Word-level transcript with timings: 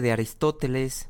de 0.00 0.12
Aristóteles 0.12 1.08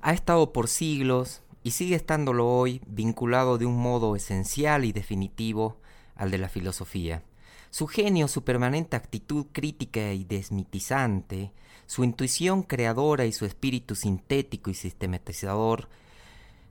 ha 0.00 0.12
estado 0.12 0.52
por 0.52 0.68
siglos 0.68 1.42
y 1.62 1.72
sigue 1.72 1.94
estándolo 1.94 2.48
hoy 2.48 2.80
vinculado 2.86 3.58
de 3.58 3.66
un 3.66 3.76
modo 3.76 4.16
esencial 4.16 4.84
y 4.84 4.92
definitivo 4.92 5.78
al 6.16 6.30
de 6.30 6.38
la 6.38 6.48
filosofía. 6.48 7.22
Su 7.70 7.86
genio, 7.86 8.28
su 8.28 8.44
permanente 8.44 8.96
actitud 8.96 9.46
crítica 9.52 10.12
y 10.12 10.24
desmitizante, 10.24 11.52
su 11.86 12.04
intuición 12.04 12.62
creadora 12.62 13.24
y 13.24 13.32
su 13.32 13.46
espíritu 13.46 13.94
sintético 13.94 14.70
y 14.70 14.74
sistematizador 14.74 15.88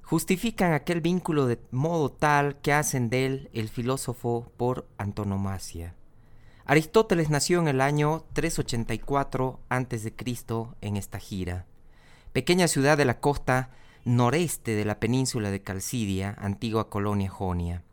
justifican 0.04 0.74
aquel 0.74 1.00
vínculo 1.00 1.48
de 1.48 1.58
modo 1.72 2.12
tal 2.12 2.60
que 2.60 2.74
hacen 2.74 3.10
de 3.10 3.26
él 3.26 3.50
el 3.54 3.70
filósofo 3.70 4.52
por 4.58 4.86
antonomasia. 4.98 5.96
Aristóteles 6.72 7.30
nació 7.30 7.60
en 7.60 7.68
el 7.68 7.82
año 7.82 8.24
384 8.32 9.60
a.C. 9.68 10.14
en 10.80 10.96
esta 10.96 11.20
gira, 11.20 11.66
pequeña 12.32 12.70
ciudad 12.70 12.98
de 12.98 13.04
la 13.04 13.20
costa 13.20 13.72
noreste 14.06 14.72
de 14.76 14.86
la 14.86 14.98
península 14.98 15.52
de 15.52 15.62
Calcidia, 15.62 16.34
antigua 16.40 16.90
colonia 16.90 17.30
jonia. 17.30 17.84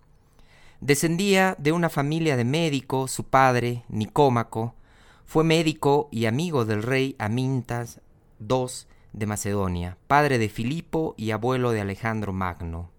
Descendía 0.80 1.56
de 1.59 1.73
una 1.73 1.88
familia 1.88 2.37
de 2.37 2.45
médicos, 2.45 3.10
su 3.10 3.24
padre, 3.24 3.82
Nicómaco, 3.88 4.77
fue 5.26 5.42
médico 5.42 6.09
y 6.12 6.26
amigo 6.26 6.65
del 6.65 6.84
rey 6.84 7.16
Amintas 7.18 8.01
II 8.38 8.68
de 9.12 9.26
Macedonia, 9.26 9.96
padre 10.06 10.38
de 10.38 10.48
Filipo 10.48 11.16
y 11.18 11.32
abuelo 11.32 11.73
de 11.73 11.80
Alejandro 11.80 12.32
Magno. 12.32 12.92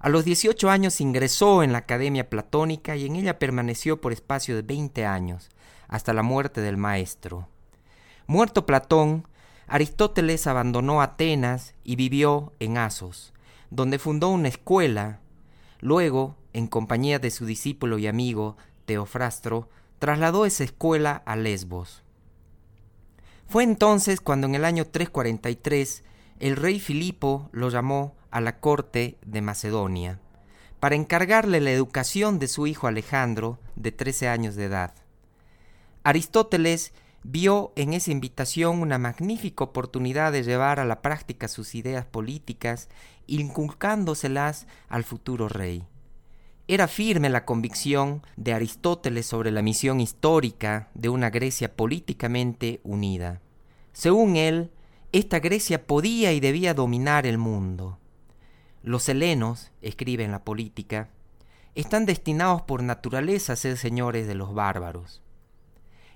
A 0.00 0.08
los 0.08 0.24
18 0.24 0.70
años 0.70 1.00
ingresó 1.00 1.62
en 1.62 1.72
la 1.72 1.78
Academia 1.78 2.30
Platónica 2.30 2.94
y 2.94 3.06
en 3.06 3.16
ella 3.16 3.38
permaneció 3.38 4.00
por 4.00 4.12
espacio 4.12 4.54
de 4.54 4.62
20 4.62 5.04
años, 5.04 5.50
hasta 5.88 6.12
la 6.12 6.22
muerte 6.22 6.60
del 6.60 6.76
maestro. 6.76 7.48
Muerto 8.26 8.64
Platón, 8.64 9.26
Aristóteles 9.66 10.46
abandonó 10.46 11.02
Atenas 11.02 11.74
y 11.82 11.96
vivió 11.96 12.52
en 12.60 12.78
Asos, 12.78 13.32
donde 13.70 13.98
fundó 13.98 14.28
una 14.28 14.48
escuela. 14.48 15.20
Luego, 15.80 16.36
en 16.52 16.68
compañía 16.68 17.18
de 17.18 17.30
su 17.30 17.44
discípulo 17.44 17.98
y 17.98 18.06
amigo 18.06 18.56
Teofrastro, 18.86 19.68
trasladó 19.98 20.46
esa 20.46 20.64
escuela 20.64 21.22
a 21.26 21.36
Lesbos. 21.36 22.02
Fue 23.48 23.64
entonces 23.64 24.20
cuando 24.20 24.46
en 24.46 24.54
el 24.54 24.64
año 24.64 24.86
343 24.86 26.04
el 26.40 26.56
rey 26.56 26.80
Filipo 26.80 27.48
lo 27.52 27.68
llamó 27.68 28.14
a 28.30 28.40
la 28.40 28.60
corte 28.60 29.18
de 29.24 29.40
Macedonia 29.40 30.20
para 30.80 30.94
encargarle 30.94 31.60
la 31.60 31.72
educación 31.72 32.38
de 32.38 32.48
su 32.48 32.66
hijo 32.66 32.86
Alejandro, 32.86 33.58
de 33.74 33.92
13 33.92 34.28
años 34.28 34.54
de 34.54 34.66
edad. 34.66 34.94
Aristóteles 36.04 36.92
vio 37.24 37.72
en 37.74 37.92
esa 37.92 38.12
invitación 38.12 38.80
una 38.80 38.98
magnífica 38.98 39.64
oportunidad 39.64 40.32
de 40.32 40.44
llevar 40.44 40.78
a 40.78 40.84
la 40.84 41.02
práctica 41.02 41.48
sus 41.48 41.74
ideas 41.74 42.06
políticas, 42.06 42.88
inculcándoselas 43.26 44.66
al 44.88 45.04
futuro 45.04 45.48
rey. 45.48 45.84
Era 46.68 46.86
firme 46.86 47.28
la 47.28 47.44
convicción 47.44 48.22
de 48.36 48.52
Aristóteles 48.52 49.26
sobre 49.26 49.50
la 49.50 49.62
misión 49.62 50.00
histórica 50.00 50.90
de 50.94 51.08
una 51.08 51.30
Grecia 51.30 51.74
políticamente 51.74 52.80
unida. 52.84 53.40
Según 53.92 54.36
él, 54.36 54.70
esta 55.12 55.40
Grecia 55.40 55.86
podía 55.86 56.32
y 56.32 56.40
debía 56.40 56.74
dominar 56.74 57.26
el 57.26 57.38
mundo. 57.38 57.98
Los 58.82 59.08
helenos, 59.08 59.70
escribe 59.80 60.24
en 60.24 60.32
la 60.32 60.44
política, 60.44 61.08
están 61.74 62.04
destinados 62.04 62.62
por 62.62 62.82
naturaleza 62.82 63.54
a 63.54 63.56
ser 63.56 63.78
señores 63.78 64.26
de 64.26 64.34
los 64.34 64.52
bárbaros. 64.52 65.22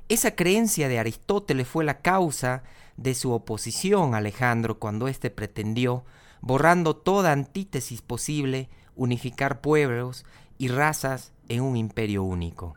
Esa 0.09 0.35
creencia 0.35 0.89
de 0.89 0.99
Aristóteles 0.99 1.67
fue 1.67 1.85
la 1.85 2.01
causa 2.03 2.65
de 2.99 3.15
su 3.15 3.33
oposición 3.33 4.15
a 4.15 4.19
Alejandro 4.19 4.79
cuando 4.79 5.09
éste 5.09 5.31
pretendió, 5.31 6.05
borrando 6.43 6.95
toda 6.95 7.33
antítesis 7.33 8.03
posible, 8.03 8.69
unificar 8.95 9.63
pueblos 9.63 10.27
y 10.59 10.69
razas 10.69 11.33
en 11.49 11.63
un 11.63 11.77
imperio 11.77 12.25
único. 12.25 12.75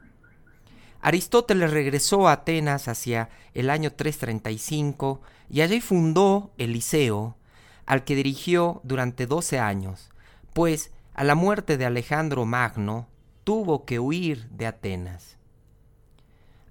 Aristóteles 1.05 1.69
regresó 1.69 2.27
a 2.27 2.31
Atenas 2.31 2.87
hacia 2.87 3.29
el 3.53 3.69
año 3.69 3.93
335 3.93 5.21
y 5.51 5.61
allí 5.61 5.79
fundó 5.79 6.49
el 6.57 6.73
Liceo, 6.73 7.37
al 7.85 8.03
que 8.03 8.15
dirigió 8.15 8.81
durante 8.83 9.27
doce 9.27 9.59
años, 9.59 10.09
pues 10.53 10.89
a 11.13 11.23
la 11.23 11.35
muerte 11.35 11.77
de 11.77 11.85
Alejandro 11.85 12.45
Magno 12.45 13.07
tuvo 13.43 13.85
que 13.85 13.99
huir 13.99 14.49
de 14.49 14.65
Atenas. 14.65 15.37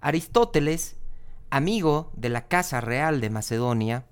Aristóteles, 0.01 0.97
amigo 1.51 2.11
de 2.17 2.31
la 2.31 2.49
Casa 2.49 2.81
Real 2.81 3.21
de 3.21 3.31
Macedonia, 3.31 4.05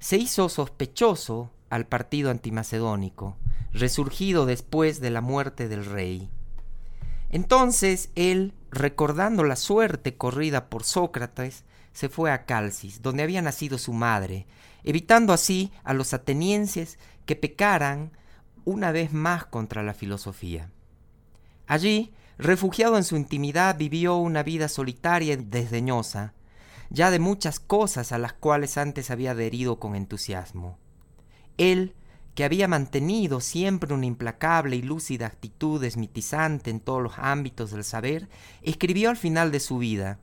se 0.00 0.16
hizo 0.16 0.48
sospechoso 0.48 1.52
al 1.70 1.86
partido 1.86 2.32
antimacedónico, 2.32 3.36
resurgido 3.72 4.44
después 4.44 4.98
de 4.98 5.10
la 5.10 5.20
muerte 5.20 5.68
del 5.68 5.84
rey. 5.84 6.32
Entonces 7.30 8.10
él, 8.16 8.54
recordando 8.72 9.44
la 9.44 9.56
suerte 9.56 10.16
corrida 10.16 10.68
por 10.68 10.82
Sócrates, 10.84 11.64
se 11.92 12.08
fue 12.08 12.32
a 12.32 12.46
Calcis, 12.46 13.02
donde 13.02 13.22
había 13.22 13.42
nacido 13.42 13.78
su 13.78 13.92
madre, 13.92 14.46
evitando 14.82 15.32
así 15.32 15.70
a 15.84 15.92
los 15.92 16.14
atenienses 16.14 16.98
que 17.26 17.36
pecaran 17.36 18.12
una 18.64 18.90
vez 18.90 19.12
más 19.12 19.44
contra 19.44 19.82
la 19.82 19.92
filosofía. 19.92 20.70
Allí, 21.66 22.12
refugiado 22.38 22.96
en 22.96 23.04
su 23.04 23.16
intimidad, 23.16 23.76
vivió 23.76 24.16
una 24.16 24.42
vida 24.42 24.68
solitaria 24.68 25.34
y 25.34 25.36
desdeñosa, 25.36 26.32
ya 26.88 27.10
de 27.10 27.18
muchas 27.18 27.60
cosas 27.60 28.10
a 28.12 28.18
las 28.18 28.32
cuales 28.32 28.78
antes 28.78 29.10
había 29.10 29.32
adherido 29.32 29.78
con 29.78 29.94
entusiasmo. 29.94 30.78
Él 31.58 31.94
que 32.34 32.44
había 32.44 32.68
mantenido 32.68 33.40
siempre 33.40 33.92
una 33.92 34.06
implacable 34.06 34.76
y 34.76 34.82
lúcida 34.82 35.26
actitud 35.26 35.80
desmitizante 35.80 36.70
en 36.70 36.80
todos 36.80 37.02
los 37.02 37.12
ámbitos 37.18 37.70
del 37.70 37.84
saber, 37.84 38.28
escribió 38.62 39.10
al 39.10 39.16
final 39.16 39.52
de 39.52 39.60
su 39.60 39.78
vida, 39.78 40.18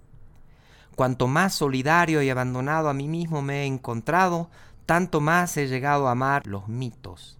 Cuanto 0.99 1.27
más 1.27 1.55
solidario 1.55 2.21
y 2.21 2.29
abandonado 2.29 2.89
a 2.89 2.93
mí 2.93 3.07
mismo 3.07 3.41
me 3.41 3.61
he 3.61 3.65
encontrado, 3.65 4.49
tanto 4.85 5.21
más 5.21 5.55
he 5.55 5.69
llegado 5.69 6.09
a 6.09 6.11
amar 6.11 6.45
los 6.45 6.67
mitos. 6.67 7.37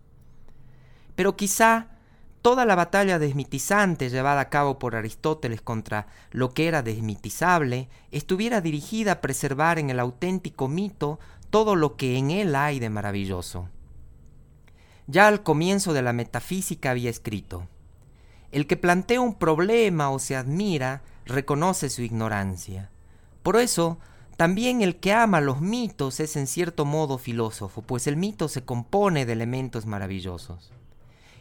Pero 1.18 1.36
quizá 1.36 1.88
toda 2.42 2.64
la 2.64 2.76
batalla 2.76 3.20
desmitizante 3.20 4.10
llevada 4.10 4.40
a 4.40 4.50
cabo 4.50 4.80
por 4.80 4.96
Aristóteles 4.96 5.62
contra 5.62 6.08
lo 6.32 6.54
que 6.54 6.70
era 6.70 6.82
desmitizable 6.84 7.90
estuviera 8.12 8.62
dirigida 8.62 9.12
a 9.12 9.20
preservar 9.20 9.78
en 9.78 9.90
el 9.90 10.00
auténtico 10.00 10.70
mito 10.70 11.20
todo 11.50 11.76
lo 11.76 11.98
que 11.98 12.18
en 12.18 12.32
él 12.32 12.56
hay 12.56 12.80
de 12.80 12.90
maravilloso. 12.90 13.68
Ya 15.12 15.28
al 15.28 15.42
comienzo 15.42 15.94
de 15.94 16.04
la 16.04 16.14
metafísica 16.14 16.92
había 16.92 17.10
escrito, 17.10 17.68
el 18.52 18.68
que 18.68 18.78
plantea 18.78 19.20
un 19.22 19.34
problema 19.34 20.12
o 20.12 20.20
se 20.20 20.36
admira 20.36 21.02
reconoce 21.26 21.90
su 21.90 22.04
ignorancia. 22.04 22.92
Por 23.42 23.58
eso, 23.58 23.98
también 24.38 24.84
el 24.84 24.98
que 24.98 25.12
ama 25.12 25.42
los 25.42 25.62
mitos 25.62 26.20
es 26.20 26.36
en 26.36 26.46
cierto 26.46 26.86
modo 26.86 27.18
filósofo, 27.18 27.82
pues 27.82 28.06
el 28.06 28.18
mito 28.18 28.48
se 28.50 28.64
compone 28.64 29.26
de 29.26 29.34
elementos 29.34 29.88
maravillosos. 29.88 30.72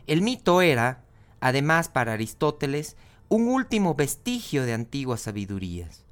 El 0.07 0.23
mito 0.23 0.63
era, 0.63 1.05
además 1.41 1.91
para 1.91 2.15
Aristóteles, 2.15 2.97
un 3.29 3.49
último 3.49 3.95
vestigio 3.95 4.65
de 4.65 4.73
antiguas 4.73 5.21
sabidurías. 5.21 6.07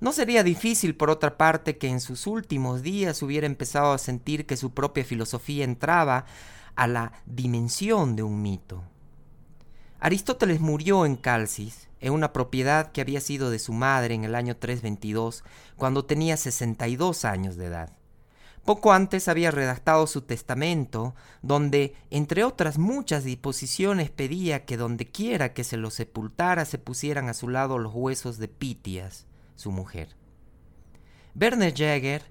No 0.00 0.12
sería 0.12 0.42
difícil, 0.42 0.94
por 0.94 1.10
otra 1.10 1.36
parte, 1.36 1.76
que 1.76 1.88
en 1.88 2.00
sus 2.00 2.26
últimos 2.26 2.80
días 2.80 3.22
hubiera 3.22 3.46
empezado 3.46 3.92
a 3.92 3.98
sentir 3.98 4.46
que 4.46 4.56
su 4.56 4.72
propia 4.72 5.04
filosofía 5.04 5.64
entraba 5.64 6.24
a 6.76 6.86
la 6.86 7.12
dimensión 7.26 8.14
de 8.14 8.22
un 8.22 8.42
mito. 8.42 8.84
Aristóteles 9.98 10.60
murió 10.60 11.06
en 11.06 11.16
Calcis, 11.16 11.88
en 12.00 12.12
una 12.12 12.32
propiedad 12.32 12.92
que 12.92 13.00
había 13.00 13.20
sido 13.20 13.50
de 13.50 13.58
su 13.58 13.72
madre 13.72 14.14
en 14.14 14.24
el 14.24 14.34
año 14.34 14.56
322, 14.56 15.42
cuando 15.76 16.04
tenía 16.04 16.36
62 16.36 17.24
años 17.24 17.56
de 17.56 17.66
edad. 17.66 17.96
Poco 18.66 18.92
antes 18.92 19.28
había 19.28 19.52
redactado 19.52 20.08
su 20.08 20.22
testamento, 20.22 21.14
donde, 21.40 21.94
entre 22.10 22.42
otras 22.42 22.78
muchas 22.78 23.22
disposiciones, 23.22 24.10
pedía 24.10 24.64
que 24.64 24.76
donde 24.76 25.06
quiera 25.06 25.54
que 25.54 25.62
se 25.62 25.76
lo 25.76 25.90
sepultara 25.90 26.64
se 26.64 26.78
pusieran 26.78 27.28
a 27.28 27.34
su 27.34 27.48
lado 27.48 27.78
los 27.78 27.94
huesos 27.94 28.38
de 28.38 28.48
Pitias, 28.48 29.26
su 29.54 29.70
mujer. 29.70 30.16
Werner 31.40 31.72
Jäger, 31.72 32.22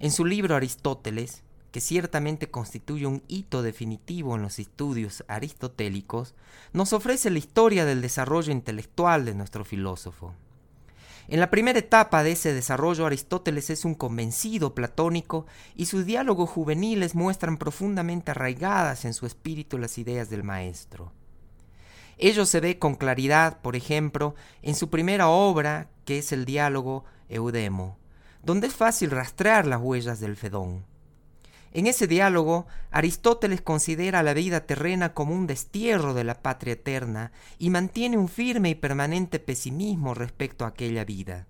en 0.00 0.10
su 0.10 0.24
libro 0.24 0.56
Aristóteles, 0.56 1.44
que 1.70 1.80
ciertamente 1.80 2.50
constituye 2.50 3.06
un 3.06 3.22
hito 3.28 3.62
definitivo 3.62 4.36
en 4.36 4.42
los 4.42 4.58
estudios 4.58 5.24
aristotélicos, 5.28 6.34
nos 6.72 6.92
ofrece 6.92 7.30
la 7.30 7.38
historia 7.38 7.84
del 7.84 8.02
desarrollo 8.02 8.52
intelectual 8.52 9.24
de 9.24 9.34
nuestro 9.34 9.64
filósofo. 9.64 10.34
En 11.28 11.40
la 11.40 11.50
primera 11.50 11.78
etapa 11.78 12.22
de 12.22 12.32
ese 12.32 12.54
desarrollo 12.54 13.04
Aristóteles 13.04 13.68
es 13.70 13.84
un 13.84 13.94
convencido 13.94 14.74
platónico 14.74 15.46
y 15.74 15.86
sus 15.86 16.06
diálogos 16.06 16.48
juveniles 16.48 17.16
muestran 17.16 17.56
profundamente 17.56 18.30
arraigadas 18.30 19.04
en 19.04 19.12
su 19.12 19.26
espíritu 19.26 19.76
las 19.76 19.98
ideas 19.98 20.30
del 20.30 20.44
maestro. 20.44 21.12
Ello 22.16 22.46
se 22.46 22.60
ve 22.60 22.78
con 22.78 22.94
claridad, 22.94 23.60
por 23.60 23.74
ejemplo, 23.74 24.36
en 24.62 24.76
su 24.76 24.88
primera 24.88 25.28
obra, 25.28 25.90
que 26.04 26.18
es 26.18 26.30
el 26.30 26.44
diálogo 26.44 27.04
Eudemo, 27.28 27.98
donde 28.42 28.68
es 28.68 28.74
fácil 28.74 29.10
rastrear 29.10 29.66
las 29.66 29.80
huellas 29.80 30.20
del 30.20 30.36
Fedón. 30.36 30.84
En 31.76 31.86
ese 31.86 32.06
diálogo, 32.06 32.66
Aristóteles 32.90 33.60
considera 33.60 34.22
la 34.22 34.32
vida 34.32 34.60
terrena 34.60 35.12
como 35.12 35.34
un 35.34 35.46
destierro 35.46 36.14
de 36.14 36.24
la 36.24 36.40
patria 36.40 36.72
eterna 36.72 37.32
y 37.58 37.68
mantiene 37.68 38.16
un 38.16 38.30
firme 38.30 38.70
y 38.70 38.74
permanente 38.74 39.40
pesimismo 39.40 40.14
respecto 40.14 40.64
a 40.64 40.68
aquella 40.68 41.04
vida. 41.04 41.46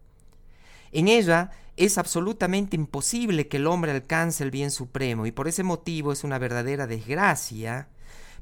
En 0.91 1.07
ella 1.07 1.53
es 1.77 1.97
absolutamente 1.97 2.75
imposible 2.75 3.47
que 3.47 3.59
el 3.59 3.69
hombre 3.69 3.93
alcance 3.93 4.43
el 4.43 4.51
bien 4.51 4.73
supremo 4.73 5.27
y 5.27 5.31
por 5.31 5.47
ese 5.47 5.63
motivo 5.63 6.11
es 6.11 6.25
una 6.25 6.39
verdadera 6.41 6.89
desgracia 6.89 7.87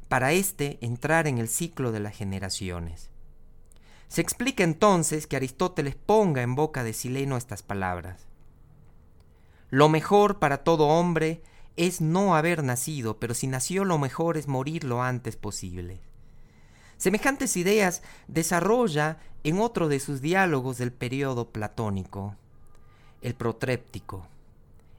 para 0.08 0.32
éste 0.32 0.78
entrar 0.80 1.26
en 1.26 1.36
el 1.36 1.48
ciclo 1.48 1.92
de 1.92 2.00
las 2.00 2.16
generaciones. 2.16 3.10
Se 4.08 4.22
explica 4.22 4.64
entonces 4.64 5.26
que 5.26 5.36
Aristóteles 5.36 5.96
ponga 5.96 6.40
en 6.40 6.54
boca 6.54 6.82
de 6.82 6.94
Sileno 6.94 7.36
estas 7.36 7.62
palabras. 7.62 8.26
Lo 9.68 9.90
mejor 9.90 10.38
para 10.38 10.64
todo 10.64 10.88
hombre 10.88 11.42
es 11.76 12.00
no 12.00 12.36
haber 12.36 12.62
nacido, 12.62 13.18
pero 13.18 13.34
si 13.34 13.46
nació 13.46 13.84
lo 13.84 13.98
mejor 13.98 14.36
es 14.36 14.46
morir 14.46 14.84
lo 14.84 15.02
antes 15.02 15.36
posible. 15.36 16.00
Semejantes 16.96 17.56
ideas 17.56 18.02
desarrolla 18.28 19.18
en 19.42 19.60
otro 19.60 19.88
de 19.88 20.00
sus 20.00 20.20
diálogos 20.20 20.78
del 20.78 20.92
periodo 20.92 21.50
platónico, 21.50 22.36
el 23.20 23.34
protréptico. 23.34 24.28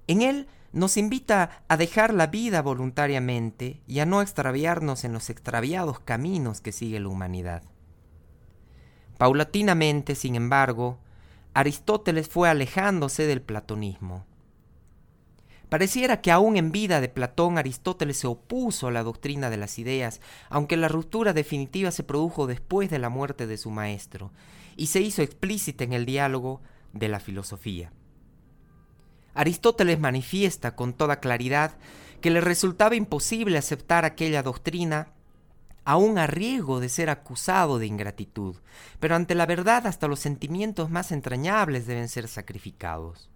En 0.08 0.22
él 0.22 0.48
nos 0.74 0.98
invita 0.98 1.64
a 1.70 1.78
dejar 1.78 2.14
la 2.14 2.28
vida 2.28 2.62
voluntariamente 2.62 3.82
y 3.88 4.00
a 4.00 4.06
no 4.06 4.22
extraviarnos 4.22 5.06
en 5.06 5.14
los 5.14 5.30
extraviados 5.30 6.00
caminos 6.02 6.60
que 6.60 6.74
sigue 6.74 7.00
la 7.00 7.08
humanidad. 7.08 7.64
Paulatinamente, 9.18 10.16
sin 10.16 10.36
embargo, 10.36 11.00
Aristóteles 11.54 12.28
fue 12.28 12.50
alejándose 12.50 13.26
del 13.26 13.42
platonismo 13.42 14.26
Pareciera 15.70 16.22
que 16.22 16.32
aún 16.32 16.58
en 16.58 16.72
vida 16.72 17.02
de 17.02 17.10
Platón 17.10 17.58
Aristóteles 17.58 18.18
se 18.18 18.28
opuso 18.28 18.88
a 18.88 18.92
la 18.92 19.04
doctrina 19.04 19.50
de 19.50 19.58
las 19.58 19.80
ideas, 19.80 20.22
aunque 20.50 20.78
la 20.78 20.88
ruptura 20.88 21.34
definitiva 21.34 21.92
se 21.92 22.04
produjo 22.04 22.48
después 22.48 22.90
de 22.90 23.00
la 23.00 23.10
muerte 23.10 23.48
de 23.48 23.58
su 23.58 23.72
maestro, 23.72 24.32
y 24.78 24.88
se 24.88 25.02
hizo 25.02 25.22
explícita 25.22 25.84
en 25.84 25.94
el 25.94 26.06
diálogo 26.06 26.62
de 26.94 27.08
la 27.08 27.20
filosofía. 27.20 27.92
Aristóteles 29.34 30.00
manifiesta 30.00 30.76
con 30.76 30.94
toda 30.94 31.20
claridad 31.20 31.78
que 32.22 32.30
le 32.30 32.42
resultaba 32.42 32.96
imposible 32.96 33.58
aceptar 33.58 34.06
aquella 34.06 34.44
doctrina 34.44 35.10
aún 35.84 36.18
a 36.18 36.26
riesgo 36.26 36.80
de 36.80 36.90
ser 36.90 37.10
acusado 37.10 37.78
de 37.78 37.86
ingratitud, 37.86 38.56
pero 39.00 39.16
ante 39.16 39.36
la 39.36 39.46
verdad 39.46 39.86
hasta 39.88 40.08
los 40.08 40.20
sentimientos 40.20 40.90
más 40.90 41.12
entrañables 41.12 41.86
deben 41.86 42.10
ser 42.10 42.28
sacrificados. 42.28 43.30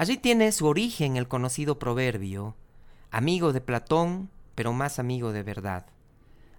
Allí 0.00 0.16
tiene 0.16 0.50
su 0.50 0.64
origen 0.64 1.18
el 1.18 1.28
conocido 1.28 1.78
proverbio, 1.78 2.56
amigo 3.10 3.52
de 3.52 3.60
Platón, 3.60 4.30
pero 4.54 4.72
más 4.72 4.98
amigo 4.98 5.30
de 5.30 5.42
verdad. 5.42 5.84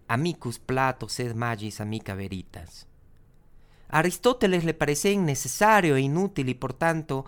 Amicus 0.07 0.59
Plato 0.59 1.09
sed 1.09 1.33
magis 1.33 1.81
amica 1.81 2.13
veritas. 2.13 2.85
A 3.89 3.97
Aristóteles 3.97 4.63
le 4.63 4.75
parecía 4.75 5.09
innecesario 5.09 5.95
e 5.95 6.01
inútil 6.01 6.49
y 6.49 6.53
por 6.53 6.73
tanto 6.73 7.25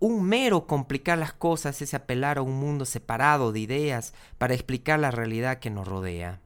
un 0.00 0.24
mero 0.24 0.66
complicar 0.66 1.18
las 1.18 1.32
cosas 1.32 1.80
es 1.80 1.94
apelar 1.94 2.38
a 2.38 2.42
un 2.42 2.58
mundo 2.58 2.84
separado 2.84 3.52
de 3.52 3.60
ideas 3.60 4.14
para 4.38 4.54
explicar 4.54 4.98
la 4.98 5.12
realidad 5.12 5.60
que 5.60 5.70
nos 5.70 5.86
rodea. 5.86 6.40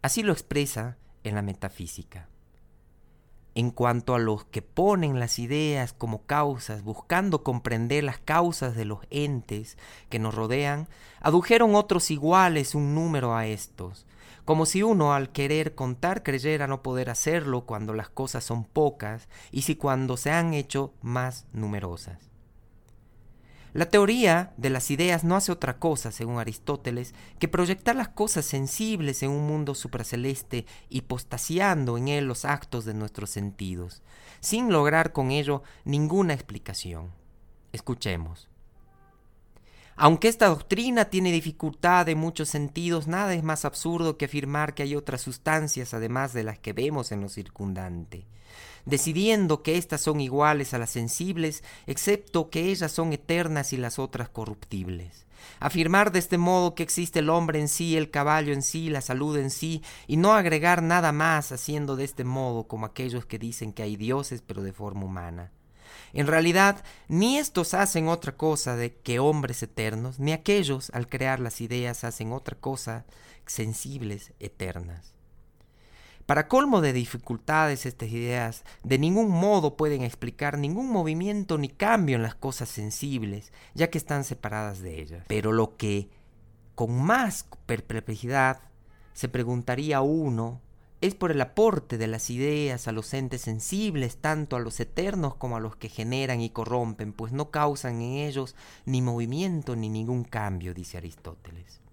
Así 0.00 0.22
lo 0.22 0.32
expresa 0.32 0.96
en 1.24 1.34
la 1.34 1.42
metafísica 1.42 2.30
en 3.56 3.70
cuanto 3.70 4.14
a 4.14 4.18
los 4.18 4.44
que 4.44 4.60
ponen 4.60 5.18
las 5.18 5.38
ideas 5.38 5.94
como 5.94 6.26
causas, 6.26 6.84
buscando 6.84 7.42
comprender 7.42 8.04
las 8.04 8.18
causas 8.18 8.76
de 8.76 8.84
los 8.84 9.00
entes 9.08 9.78
que 10.10 10.18
nos 10.18 10.34
rodean, 10.34 10.88
adujeron 11.20 11.74
otros 11.74 12.10
iguales 12.10 12.74
un 12.74 12.94
número 12.94 13.34
a 13.34 13.46
estos, 13.46 14.04
como 14.44 14.66
si 14.66 14.82
uno 14.82 15.14
al 15.14 15.30
querer 15.30 15.74
contar 15.74 16.22
creyera 16.22 16.66
no 16.66 16.82
poder 16.82 17.08
hacerlo 17.08 17.64
cuando 17.64 17.94
las 17.94 18.10
cosas 18.10 18.44
son 18.44 18.64
pocas 18.64 19.26
y 19.50 19.62
si 19.62 19.74
cuando 19.74 20.18
se 20.18 20.30
han 20.30 20.52
hecho 20.52 20.92
más 21.00 21.46
numerosas. 21.54 22.35
La 23.76 23.90
teoría 23.90 24.54
de 24.56 24.70
las 24.70 24.90
ideas 24.90 25.22
no 25.22 25.36
hace 25.36 25.52
otra 25.52 25.78
cosa, 25.78 26.10
según 26.10 26.38
Aristóteles, 26.38 27.14
que 27.38 27.46
proyectar 27.46 27.94
las 27.94 28.08
cosas 28.08 28.46
sensibles 28.46 29.22
en 29.22 29.28
un 29.28 29.46
mundo 29.46 29.74
supraceleste, 29.74 30.64
hipostasiando 30.88 31.98
en 31.98 32.08
él 32.08 32.24
los 32.24 32.46
actos 32.46 32.86
de 32.86 32.94
nuestros 32.94 33.28
sentidos, 33.28 34.00
sin 34.40 34.72
lograr 34.72 35.12
con 35.12 35.30
ello 35.30 35.62
ninguna 35.84 36.32
explicación. 36.32 37.10
Escuchemos. 37.74 38.48
Aunque 39.94 40.28
esta 40.28 40.46
doctrina 40.46 41.10
tiene 41.10 41.30
dificultad 41.30 42.08
en 42.08 42.16
muchos 42.16 42.48
sentidos, 42.48 43.06
nada 43.06 43.34
es 43.34 43.42
más 43.42 43.66
absurdo 43.66 44.16
que 44.16 44.24
afirmar 44.24 44.72
que 44.72 44.84
hay 44.84 44.96
otras 44.96 45.20
sustancias 45.20 45.92
además 45.92 46.32
de 46.32 46.44
las 46.44 46.58
que 46.58 46.72
vemos 46.72 47.12
en 47.12 47.20
lo 47.20 47.28
circundante 47.28 48.24
decidiendo 48.86 49.62
que 49.62 49.76
éstas 49.76 50.00
son 50.00 50.20
iguales 50.20 50.72
a 50.72 50.78
las 50.78 50.90
sensibles, 50.90 51.62
excepto 51.86 52.48
que 52.48 52.70
ellas 52.70 52.92
son 52.92 53.12
eternas 53.12 53.72
y 53.72 53.76
las 53.76 53.98
otras 53.98 54.30
corruptibles. 54.30 55.26
Afirmar 55.60 56.12
de 56.12 56.18
este 56.18 56.38
modo 56.38 56.74
que 56.74 56.82
existe 56.82 57.18
el 57.18 57.30
hombre 57.30 57.60
en 57.60 57.68
sí, 57.68 57.96
el 57.96 58.10
caballo 58.10 58.52
en 58.52 58.62
sí, 58.62 58.88
la 58.88 59.00
salud 59.00 59.36
en 59.36 59.50
sí, 59.50 59.82
y 60.06 60.16
no 60.16 60.34
agregar 60.34 60.82
nada 60.82 61.12
más 61.12 61.52
haciendo 61.52 61.96
de 61.96 62.04
este 62.04 62.24
modo 62.24 62.64
como 62.64 62.86
aquellos 62.86 63.26
que 63.26 63.38
dicen 63.38 63.72
que 63.72 63.82
hay 63.82 63.96
dioses 63.96 64.42
pero 64.42 64.62
de 64.62 64.72
forma 64.72 65.04
humana. 65.04 65.52
En 66.12 66.26
realidad, 66.26 66.84
ni 67.08 67.38
estos 67.38 67.74
hacen 67.74 68.08
otra 68.08 68.36
cosa 68.36 68.76
de 68.76 68.96
que 68.96 69.18
hombres 69.18 69.62
eternos, 69.62 70.18
ni 70.18 70.32
aquellos, 70.32 70.90
al 70.90 71.08
crear 71.08 71.40
las 71.40 71.60
ideas, 71.60 72.04
hacen 72.04 72.32
otra 72.32 72.56
cosa 72.56 73.04
sensibles 73.46 74.32
eternas. 74.40 75.15
Para 76.26 76.48
colmo 76.48 76.80
de 76.80 76.92
dificultades, 76.92 77.86
estas 77.86 78.08
ideas 78.10 78.64
de 78.82 78.98
ningún 78.98 79.30
modo 79.30 79.76
pueden 79.76 80.02
explicar 80.02 80.58
ningún 80.58 80.90
movimiento 80.90 81.56
ni 81.56 81.68
cambio 81.68 82.16
en 82.16 82.22
las 82.22 82.34
cosas 82.34 82.68
sensibles, 82.68 83.52
ya 83.74 83.90
que 83.90 83.98
están 83.98 84.24
separadas 84.24 84.80
de 84.80 85.00
ellas. 85.00 85.24
Pero 85.28 85.52
lo 85.52 85.76
que 85.76 86.10
con 86.74 87.00
más 87.00 87.46
perplejidad 87.66 88.60
se 89.14 89.28
preguntaría 89.28 90.00
uno 90.00 90.60
es 91.00 91.14
por 91.14 91.30
el 91.30 91.40
aporte 91.40 91.96
de 91.96 92.08
las 92.08 92.28
ideas 92.30 92.88
a 92.88 92.92
los 92.92 93.14
entes 93.14 93.42
sensibles, 93.42 94.16
tanto 94.16 94.56
a 94.56 94.60
los 94.60 94.80
eternos 94.80 95.36
como 95.36 95.56
a 95.56 95.60
los 95.60 95.76
que 95.76 95.88
generan 95.88 96.40
y 96.40 96.50
corrompen, 96.50 97.12
pues 97.12 97.32
no 97.32 97.52
causan 97.52 98.00
en 98.00 98.14
ellos 98.26 98.56
ni 98.84 99.00
movimiento 99.00 99.76
ni 99.76 99.88
ningún 99.88 100.24
cambio, 100.24 100.74
dice 100.74 100.96
Aristóteles. 100.96 101.85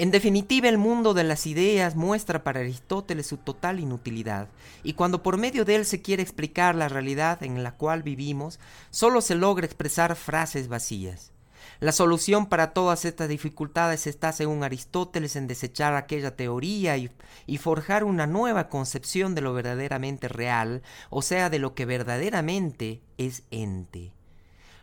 En 0.00 0.12
definitiva, 0.12 0.68
el 0.68 0.78
mundo 0.78 1.12
de 1.12 1.24
las 1.24 1.44
ideas 1.44 1.96
muestra 1.96 2.44
para 2.44 2.60
Aristóteles 2.60 3.26
su 3.26 3.36
total 3.36 3.80
inutilidad, 3.80 4.46
y 4.84 4.92
cuando 4.92 5.24
por 5.24 5.38
medio 5.38 5.64
de 5.64 5.74
él 5.74 5.84
se 5.84 6.02
quiere 6.02 6.22
explicar 6.22 6.76
la 6.76 6.88
realidad 6.88 7.42
en 7.42 7.64
la 7.64 7.72
cual 7.72 8.04
vivimos, 8.04 8.60
solo 8.90 9.20
se 9.20 9.34
logra 9.34 9.66
expresar 9.66 10.14
frases 10.14 10.68
vacías. 10.68 11.32
La 11.80 11.90
solución 11.90 12.46
para 12.46 12.72
todas 12.72 13.04
estas 13.04 13.28
dificultades 13.28 14.06
está, 14.06 14.30
según 14.30 14.62
Aristóteles, 14.62 15.34
en 15.34 15.48
desechar 15.48 15.96
aquella 15.96 16.36
teoría 16.36 16.96
y, 16.96 17.10
y, 17.46 17.58
forjar 17.58 18.04
una 18.04 18.28
nueva 18.28 18.68
concepción 18.68 19.34
de 19.34 19.40
lo 19.40 19.52
verdaderamente 19.52 20.28
real, 20.28 20.82
o 21.10 21.22
sea, 21.22 21.50
de 21.50 21.58
lo 21.58 21.74
que 21.74 21.86
verdaderamente 21.86 23.02
es 23.16 23.42
ente. 23.50 24.12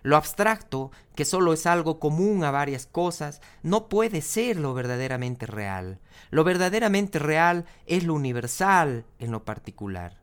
Lo 0.05 0.17
abstracto, 0.17 0.91
que 1.15 1.25
solo 1.25 1.51
es 1.51 1.65
algo 1.65 1.99
común 1.99 2.43
a 2.43 2.51
varias 2.51 2.85
cosas, 2.85 3.41
no 3.63 3.89
puede 3.89 4.21
ser 4.21 4.55
lo 4.57 4.75
verdaderamente 4.75 5.47
real. 5.47 5.99
Lo 6.29 6.43
verdaderamente 6.43 7.17
real 7.17 7.65
es 7.87 8.03
lo 8.03 8.13
universal 8.13 9.03
en 9.17 9.31
lo 9.31 9.45
particular. 9.45 10.21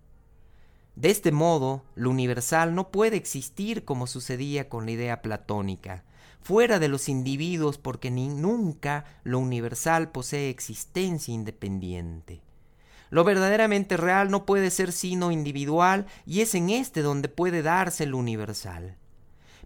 De 0.95 1.11
este 1.11 1.33
modo, 1.33 1.83
lo 1.97 2.11
universal 2.11 2.77
no 2.77 2.93
puede 2.93 3.17
existir 3.17 3.85
como 3.85 4.07
sucedía 4.07 4.69
con 4.69 4.87
la 4.87 4.93
idea 4.93 5.21
platónica, 5.21 6.05
fuera 6.43 6.79
de 6.79 6.87
los 6.87 7.09
individuos 7.09 7.77
porque 7.77 8.13
ni 8.13 8.29
nunca 8.29 9.05
lo 9.25 9.41
universal 9.41 10.13
posee 10.13 10.49
existencia 10.49 11.35
independiente. 11.35 12.41
Lo 13.11 13.25
verdaderamente 13.25 13.97
real 13.97 14.31
no 14.31 14.47
puede 14.47 14.71
ser 14.71 14.93
sino 14.93 15.33
individual 15.33 16.07
y 16.25 16.41
es 16.41 16.55
en 16.55 16.71
éste 16.71 17.03
donde 17.03 17.29
puede 17.29 17.63
darse 17.63 18.07
lo 18.07 18.19
universal. 18.19 18.97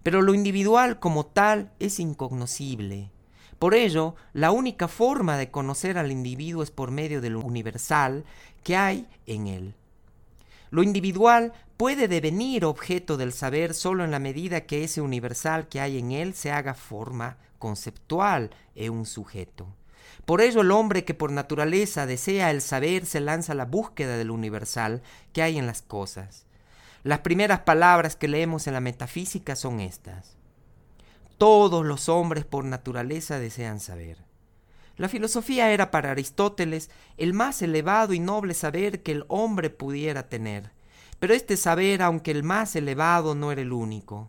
Pero 0.07 0.23
lo 0.23 0.35
individual 0.35 1.01
como 1.01 1.27
tal 1.27 1.73
es 1.81 1.99
incognoscible. 1.99 3.11
Por 3.59 3.75
ello, 3.75 4.15
la 4.35 4.53
única 4.53 4.87
forma 4.87 5.37
de 5.37 5.51
conocer 5.51 5.99
al 5.99 6.13
individuo 6.13 6.63
es 6.63 6.71
por 6.71 6.93
medio 6.93 7.21
de 7.21 7.31
lo 7.31 7.41
universal 7.41 8.25
que 8.63 8.77
hay 8.77 9.09
en 9.27 9.49
él. 9.49 9.75
Lo 10.71 10.85
individual 10.85 11.55
puede 11.77 12.07
devenir 12.07 12.65
objeto 12.65 13.17
del 13.17 13.33
saber 13.33 13.75
solo 13.75 14.05
en 14.05 14.13
la 14.13 14.21
medida 14.21 14.61
que 14.61 14.85
ese 14.85 15.01
universal 15.01 15.67
que 15.67 15.81
hay 15.81 15.99
en 15.99 16.13
él 16.13 16.35
se 16.35 16.53
haga 16.53 16.75
forma 16.75 17.39
conceptual 17.59 18.51
en 18.77 18.93
un 18.93 19.07
sujeto. 19.07 19.67
Por 20.25 20.41
ello 20.41 20.61
el 20.61 20.71
hombre 20.71 21.05
que 21.05 21.15
por 21.15 21.33
naturaleza 21.33 22.07
desea 22.07 22.53
el 22.53 22.61
saber 22.61 23.07
se 23.07 23.19
lanza 23.19 23.55
a 23.55 23.57
la 23.57 23.65
búsqueda 23.65 24.17
del 24.17 24.31
universal 24.31 25.03
que 25.33 25.43
hay 25.43 25.59
en 25.59 25.67
las 25.67 25.83
cosas. 25.83 26.46
Las 27.07 27.21
primeras 27.21 27.61
palabras 27.61 28.17
que 28.17 28.27
leemos 28.27 28.67
en 28.67 28.73
la 28.73 28.81
metafísica 28.81 29.55
son 29.55 29.79
estas. 29.79 30.37
Todos 31.39 31.87
los 31.87 32.09
hombres 32.09 32.45
por 32.45 32.65
naturaleza 32.65 33.39
desean 33.39 33.79
saber. 33.79 34.25
La 34.97 35.09
filosofía 35.09 35.71
era 35.71 35.93
para 35.93 36.11
Aristóteles 36.11 36.91
el 37.17 37.33
más 37.33 37.63
elevado 37.63 38.13
y 38.13 38.19
noble 38.19 38.55
saber 38.55 39.05
que 39.05 39.13
el 39.13 39.25
hombre 39.29 39.71
pudiera 39.71 40.29
tener, 40.29 40.73
pero 41.21 41.33
este 41.33 41.57
saber, 41.57 42.03
aunque 42.03 42.33
el 42.33 42.43
más 42.43 42.75
elevado, 42.75 43.37
no 43.37 43.53
era 43.53 43.63
el 43.63 43.73
único. 43.73 44.29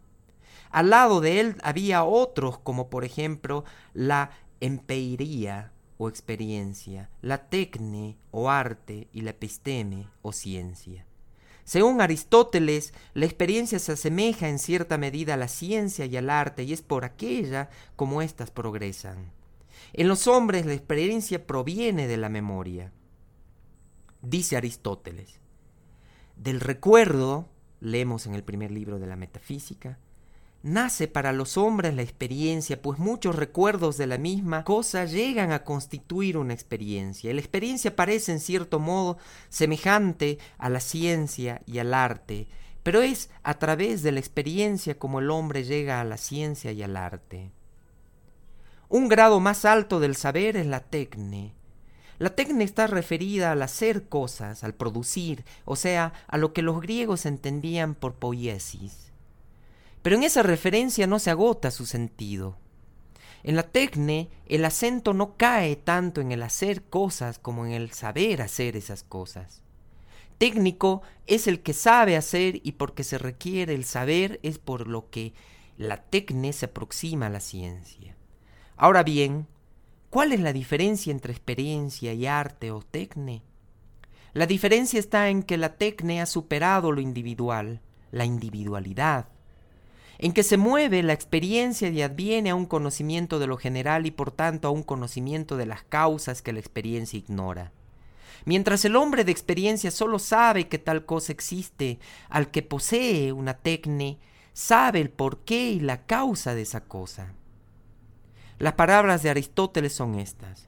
Al 0.69 0.91
lado 0.91 1.19
de 1.19 1.39
él 1.39 1.55
había 1.63 2.03
otros, 2.03 2.59
como 2.59 2.91
por 2.91 3.03
ejemplo 3.03 3.65
la 3.95 4.29
empeiría 4.59 5.71
o 5.97 6.09
experiencia, 6.09 7.09
la 7.23 7.49
tecne 7.49 8.19
o 8.29 8.51
arte 8.51 9.07
y 9.13 9.21
la 9.21 9.31
episteme 9.31 10.09
o 10.21 10.31
ciencia. 10.31 11.07
Según 11.67 11.99
Aristóteles, 11.99 12.93
la 13.13 13.25
experiencia 13.25 13.77
se 13.79 13.91
asemeja 13.91 14.47
en 14.47 14.57
cierta 14.57 14.97
medida 14.97 15.33
a 15.33 15.37
la 15.37 15.49
ciencia 15.49 16.05
y 16.05 16.15
al 16.15 16.29
arte 16.29 16.63
y 16.63 16.71
es 16.71 16.81
por 16.81 17.03
aquella 17.03 17.69
como 17.97 18.21
éstas 18.21 18.51
progresan. 18.51 19.33
En 19.91 20.07
los 20.07 20.27
hombres 20.27 20.65
la 20.65 20.71
experiencia 20.71 21.45
proviene 21.45 22.07
de 22.07 22.15
la 22.15 22.29
memoria. 22.29 22.93
Dice 24.21 24.55
Aristóteles, 24.55 25.41
del 26.37 26.61
recuerdo, 26.61 27.49
leemos 27.81 28.27
en 28.27 28.35
el 28.35 28.45
primer 28.45 28.71
libro 28.71 28.97
de 28.97 29.07
la 29.07 29.17
metafísica, 29.17 29.99
nace 30.67 31.07
para 31.07 31.31
los 31.31 31.57
hombres 31.57 31.95
la 31.95 32.01
experiencia, 32.01 32.81
pues 32.81 32.99
muchos 32.99 33.35
recuerdos 33.35 33.97
de 33.97 34.05
la 34.05 34.17
misma 34.17 34.63
cosa 34.63 35.05
llegan 35.05 35.51
a 35.51 35.63
constituir 35.63 36.37
una 36.37 36.53
experiencia. 36.53 37.33
La 37.33 37.39
experiencia 37.39 37.95
parece 37.95 38.33
en 38.33 38.39
cierto 38.39 38.79
modo 38.79 39.17
semejante 39.49 40.37
a 40.57 40.69
la 40.69 40.79
ciencia 40.79 41.61
y 41.65 41.79
al 41.79 41.93
arte, 41.93 42.47
pero 42.83 43.01
es 43.01 43.29
a 43.43 43.55
través 43.55 44.03
de 44.03 44.11
la 44.11 44.19
experiencia 44.19 44.99
como 44.99 45.19
el 45.19 45.31
hombre 45.31 45.63
llega 45.63 46.01
a 46.01 46.05
la 46.05 46.17
ciencia 46.17 46.71
y 46.71 46.83
al 46.83 46.97
arte. 46.97 47.51
Un 48.89 49.07
grado 49.07 49.39
más 49.39 49.65
alto 49.65 49.99
del 49.99 50.15
saber 50.15 50.57
es 50.57 50.65
la 50.65 50.81
tecne. 50.81 51.53
La 52.19 52.35
tecne 52.35 52.63
está 52.63 52.87
referida 52.87 53.51
al 53.51 53.61
hacer 53.61 54.09
cosas, 54.09 54.63
al 54.63 54.73
producir, 54.73 55.45
o 55.65 55.75
sea, 55.75 56.13
a 56.27 56.37
lo 56.37 56.51
que 56.51 56.61
los 56.61 56.81
griegos 56.81 57.25
entendían 57.25 57.95
por 57.95 58.15
poiesis. 58.15 59.06
Pero 60.07 60.15
en 60.15 60.23
esa 60.23 60.41
referencia 60.41 61.05
no 61.05 61.19
se 61.19 61.31
agota 61.31 61.69
su 61.69 61.85
sentido. 61.85 62.55
En 63.43 63.57
la 63.57 63.63
tecne, 63.63 64.29
el 64.45 64.63
acento 64.63 65.13
no 65.13 65.35
cae 65.35 65.75
tanto 65.75 66.21
en 66.21 66.31
el 66.31 66.43
hacer 66.43 66.83
cosas 66.83 67.39
como 67.39 67.65
en 67.65 67.73
el 67.73 67.91
saber 67.91 68.41
hacer 68.41 68.77
esas 68.77 69.03
cosas. 69.03 69.63
Técnico 70.37 71.01
es 71.25 71.45
el 71.47 71.61
que 71.61 71.73
sabe 71.73 72.15
hacer 72.15 72.61
y 72.63 72.71
porque 72.71 73.03
se 73.03 73.17
requiere 73.17 73.73
el 73.73 73.83
saber 73.83 74.39
es 74.43 74.59
por 74.59 74.87
lo 74.87 75.09
que 75.09 75.33
la 75.75 75.97
tecne 75.97 76.53
se 76.53 76.67
aproxima 76.67 77.25
a 77.25 77.29
la 77.29 77.41
ciencia. 77.41 78.15
Ahora 78.77 79.03
bien, 79.03 79.45
¿cuál 80.09 80.31
es 80.31 80.39
la 80.39 80.53
diferencia 80.53 81.11
entre 81.11 81.33
experiencia 81.33 82.13
y 82.13 82.27
arte 82.27 82.71
o 82.71 82.81
tecne? 82.81 83.43
La 84.31 84.45
diferencia 84.45 85.01
está 85.01 85.27
en 85.27 85.43
que 85.43 85.57
la 85.57 85.75
tecne 85.75 86.21
ha 86.21 86.25
superado 86.27 86.93
lo 86.93 87.01
individual, 87.01 87.81
la 88.11 88.23
individualidad, 88.23 89.27
en 90.19 90.31
que 90.33 90.43
se 90.43 90.57
mueve 90.57 91.03
la 91.03 91.13
experiencia 91.13 91.89
y 91.89 92.01
adviene 92.01 92.49
a 92.49 92.55
un 92.55 92.65
conocimiento 92.65 93.39
de 93.39 93.47
lo 93.47 93.57
general 93.57 94.05
y 94.05 94.11
por 94.11 94.31
tanto 94.31 94.67
a 94.67 94.71
un 94.71 94.83
conocimiento 94.83 95.57
de 95.57 95.65
las 95.65 95.83
causas 95.83 96.41
que 96.41 96.53
la 96.53 96.59
experiencia 96.59 97.19
ignora. 97.19 97.71
Mientras 98.45 98.85
el 98.85 98.95
hombre 98.95 99.23
de 99.23 99.31
experiencia 99.31 99.91
solo 99.91 100.19
sabe 100.19 100.67
que 100.67 100.79
tal 100.79 101.05
cosa 101.05 101.31
existe, 101.31 101.99
al 102.29 102.49
que 102.49 102.63
posee 102.63 103.31
una 103.33 103.55
tecne, 103.55 104.19
sabe 104.53 105.01
el 105.01 105.09
porqué 105.09 105.71
y 105.71 105.79
la 105.79 106.05
causa 106.05 106.55
de 106.55 106.61
esa 106.61 106.81
cosa. 106.81 107.33
Las 108.57 108.73
palabras 108.73 109.21
de 109.21 109.29
Aristóteles 109.29 109.93
son 109.93 110.15
estas. 110.15 110.67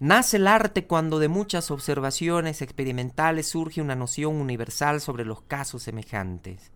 Nace 0.00 0.38
el 0.38 0.48
arte 0.48 0.86
cuando 0.86 1.18
de 1.18 1.28
muchas 1.28 1.70
observaciones 1.70 2.62
experimentales 2.62 3.48
surge 3.48 3.80
una 3.80 3.94
noción 3.94 4.36
universal 4.36 5.00
sobre 5.00 5.24
los 5.24 5.42
casos 5.42 5.82
semejantes. 5.82 6.72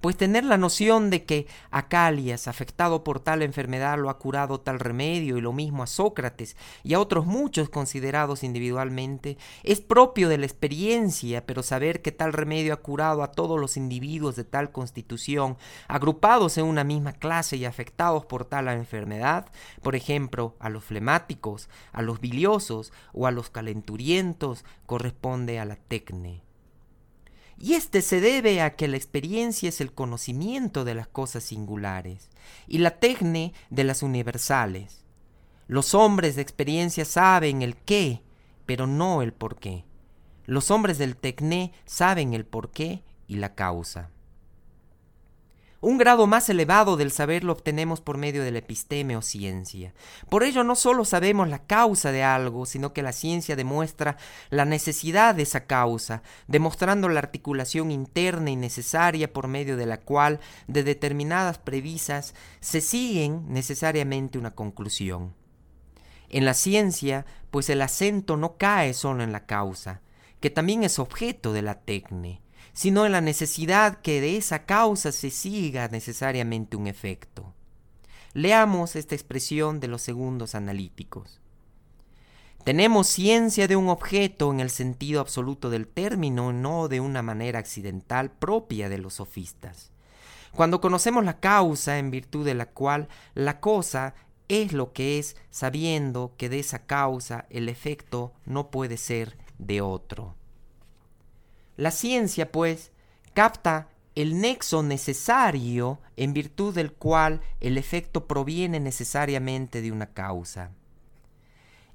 Pues 0.00 0.16
tener 0.16 0.44
la 0.44 0.56
noción 0.56 1.10
de 1.10 1.24
que 1.24 1.46
a 1.70 1.88
Calias, 1.88 2.48
afectado 2.48 3.04
por 3.04 3.20
tal 3.20 3.42
enfermedad, 3.42 3.98
lo 3.98 4.10
ha 4.10 4.18
curado 4.18 4.60
tal 4.60 4.80
remedio, 4.80 5.36
y 5.36 5.40
lo 5.40 5.52
mismo 5.52 5.82
a 5.82 5.86
Sócrates 5.86 6.56
y 6.82 6.94
a 6.94 7.00
otros 7.00 7.26
muchos 7.26 7.68
considerados 7.68 8.42
individualmente, 8.42 9.36
es 9.62 9.80
propio 9.80 10.28
de 10.28 10.38
la 10.38 10.46
experiencia, 10.46 11.44
pero 11.46 11.62
saber 11.62 12.02
que 12.02 12.12
tal 12.12 12.32
remedio 12.32 12.72
ha 12.72 12.80
curado 12.80 13.22
a 13.22 13.32
todos 13.32 13.58
los 13.58 13.76
individuos 13.76 14.36
de 14.36 14.44
tal 14.44 14.72
constitución, 14.72 15.56
agrupados 15.88 16.58
en 16.58 16.64
una 16.64 16.84
misma 16.84 17.12
clase 17.12 17.56
y 17.56 17.64
afectados 17.64 18.24
por 18.26 18.44
tal 18.44 18.68
enfermedad, 18.68 19.46
por 19.82 19.96
ejemplo, 19.96 20.54
a 20.60 20.68
los 20.68 20.84
flemáticos, 20.84 21.68
a 21.92 22.02
los 22.02 22.20
biliosos 22.20 22.92
o 23.12 23.26
a 23.26 23.30
los 23.30 23.50
calenturientos, 23.50 24.64
corresponde 24.86 25.58
a 25.58 25.64
la 25.64 25.76
tecne. 25.76 26.49
Y 27.62 27.74
este 27.74 28.00
se 28.00 28.22
debe 28.22 28.62
a 28.62 28.74
que 28.74 28.88
la 28.88 28.96
experiencia 28.96 29.68
es 29.68 29.82
el 29.82 29.92
conocimiento 29.92 30.86
de 30.86 30.94
las 30.94 31.06
cosas 31.06 31.44
singulares 31.44 32.30
y 32.66 32.78
la 32.78 32.98
tecne 32.98 33.52
de 33.68 33.84
las 33.84 34.02
universales. 34.02 35.04
Los 35.68 35.94
hombres 35.94 36.36
de 36.36 36.42
experiencia 36.42 37.04
saben 37.04 37.60
el 37.60 37.76
qué, 37.76 38.22
pero 38.64 38.86
no 38.86 39.20
el 39.20 39.34
por 39.34 39.58
qué. 39.58 39.84
Los 40.46 40.70
hombres 40.70 40.96
del 40.96 41.16
tecné 41.16 41.72
saben 41.84 42.32
el 42.32 42.46
por 42.46 42.70
qué 42.70 43.02
y 43.28 43.36
la 43.36 43.54
causa. 43.54 44.08
Un 45.82 45.96
grado 45.96 46.26
más 46.26 46.50
elevado 46.50 46.98
del 46.98 47.10
saber 47.10 47.42
lo 47.42 47.54
obtenemos 47.54 48.02
por 48.02 48.18
medio 48.18 48.44
de 48.44 48.50
la 48.50 48.58
episteme 48.58 49.16
o 49.16 49.22
ciencia. 49.22 49.94
Por 50.28 50.42
ello 50.42 50.62
no 50.62 50.74
solo 50.74 51.06
sabemos 51.06 51.48
la 51.48 51.64
causa 51.64 52.12
de 52.12 52.22
algo, 52.22 52.66
sino 52.66 52.92
que 52.92 53.00
la 53.02 53.12
ciencia 53.12 53.56
demuestra 53.56 54.18
la 54.50 54.66
necesidad 54.66 55.34
de 55.34 55.44
esa 55.44 55.64
causa, 55.64 56.22
demostrando 56.48 57.08
la 57.08 57.20
articulación 57.20 57.90
interna 57.90 58.50
y 58.50 58.56
necesaria 58.56 59.32
por 59.32 59.48
medio 59.48 59.78
de 59.78 59.86
la 59.86 60.00
cual 60.00 60.40
de 60.66 60.84
determinadas 60.84 61.56
previsas 61.56 62.34
se 62.60 62.82
siguen 62.82 63.46
necesariamente 63.48 64.36
una 64.36 64.50
conclusión. 64.50 65.34
En 66.28 66.44
la 66.44 66.52
ciencia, 66.52 67.24
pues 67.50 67.70
el 67.70 67.80
acento 67.80 68.36
no 68.36 68.58
cae 68.58 68.92
solo 68.92 69.22
en 69.22 69.32
la 69.32 69.46
causa, 69.46 70.02
que 70.40 70.50
también 70.50 70.84
es 70.84 70.98
objeto 70.98 71.54
de 71.54 71.62
la 71.62 71.80
tecne, 71.80 72.42
sino 72.80 73.04
en 73.04 73.12
la 73.12 73.20
necesidad 73.20 74.00
que 74.00 74.22
de 74.22 74.38
esa 74.38 74.64
causa 74.64 75.12
se 75.12 75.28
siga 75.28 75.88
necesariamente 75.88 76.78
un 76.78 76.86
efecto. 76.86 77.52
Leamos 78.32 78.96
esta 78.96 79.14
expresión 79.14 79.80
de 79.80 79.88
los 79.88 80.00
segundos 80.00 80.54
analíticos. 80.54 81.42
Tenemos 82.64 83.06
ciencia 83.06 83.68
de 83.68 83.76
un 83.76 83.90
objeto 83.90 84.50
en 84.50 84.60
el 84.60 84.70
sentido 84.70 85.20
absoluto 85.20 85.68
del 85.68 85.88
término, 85.88 86.54
no 86.54 86.88
de 86.88 87.00
una 87.00 87.20
manera 87.20 87.58
accidental 87.58 88.30
propia 88.30 88.88
de 88.88 88.96
los 88.96 89.12
sofistas. 89.12 89.92
Cuando 90.50 90.80
conocemos 90.80 91.22
la 91.22 91.38
causa 91.38 91.98
en 91.98 92.10
virtud 92.10 92.46
de 92.46 92.54
la 92.54 92.64
cual 92.64 93.08
la 93.34 93.60
cosa 93.60 94.14
es 94.48 94.72
lo 94.72 94.94
que 94.94 95.18
es, 95.18 95.36
sabiendo 95.50 96.32
que 96.38 96.48
de 96.48 96.60
esa 96.60 96.86
causa 96.86 97.44
el 97.50 97.68
efecto 97.68 98.32
no 98.46 98.70
puede 98.70 98.96
ser 98.96 99.36
de 99.58 99.82
otro. 99.82 100.39
La 101.80 101.90
ciencia, 101.90 102.52
pues, 102.52 102.92
capta 103.32 103.88
el 104.14 104.38
nexo 104.38 104.82
necesario 104.82 105.98
en 106.14 106.34
virtud 106.34 106.74
del 106.74 106.92
cual 106.92 107.40
el 107.58 107.78
efecto 107.78 108.26
proviene 108.26 108.80
necesariamente 108.80 109.80
de 109.80 109.90
una 109.90 110.12
causa. 110.12 110.72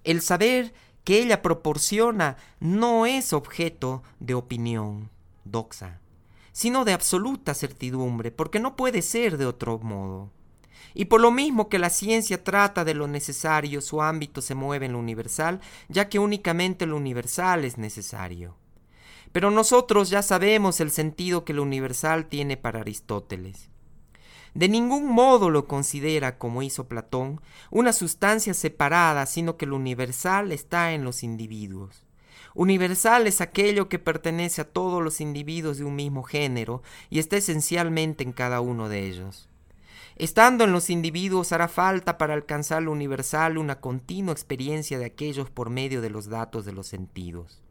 El 0.04 0.22
saber 0.22 0.74
que 1.04 1.22
ella 1.22 1.44
proporciona 1.44 2.36
no 2.60 3.06
es 3.06 3.32
objeto 3.32 4.02
de 4.20 4.34
opinión, 4.34 5.12
doxa, 5.44 6.00
sino 6.52 6.84
de 6.84 6.94
absoluta 6.94 7.54
certidumbre, 7.54 8.32
porque 8.32 8.60
no 8.60 8.76
puede 8.76 9.04
ser 9.04 9.38
de 9.38 9.46
otro 9.46 9.78
modo. 9.78 10.32
Y 10.96 11.06
por 11.06 11.22
lo 11.22 11.30
mismo 11.30 11.70
que 11.70 11.78
la 11.78 11.92
ciencia 11.92 12.44
trata 12.44 12.86
de 12.86 12.96
lo 12.96 13.08
necesario, 13.08 13.82
su 13.82 14.02
ámbito 14.02 14.42
se 14.42 14.56
mueve 14.56 14.88
en 14.88 14.94
lo 14.94 14.98
universal, 14.98 15.62
ya 15.90 16.10
que 16.10 16.18
únicamente 16.18 16.88
lo 16.88 16.98
universal 16.98 17.66
es 17.66 17.78
necesario. 17.78 18.56
Pero 19.32 19.52
nosotros 19.52 20.10
ya 20.10 20.22
sabemos 20.22 20.80
el 20.80 20.92
sentido 20.92 21.46
que 21.46 21.54
lo 21.54 21.64
universal 21.64 22.28
tiene 22.28 22.58
para 22.58 22.82
Aristóteles. 22.82 23.70
De 24.56 24.70
ningún 24.70 25.06
modo 25.06 25.50
lo 25.50 25.68
considera, 25.68 26.38
como 26.38 26.62
hizo 26.62 26.88
Platón, 26.88 27.42
una 27.72 27.92
sustancia 27.92 28.54
separada, 28.54 29.26
sino 29.26 29.58
que 29.58 29.66
lo 29.66 29.76
universal 29.76 30.54
está 30.54 30.94
en 30.94 31.04
los 31.04 31.24
individuos. 31.24 32.06
Universal 32.54 33.28
es 33.28 33.42
aquello 33.42 33.90
que 33.90 34.00
pertenece 34.00 34.62
a 34.62 34.70
todos 34.72 35.04
los 35.04 35.20
individuos 35.20 35.78
de 35.78 35.84
un 35.84 35.98
mismo 35.98 36.24
género 36.24 36.84
y 37.10 37.20
está 37.20 37.36
esencialmente 37.36 38.24
en 38.24 38.32
cada 38.32 38.62
uno 38.62 38.88
de 38.88 39.06
ellos. 39.06 39.50
Estando 40.16 40.64
en 40.64 40.72
los 40.72 40.90
individuos 40.90 41.52
hará 41.52 41.68
falta 41.68 42.18
para 42.18 42.34
alcanzar 42.34 42.82
lo 42.82 42.94
universal 42.94 43.58
una 43.58 43.82
continua 43.82 44.32
experiencia 44.32 44.98
de 44.98 45.04
aquellos 45.04 45.50
por 45.50 45.70
medio 45.70 46.00
de 46.00 46.10
los 46.10 46.28
datos 46.28 46.64
de 46.64 46.72
los 46.72 46.88
sentidos. 46.88 47.65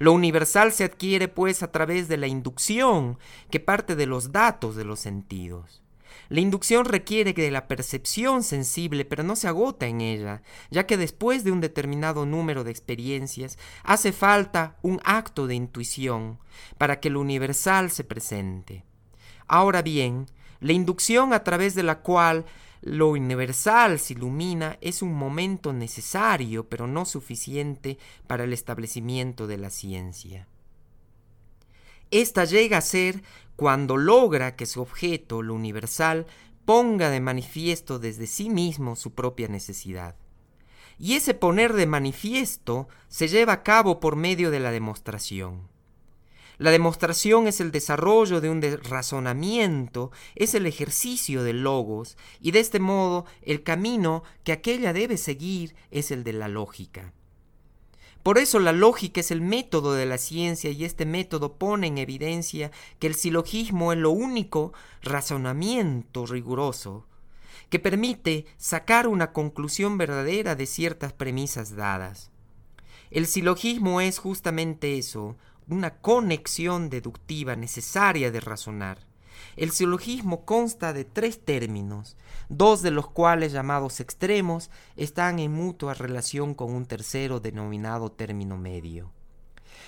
Lo 0.00 0.14
universal 0.14 0.72
se 0.72 0.84
adquiere 0.84 1.28
pues 1.28 1.62
a 1.62 1.70
través 1.70 2.08
de 2.08 2.16
la 2.16 2.26
inducción, 2.26 3.18
que 3.50 3.60
parte 3.60 3.96
de 3.96 4.06
los 4.06 4.32
datos 4.32 4.74
de 4.74 4.86
los 4.86 4.98
sentidos. 4.98 5.82
La 6.30 6.40
inducción 6.40 6.86
requiere 6.86 7.34
de 7.34 7.50
la 7.50 7.68
percepción 7.68 8.42
sensible, 8.42 9.04
pero 9.04 9.22
no 9.24 9.36
se 9.36 9.46
agota 9.46 9.88
en 9.88 10.00
ella, 10.00 10.40
ya 10.70 10.86
que 10.86 10.96
después 10.96 11.44
de 11.44 11.52
un 11.52 11.60
determinado 11.60 12.24
número 12.24 12.64
de 12.64 12.70
experiencias 12.70 13.58
hace 13.84 14.12
falta 14.12 14.78
un 14.80 15.02
acto 15.04 15.46
de 15.46 15.54
intuición 15.54 16.38
para 16.78 16.98
que 16.98 17.10
lo 17.10 17.20
universal 17.20 17.90
se 17.90 18.02
presente. 18.02 18.86
Ahora 19.48 19.82
bien, 19.82 20.24
la 20.60 20.72
inducción 20.72 21.34
a 21.34 21.44
través 21.44 21.74
de 21.74 21.82
la 21.82 22.00
cual 22.00 22.46
lo 22.82 23.08
universal 23.10 23.98
se 23.98 24.14
ilumina 24.14 24.78
es 24.80 25.02
un 25.02 25.12
momento 25.12 25.72
necesario, 25.72 26.68
pero 26.68 26.86
no 26.86 27.04
suficiente 27.04 27.98
para 28.26 28.44
el 28.44 28.52
establecimiento 28.52 29.46
de 29.46 29.58
la 29.58 29.70
ciencia. 29.70 30.48
Esta 32.10 32.44
llega 32.44 32.78
a 32.78 32.82
ser 32.82 33.22
cuando 33.56 33.96
logra 33.96 34.56
que 34.56 34.66
su 34.66 34.80
objeto, 34.80 35.42
lo 35.42 35.54
universal, 35.54 36.26
ponga 36.64 37.10
de 37.10 37.20
manifiesto 37.20 37.98
desde 37.98 38.26
sí 38.26 38.48
mismo 38.48 38.96
su 38.96 39.12
propia 39.12 39.48
necesidad. 39.48 40.16
Y 40.98 41.14
ese 41.14 41.34
poner 41.34 41.74
de 41.74 41.86
manifiesto 41.86 42.88
se 43.08 43.28
lleva 43.28 43.54
a 43.54 43.62
cabo 43.62 44.00
por 44.00 44.16
medio 44.16 44.50
de 44.50 44.60
la 44.60 44.70
demostración. 44.70 45.68
La 46.60 46.70
demostración 46.70 47.48
es 47.48 47.62
el 47.62 47.72
desarrollo 47.72 48.42
de 48.42 48.50
un 48.50 48.60
razonamiento, 48.60 50.12
es 50.34 50.54
el 50.54 50.66
ejercicio 50.66 51.42
del 51.42 51.62
logos, 51.62 52.18
y 52.38 52.50
de 52.50 52.60
este 52.60 52.80
modo 52.80 53.24
el 53.40 53.62
camino 53.62 54.24
que 54.44 54.52
aquella 54.52 54.92
debe 54.92 55.16
seguir 55.16 55.74
es 55.90 56.10
el 56.10 56.22
de 56.22 56.34
la 56.34 56.48
lógica. 56.48 57.14
Por 58.22 58.36
eso 58.36 58.58
la 58.58 58.72
lógica 58.72 59.20
es 59.20 59.30
el 59.30 59.40
método 59.40 59.94
de 59.94 60.04
la 60.04 60.18
ciencia 60.18 60.70
y 60.70 60.84
este 60.84 61.06
método 61.06 61.54
pone 61.54 61.86
en 61.86 61.96
evidencia 61.96 62.70
que 62.98 63.06
el 63.06 63.14
silogismo 63.14 63.94
es 63.94 63.98
lo 63.98 64.10
único 64.10 64.74
razonamiento 65.00 66.26
riguroso 66.26 67.06
que 67.70 67.78
permite 67.78 68.44
sacar 68.58 69.08
una 69.08 69.32
conclusión 69.32 69.96
verdadera 69.96 70.56
de 70.56 70.66
ciertas 70.66 71.14
premisas 71.14 71.74
dadas. 71.74 72.30
El 73.10 73.26
silogismo 73.26 74.02
es 74.02 74.18
justamente 74.18 74.98
eso, 74.98 75.38
una 75.70 76.00
conexión 76.00 76.90
deductiva 76.90 77.56
necesaria 77.56 78.30
de 78.30 78.40
razonar. 78.40 78.98
El 79.56 79.70
silogismo 79.70 80.44
consta 80.44 80.92
de 80.92 81.04
tres 81.04 81.44
términos, 81.44 82.16
dos 82.48 82.82
de 82.82 82.90
los 82.90 83.08
cuales 83.08 83.52
llamados 83.52 84.00
extremos 84.00 84.70
están 84.96 85.38
en 85.38 85.52
mutua 85.52 85.94
relación 85.94 86.54
con 86.54 86.74
un 86.74 86.86
tercero 86.86 87.40
denominado 87.40 88.10
término 88.10 88.56
medio. 88.56 89.12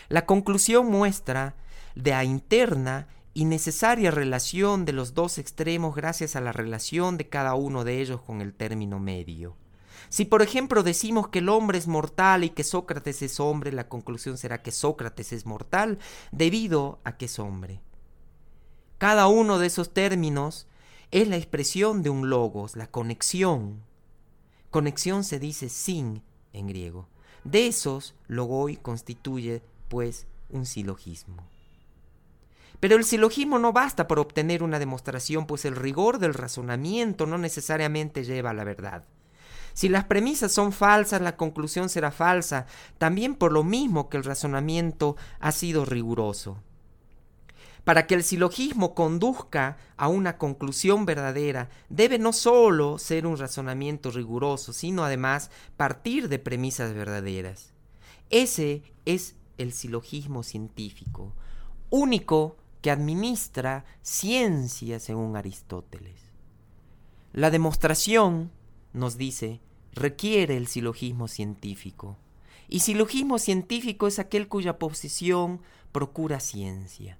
La 0.08 0.26
conclusión 0.26 0.86
muestra 0.86 1.54
de 1.94 2.10
la 2.12 2.24
interna 2.24 3.08
y 3.34 3.44
necesaria 3.44 4.10
relación 4.10 4.84
de 4.84 4.92
los 4.92 5.14
dos 5.14 5.38
extremos 5.38 5.94
gracias 5.94 6.36
a 6.36 6.40
la 6.40 6.52
relación 6.52 7.16
de 7.16 7.28
cada 7.28 7.54
uno 7.54 7.84
de 7.84 8.00
ellos 8.00 8.20
con 8.20 8.40
el 8.40 8.54
término 8.54 8.98
medio. 8.98 9.56
Si 10.08 10.24
por 10.24 10.42
ejemplo 10.42 10.82
decimos 10.82 11.28
que 11.28 11.40
el 11.40 11.48
hombre 11.48 11.78
es 11.78 11.86
mortal 11.86 12.44
y 12.44 12.50
que 12.50 12.64
Sócrates 12.64 13.22
es 13.22 13.40
hombre, 13.40 13.72
la 13.72 13.88
conclusión 13.88 14.38
será 14.38 14.62
que 14.62 14.72
Sócrates 14.72 15.32
es 15.32 15.46
mortal 15.46 15.98
debido 16.30 17.00
a 17.04 17.16
que 17.16 17.26
es 17.26 17.38
hombre. 17.38 17.80
Cada 18.98 19.26
uno 19.26 19.58
de 19.58 19.66
esos 19.66 19.92
términos 19.92 20.68
es 21.10 21.28
la 21.28 21.36
expresión 21.36 22.02
de 22.02 22.10
un 22.10 22.30
logos, 22.30 22.76
la 22.76 22.86
conexión. 22.86 23.82
Conexión 24.70 25.24
se 25.24 25.38
dice 25.38 25.68
sin 25.68 26.22
en 26.52 26.66
griego. 26.68 27.08
De 27.44 27.66
esos, 27.66 28.14
logoi 28.28 28.76
constituye, 28.76 29.62
pues, 29.88 30.26
un 30.48 30.66
silogismo. 30.66 31.44
Pero 32.80 32.96
el 32.96 33.04
silogismo 33.04 33.58
no 33.58 33.72
basta 33.72 34.08
para 34.08 34.20
obtener 34.20 34.62
una 34.62 34.78
demostración, 34.78 35.46
pues 35.46 35.64
el 35.64 35.76
rigor 35.76 36.18
del 36.18 36.34
razonamiento 36.34 37.26
no 37.26 37.38
necesariamente 37.38 38.24
lleva 38.24 38.50
a 38.50 38.54
la 38.54 38.64
verdad. 38.64 39.04
Si 39.74 39.88
las 39.88 40.04
premisas 40.04 40.52
son 40.52 40.72
falsas, 40.72 41.20
la 41.20 41.36
conclusión 41.36 41.88
será 41.88 42.10
falsa, 42.10 42.66
también 42.98 43.34
por 43.34 43.52
lo 43.52 43.64
mismo 43.64 44.08
que 44.08 44.16
el 44.16 44.24
razonamiento 44.24 45.16
ha 45.40 45.52
sido 45.52 45.84
riguroso. 45.84 46.58
Para 47.84 48.06
que 48.06 48.14
el 48.14 48.22
silogismo 48.22 48.94
conduzca 48.94 49.76
a 49.96 50.06
una 50.06 50.38
conclusión 50.38 51.04
verdadera, 51.04 51.68
debe 51.88 52.18
no 52.18 52.32
sólo 52.32 52.98
ser 52.98 53.26
un 53.26 53.36
razonamiento 53.36 54.10
riguroso, 54.12 54.72
sino 54.72 55.04
además 55.04 55.50
partir 55.76 56.28
de 56.28 56.38
premisas 56.38 56.94
verdaderas. 56.94 57.72
Ese 58.30 58.82
es 59.04 59.34
el 59.58 59.72
silogismo 59.72 60.42
científico, 60.44 61.34
único 61.90 62.56
que 62.82 62.90
administra 62.90 63.84
ciencia 64.00 65.00
según 65.00 65.36
Aristóteles. 65.36 66.20
La 67.32 67.50
demostración, 67.50 68.50
nos 68.92 69.16
dice, 69.16 69.60
requiere 69.92 70.56
el 70.56 70.66
silogismo 70.66 71.28
científico. 71.28 72.18
Y 72.68 72.80
silogismo 72.80 73.38
científico 73.38 74.06
es 74.06 74.18
aquel 74.18 74.48
cuya 74.48 74.78
posición 74.78 75.60
procura 75.92 76.40
ciencia. 76.40 77.18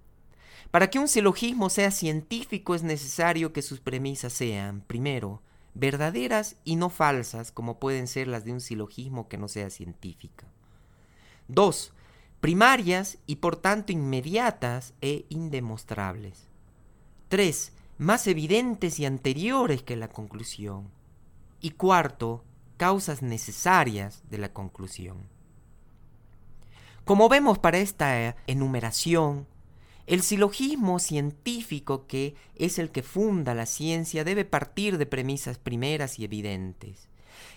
Para 0.70 0.88
que 0.88 0.98
un 0.98 1.08
silogismo 1.08 1.68
sea 1.68 1.90
científico 1.90 2.74
es 2.74 2.82
necesario 2.82 3.52
que 3.52 3.61
sus 3.61 3.80
premisas 3.80 4.32
sean, 4.32 4.80
primero, 4.80 5.42
verdaderas 5.74 6.56
y 6.64 6.76
no 6.76 6.88
falsas, 6.88 7.52
como 7.52 7.78
pueden 7.78 8.06
ser 8.06 8.28
las 8.28 8.44
de 8.44 8.52
un 8.52 8.61
silogismo 8.61 9.28
que 9.28 9.38
no 9.38 9.48
sea 9.48 9.68
científico. 9.68 10.46
Dos, 11.48 11.92
primarias 12.40 13.18
y 13.26 13.37
por 13.37 13.56
tanto 13.56 13.92
inmediatas 13.92 14.94
e 15.00 15.26
indemostrables. 15.28 16.48
Tres, 17.28 17.72
más 17.98 18.26
evidentes 18.26 18.98
y 18.98 19.06
anteriores 19.06 19.82
que 19.82 19.96
la 19.96 20.08
conclusión. 20.08 20.88
Y 21.62 21.70
cuarto, 21.70 22.44
causas 22.77 23.22
necesarias 23.22 24.22
de 24.29 24.37
la 24.37 24.53
conclusión. 24.53 25.29
Como 27.05 27.29
vemos 27.29 27.59
para 27.59 27.79
esta 27.79 28.37
enumeración, 28.46 29.46
el 30.07 30.22
silogismo 30.22 30.98
científico, 30.98 32.07
que 32.07 32.35
es 32.57 32.79
el 32.79 32.90
que 32.90 33.03
funda 33.03 33.55
la 33.55 33.66
ciencia, 33.66 34.25
debe 34.25 34.44
partir 34.44 34.98
de 34.98 35.07
premisas 35.07 35.59
primeras 35.59 36.18
y 36.18 36.25
evidentes. 36.25 37.09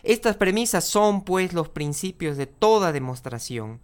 Estas 0.03 0.37
premisas 0.37 0.85
son, 0.85 1.23
pues, 1.23 1.53
los 1.53 1.69
principios 1.69 2.37
de 2.37 2.45
toda 2.45 2.91
demostración, 2.91 3.81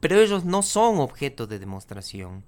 pero 0.00 0.20
ellos 0.20 0.44
no 0.44 0.62
son 0.62 0.98
objeto 0.98 1.46
de 1.46 1.58
demostración. 1.58 2.44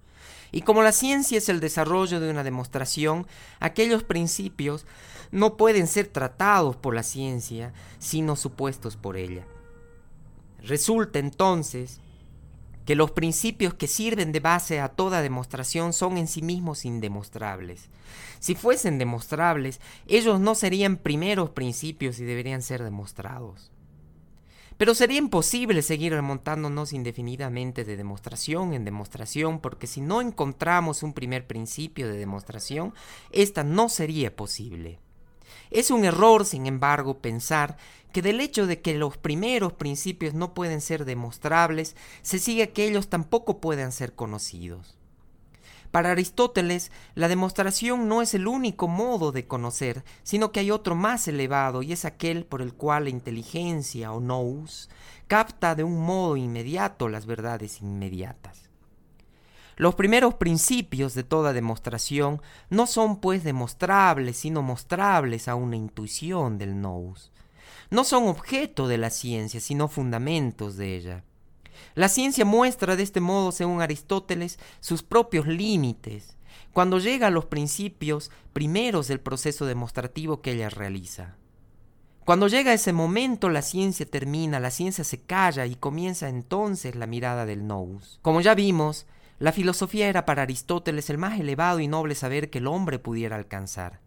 Y 0.52 0.62
como 0.62 0.82
la 0.82 0.92
ciencia 0.92 1.38
es 1.38 1.48
el 1.48 1.60
desarrollo 1.60 2.20
de 2.20 2.30
una 2.30 2.44
demostración, 2.44 3.26
aquellos 3.58 4.04
principios 4.04 4.84
no 5.32 5.56
pueden 5.56 5.88
ser 5.88 6.06
tratados 6.06 6.76
por 6.76 6.94
la 6.94 7.02
ciencia, 7.02 7.72
sino 7.98 8.36
supuestos 8.36 8.96
por 8.96 9.16
ella. 9.16 9.44
Resulta 10.62 11.18
entonces 11.18 12.00
que 12.84 12.94
los 12.94 13.12
principios 13.12 13.74
que 13.74 13.86
sirven 13.86 14.32
de 14.32 14.40
base 14.40 14.80
a 14.80 14.88
toda 14.88 15.22
demostración 15.22 15.92
son 15.92 16.18
en 16.18 16.28
sí 16.28 16.42
mismos 16.42 16.84
indemostrables. 16.84 17.88
Si 18.40 18.54
fuesen 18.54 18.98
demostrables, 18.98 19.80
ellos 20.06 20.38
no 20.40 20.54
serían 20.54 20.96
primeros 20.96 21.50
principios 21.50 22.18
y 22.18 22.24
deberían 22.24 22.62
ser 22.62 22.82
demostrados. 22.82 23.70
Pero 24.76 24.94
sería 24.94 25.18
imposible 25.18 25.80
seguir 25.82 26.12
remontándonos 26.12 26.92
indefinidamente 26.92 27.84
de 27.84 27.96
demostración 27.96 28.74
en 28.74 28.84
demostración, 28.84 29.60
porque 29.60 29.86
si 29.86 30.00
no 30.00 30.20
encontramos 30.20 31.02
un 31.04 31.12
primer 31.12 31.46
principio 31.46 32.08
de 32.08 32.18
demostración, 32.18 32.92
esta 33.30 33.62
no 33.62 33.88
sería 33.88 34.34
posible. 34.34 34.98
Es 35.72 35.90
un 35.90 36.04
error, 36.04 36.44
sin 36.44 36.66
embargo, 36.66 37.18
pensar 37.18 37.78
que 38.12 38.20
del 38.20 38.40
hecho 38.40 38.66
de 38.66 38.82
que 38.82 38.94
los 38.94 39.16
primeros 39.16 39.72
principios 39.72 40.34
no 40.34 40.52
pueden 40.52 40.82
ser 40.82 41.06
demostrables, 41.06 41.96
se 42.20 42.38
sigue 42.38 42.70
que 42.70 42.86
ellos 42.86 43.08
tampoco 43.08 43.58
puedan 43.58 43.90
ser 43.90 44.12
conocidos. 44.12 44.98
Para 45.90 46.10
Aristóteles, 46.10 46.92
la 47.14 47.28
demostración 47.28 48.06
no 48.06 48.20
es 48.20 48.34
el 48.34 48.48
único 48.48 48.86
modo 48.86 49.32
de 49.32 49.46
conocer, 49.46 50.04
sino 50.22 50.52
que 50.52 50.60
hay 50.60 50.70
otro 50.70 50.94
más 50.94 51.26
elevado 51.26 51.82
y 51.82 51.92
es 51.92 52.04
aquel 52.04 52.44
por 52.44 52.60
el 52.60 52.74
cual 52.74 53.04
la 53.04 53.10
inteligencia 53.10 54.12
o 54.12 54.20
nous 54.20 54.90
capta 55.26 55.74
de 55.74 55.84
un 55.84 56.00
modo 56.00 56.36
inmediato 56.36 57.08
las 57.08 57.24
verdades 57.24 57.80
inmediatas. 57.80 58.71
Los 59.76 59.94
primeros 59.94 60.34
principios 60.34 61.14
de 61.14 61.24
toda 61.24 61.52
demostración 61.52 62.42
no 62.70 62.86
son 62.86 63.20
pues 63.20 63.44
demostrables, 63.44 64.36
sino 64.36 64.62
mostrables 64.62 65.48
a 65.48 65.54
una 65.54 65.76
intuición 65.76 66.58
del 66.58 66.80
nous. 66.80 67.30
No 67.90 68.04
son 68.04 68.28
objeto 68.28 68.88
de 68.88 68.98
la 68.98 69.10
ciencia, 69.10 69.60
sino 69.60 69.88
fundamentos 69.88 70.76
de 70.76 70.96
ella. 70.96 71.24
La 71.94 72.08
ciencia 72.08 72.44
muestra 72.44 72.96
de 72.96 73.02
este 73.02 73.20
modo, 73.20 73.52
según 73.52 73.82
Aristóteles, 73.82 74.58
sus 74.80 75.02
propios 75.02 75.46
límites, 75.46 76.36
cuando 76.72 76.98
llega 76.98 77.26
a 77.26 77.30
los 77.30 77.46
principios 77.46 78.30
primeros 78.52 79.08
del 79.08 79.20
proceso 79.20 79.66
demostrativo 79.66 80.40
que 80.40 80.52
ella 80.52 80.70
realiza. 80.70 81.36
Cuando 82.24 82.46
llega 82.46 82.72
ese 82.72 82.92
momento, 82.92 83.48
la 83.48 83.62
ciencia 83.62 84.06
termina, 84.06 84.60
la 84.60 84.70
ciencia 84.70 85.02
se 85.02 85.20
calla 85.20 85.66
y 85.66 85.74
comienza 85.74 86.28
entonces 86.28 86.94
la 86.94 87.06
mirada 87.06 87.46
del 87.46 87.66
nous. 87.66 88.20
Como 88.22 88.40
ya 88.40 88.54
vimos, 88.54 89.06
la 89.42 89.50
filosofía 89.50 90.06
era 90.08 90.24
para 90.24 90.42
Aristóteles 90.42 91.10
el 91.10 91.18
más 91.18 91.40
elevado 91.40 91.80
y 91.80 91.88
noble 91.88 92.14
saber 92.14 92.48
que 92.48 92.58
el 92.58 92.68
hombre 92.68 93.00
pudiera 93.00 93.34
alcanzar. 93.34 93.98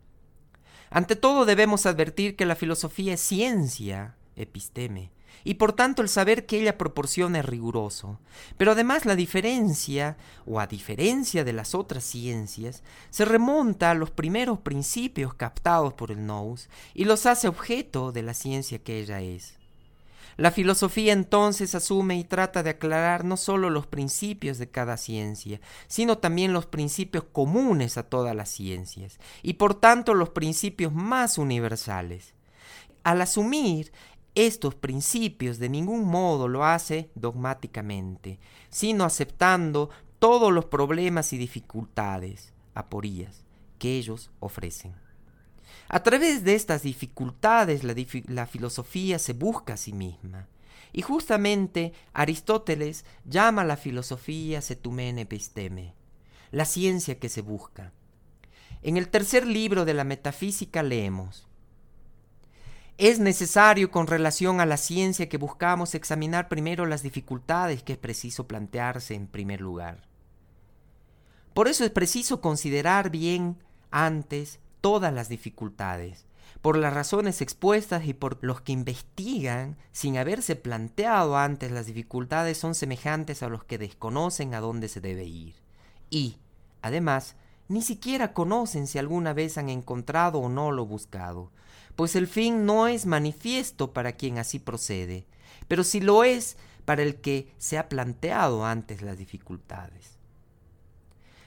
Ante 0.89 1.17
todo 1.17 1.43
debemos 1.43 1.85
advertir 1.85 2.37
que 2.37 2.45
la 2.45 2.55
filosofía 2.55 3.15
es 3.15 3.19
ciencia, 3.19 4.15
episteme, 4.37 5.11
y 5.43 5.55
por 5.55 5.73
tanto 5.73 6.01
el 6.01 6.07
saber 6.07 6.45
que 6.45 6.61
ella 6.61 6.77
proporciona 6.77 7.39
es 7.39 7.45
riguroso. 7.45 8.17
Pero 8.55 8.71
además 8.71 9.05
la 9.05 9.17
diferencia, 9.17 10.15
o 10.45 10.61
a 10.61 10.67
diferencia 10.67 11.43
de 11.43 11.51
las 11.51 11.75
otras 11.75 12.05
ciencias, 12.05 12.81
se 13.09 13.25
remonta 13.25 13.91
a 13.91 13.93
los 13.93 14.11
primeros 14.11 14.59
principios 14.59 15.33
captados 15.33 15.93
por 15.95 16.11
el 16.11 16.25
nous 16.25 16.69
y 16.93 17.03
los 17.03 17.25
hace 17.25 17.49
objeto 17.49 18.13
de 18.13 18.21
la 18.21 18.33
ciencia 18.33 18.79
que 18.79 19.01
ella 19.01 19.19
es. 19.19 19.57
La 20.37 20.51
filosofía 20.51 21.13
entonces 21.13 21.75
asume 21.75 22.17
y 22.17 22.25
trata 22.25 22.61
de 22.61 22.71
aclarar 22.71 23.23
no 23.23 23.37
sólo 23.37 23.69
los 23.69 23.87
principios 23.87 24.57
de 24.57 24.69
cada 24.69 24.97
ciencia, 24.97 25.61
sino 25.87 26.17
también 26.17 26.51
los 26.51 26.65
principios 26.65 27.23
comunes 27.31 27.97
a 27.97 28.03
todas 28.03 28.35
las 28.35 28.49
ciencias, 28.49 29.17
y 29.43 29.53
por 29.53 29.75
tanto 29.75 30.13
los 30.13 30.31
principios 30.31 30.93
más 30.93 31.37
universales. 31.37 32.33
Al 33.03 33.21
asumir 33.21 33.93
estos 34.33 34.75
principios 34.75 35.57
de 35.57 35.69
ningún 35.69 36.05
modo 36.05 36.49
lo 36.49 36.65
hace 36.65 37.09
dogmáticamente, 37.15 38.39
sino 38.69 39.05
aceptando 39.05 39.89
todos 40.19 40.51
los 40.51 40.65
problemas 40.65 41.31
y 41.31 41.37
dificultades, 41.37 42.53
aporías, 42.73 43.45
que 43.79 43.97
ellos 43.97 44.31
ofrecen. 44.41 45.04
A 45.87 46.03
través 46.03 46.43
de 46.43 46.55
estas 46.55 46.83
dificultades 46.83 47.83
la, 47.83 48.45
filosofía 48.47 49.19
se 49.19 49.33
busca 49.33 49.73
a 49.73 49.77
sí 49.77 49.93
misma. 49.93 50.47
Y 50.91 51.01
justamente 51.01 51.93
Aristóteles 52.13 53.05
llama 53.25 53.63
a 53.63 53.65
la 53.65 53.77
filosofía 53.77 54.61
setumen 54.61 55.19
episteme, 55.19 55.93
la 56.51 56.65
ciencia 56.65 57.19
que 57.19 57.29
se 57.29 57.41
busca. 57.41 57.91
En 58.81 58.97
el 58.97 59.09
tercer 59.09 59.45
libro 59.45 59.83
de 59.83 59.93
la 59.93 60.03
metafísica 60.03 60.83
leemos, 60.83 61.47
es 62.97 63.19
necesario 63.19 63.91
con 63.91 64.07
relación 64.07 64.61
a 64.61 64.65
la 64.65 64.77
ciencia 64.77 65.27
que 65.27 65.37
buscamos 65.37 65.95
examinar 65.95 66.47
primero 66.47 66.85
las 66.85 67.03
dificultades 67.03 67.83
que 67.83 67.93
es 67.93 67.99
preciso 67.99 68.47
plantearse 68.47 69.15
en 69.15 69.27
primer 69.27 69.59
lugar. 69.59 70.07
Por 71.53 71.67
eso 71.67 71.83
es 71.83 71.91
preciso 71.91 72.39
considerar 72.39 73.09
bien 73.09 73.57
antes 73.91 74.59
todas 74.85 75.11
las 75.11 75.29
dificultades, 75.29 76.27
por 76.61 76.77
las 76.77 76.93
razones 76.93 77.41
expuestas 77.41 78.05
y 78.05 78.13
por 78.13 78.37
los 78.43 78.61
que 78.61 78.71
investigan 78.71 79.77
sin 79.91 80.15
haberse 80.15 80.55
planteado 80.55 81.37
antes 81.37 81.71
las 81.71 81.87
dificultades 81.87 82.59
son 82.59 82.75
semejantes 82.75 83.41
a 83.41 83.49
los 83.49 83.63
que 83.63 83.79
desconocen 83.79 84.53
a 84.53 84.59
dónde 84.59 84.87
se 84.87 85.01
debe 85.01 85.23
ir. 85.23 85.55
Y, 86.11 86.37
además, 86.83 87.35
ni 87.67 87.81
siquiera 87.81 88.31
conocen 88.31 88.85
si 88.85 88.99
alguna 88.99 89.33
vez 89.33 89.57
han 89.57 89.69
encontrado 89.69 90.37
o 90.37 90.49
no 90.49 90.71
lo 90.71 90.85
buscado, 90.85 91.49
pues 91.95 92.15
el 92.15 92.27
fin 92.27 92.67
no 92.67 92.85
es 92.85 93.07
manifiesto 93.07 93.91
para 93.91 94.11
quien 94.11 94.37
así 94.37 94.59
procede, 94.59 95.25
pero 95.67 95.83
si 95.83 95.99
lo 95.99 96.23
es 96.23 96.57
para 96.85 97.01
el 97.01 97.15
que 97.21 97.51
se 97.57 97.79
ha 97.79 97.89
planteado 97.89 98.63
antes 98.67 99.01
las 99.01 99.17
dificultades. 99.17 100.14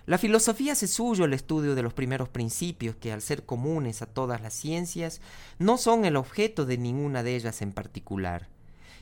La 0.08 0.16
filosofía 0.16 0.72
hace 0.72 0.88
suyo 0.88 1.26
el 1.26 1.34
estudio 1.34 1.74
de 1.74 1.82
los 1.82 1.92
primeros 1.92 2.30
principios 2.30 2.96
que, 2.96 3.12
al 3.12 3.20
ser 3.20 3.44
comunes 3.44 4.00
a 4.00 4.06
todas 4.06 4.40
las 4.40 4.54
ciencias, 4.54 5.20
no 5.58 5.76
son 5.76 6.06
el 6.06 6.16
objeto 6.16 6.64
de 6.64 6.78
ninguna 6.78 7.22
de 7.22 7.36
ellas 7.36 7.60
en 7.60 7.72
particular. 7.72 8.48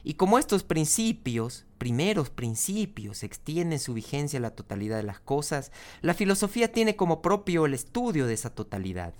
Y 0.02 0.14
como 0.14 0.36
estos 0.36 0.64
principios, 0.64 1.64
primeros 1.78 2.30
principios, 2.30 3.22
extienden 3.22 3.78
su 3.78 3.94
vigencia 3.94 4.40
a 4.40 4.42
la 4.42 4.56
totalidad 4.56 4.96
de 4.96 5.04
las 5.04 5.20
cosas, 5.20 5.70
la 6.00 6.12
filosofía 6.12 6.72
tiene 6.72 6.96
como 6.96 7.22
propio 7.22 7.66
el 7.66 7.74
estudio 7.74 8.26
de 8.26 8.34
esa 8.34 8.50
totalidad. 8.50 9.14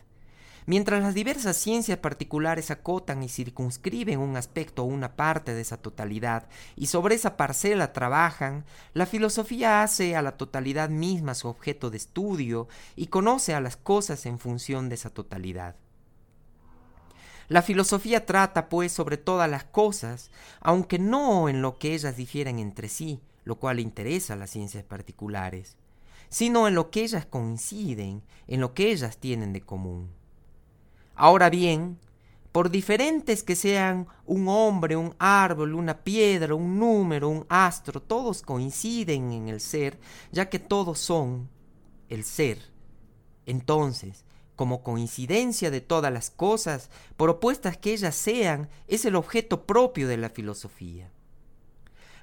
Mientras 0.69 1.01
las 1.01 1.15
diversas 1.15 1.57
ciencias 1.57 1.99
particulares 1.99 2.73
acotan 2.73 3.23
y 3.23 3.29
circunscriben 3.29 4.19
un 4.19 4.37
aspecto 4.37 4.83
o 4.83 4.87
una 4.87 5.15
parte 5.15 5.55
de 5.55 5.61
esa 5.61 5.77
totalidad 5.77 6.49
y 6.75 6.87
sobre 6.87 7.15
esa 7.15 7.37
parcela 7.37 7.93
trabajan, 7.93 8.65
la 8.93 9.07
filosofía 9.07 9.85
hace 9.85 10.17
a 10.17 10.23
la 10.23 10.37
totalidad 10.37 10.89
misma 10.89 11.35
su 11.35 11.47
objeto 11.47 11.89
de 11.89 11.99
estudio 11.99 12.67
y 12.97 13.07
conoce 13.07 13.55
a 13.55 13.61
las 13.61 13.77
cosas 13.77 14.27
en 14.27 14.41
función 14.41 14.89
de 14.89 14.97
esa 14.97 15.11
totalidad. 15.11 15.77
La 17.49 17.63
filosofía 17.63 18.27
trata, 18.27 18.69
pues, 18.69 18.91
sobre 18.91 19.19
todas 19.19 19.49
las 19.49 19.63
cosas, 19.63 20.33
aunque 20.61 20.99
no 20.99 21.49
en 21.49 21.63
lo 21.63 21.79
que 21.79 21.95
ellas 21.95 22.17
difieren 22.17 22.59
entre 22.59 22.89
sí, 22.89 23.21
lo 23.45 23.61
cual 23.61 23.79
interesa 23.79 24.33
a 24.33 24.37
las 24.37 24.51
ciencias 24.51 24.83
particulares, 24.83 25.77
sino 26.29 26.67
en 26.67 26.75
lo 26.75 26.91
que 26.91 27.05
ellas 27.05 27.25
coinciden, 27.25 28.25
en 28.49 28.61
lo 28.61 28.75
que 28.75 28.91
ellas 28.91 29.19
tienen 29.19 29.53
de 29.53 29.61
común. 29.61 30.11
Ahora 31.17 31.51
bien, 31.51 31.99
por 32.53 32.71
diferentes 32.71 33.43
que 33.43 33.57
sean 33.57 34.07
un 34.25 34.49
hombre, 34.49 34.97
un 34.97 35.15
árbol, 35.19 35.75
una 35.75 36.05
piedra, 36.05 36.55
un 36.55 36.79
número, 36.79 37.29
un 37.29 37.47
astro, 37.49 38.01
todos 38.01 38.43
coinciden 38.43 39.33
en 39.33 39.49
el 39.49 39.61
ser, 39.61 39.99
ya 40.31 40.49
que 40.49 40.59
todos 40.59 40.99
son 40.99 41.49
el 42.09 42.25
ser. 42.25 42.59
Entonces, 43.47 44.25
como 44.57 44.83
coincidencia 44.83 45.71
de 45.71 45.81
todas 45.81 46.13
las 46.13 46.31
cosas, 46.31 46.91
por 47.17 47.31
opuestas 47.31 47.77
que 47.77 47.93
ellas 47.93 48.15
sean, 48.15 48.69
es 48.89 49.05
el 49.05 49.17
objeto 49.17 49.67
propio 49.67 50.09
de 50.09 50.17
la 50.17 50.31
filosofía. 50.31 51.11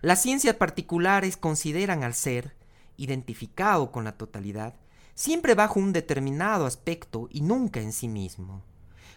Las 0.01 0.21
ciencias 0.21 0.55
particulares 0.55 1.37
consideran 1.37 2.03
al 2.03 2.13
ser, 2.13 2.55
identificado 2.97 3.91
con 3.91 4.03
la 4.03 4.17
totalidad, 4.17 4.75
siempre 5.15 5.53
bajo 5.53 5.79
un 5.79 5.93
determinado 5.93 6.65
aspecto 6.65 7.27
y 7.31 7.41
nunca 7.41 7.81
en 7.81 7.93
sí 7.93 8.07
mismo. 8.07 8.63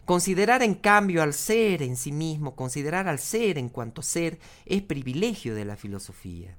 Considerar 0.07 0.63
en 0.63 0.75
cambio 0.75 1.21
al 1.21 1.35
ser 1.35 1.83
en 1.83 1.97
sí 1.97 2.13
mismo, 2.13 2.55
considerar 2.55 3.09
al 3.09 3.19
ser 3.19 3.59
en 3.59 3.69
cuanto 3.69 4.03
ser, 4.03 4.39
es 4.65 4.81
privilegio 4.81 5.57
de 5.57 5.65
la 5.65 5.77
filosofía. 5.77 6.57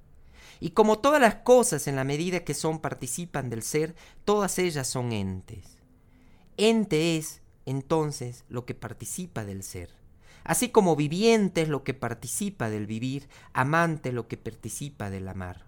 Y 0.60 0.72
como 0.72 1.00
todas 1.00 1.22
las 1.22 1.36
cosas 1.36 1.88
en 1.88 1.96
la 1.96 2.04
medida 2.04 2.42
que 2.42 2.54
son 2.54 2.80
participan 2.80 3.50
del 3.50 3.64
ser, 3.64 3.96
todas 4.26 4.60
ellas 4.60 4.88
son 4.88 5.14
entes. 5.14 5.78
Ente 6.58 7.18
es, 7.18 7.42
entonces, 7.66 8.44
lo 8.50 8.66
que 8.66 8.74
participa 8.74 9.46
del 9.46 9.64
ser. 9.64 9.92
Así 10.44 10.68
como 10.68 10.98
viviente 10.98 11.62
es 11.62 11.70
lo 11.70 11.86
que 11.86 11.94
participa 11.94 12.70
del 12.70 12.86
vivir, 12.86 13.30
amante 13.54 14.12
lo 14.12 14.28
que 14.28 14.36
participa 14.36 15.10
del 15.10 15.28
amar. 15.30 15.66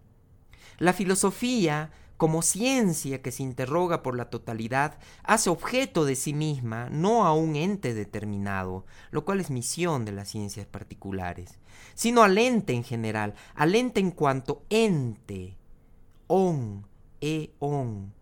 La 0.79 0.91
filosofía 0.91 1.91
como 2.19 2.41
ciencia 2.41 3.21
que 3.21 3.31
se 3.31 3.43
interroga 3.43 4.03
por 4.03 4.17
la 4.17 4.29
totalidad, 4.29 4.99
hace 5.23 5.49
objeto 5.49 6.03
de 6.03 6.17
sí 6.17 6.33
misma, 6.33 6.89
no 6.89 7.25
a 7.25 7.33
un 7.33 7.55
ente 7.55 7.93
determinado, 7.93 8.85
lo 9.09 9.23
cual 9.23 9.39
es 9.39 9.49
misión 9.49 10.03
de 10.03 10.11
las 10.11 10.27
ciencias 10.27 10.67
particulares, 10.67 11.59
sino 11.95 12.21
al 12.21 12.37
ente 12.37 12.73
en 12.73 12.83
general, 12.83 13.35
al 13.55 13.73
ente 13.73 14.01
en 14.01 14.11
cuanto 14.11 14.65
ente, 14.69 15.55
on, 16.27 16.85
e 17.21 17.53
on. 17.59 18.13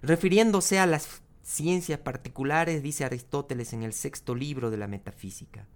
Refiriéndose 0.00 0.78
a 0.78 0.86
las 0.86 1.20
ciencias 1.42 1.98
particulares, 1.98 2.82
dice 2.82 3.04
Aristóteles 3.04 3.74
en 3.74 3.82
el 3.82 3.92
sexto 3.92 4.34
libro 4.34 4.70
de 4.70 4.78
la 4.78 4.88
Metafísica. 4.88 5.66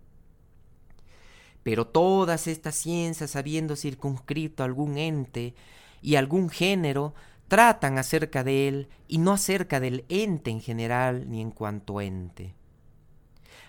Pero 1.62 1.86
todas 1.86 2.46
estas 2.46 2.74
ciencias, 2.74 3.36
habiendo 3.36 3.76
circunscrito 3.76 4.64
algún 4.64 4.96
ente 4.96 5.54
y 6.00 6.14
algún 6.14 6.48
género, 6.48 7.12
tratan 7.50 7.98
acerca 7.98 8.44
de 8.44 8.68
él 8.68 8.88
y 9.08 9.18
no 9.18 9.32
acerca 9.32 9.80
del 9.80 10.04
ente 10.08 10.50
en 10.50 10.60
general 10.60 11.28
ni 11.28 11.40
en 11.40 11.50
cuanto 11.50 12.00
ente. 12.00 12.54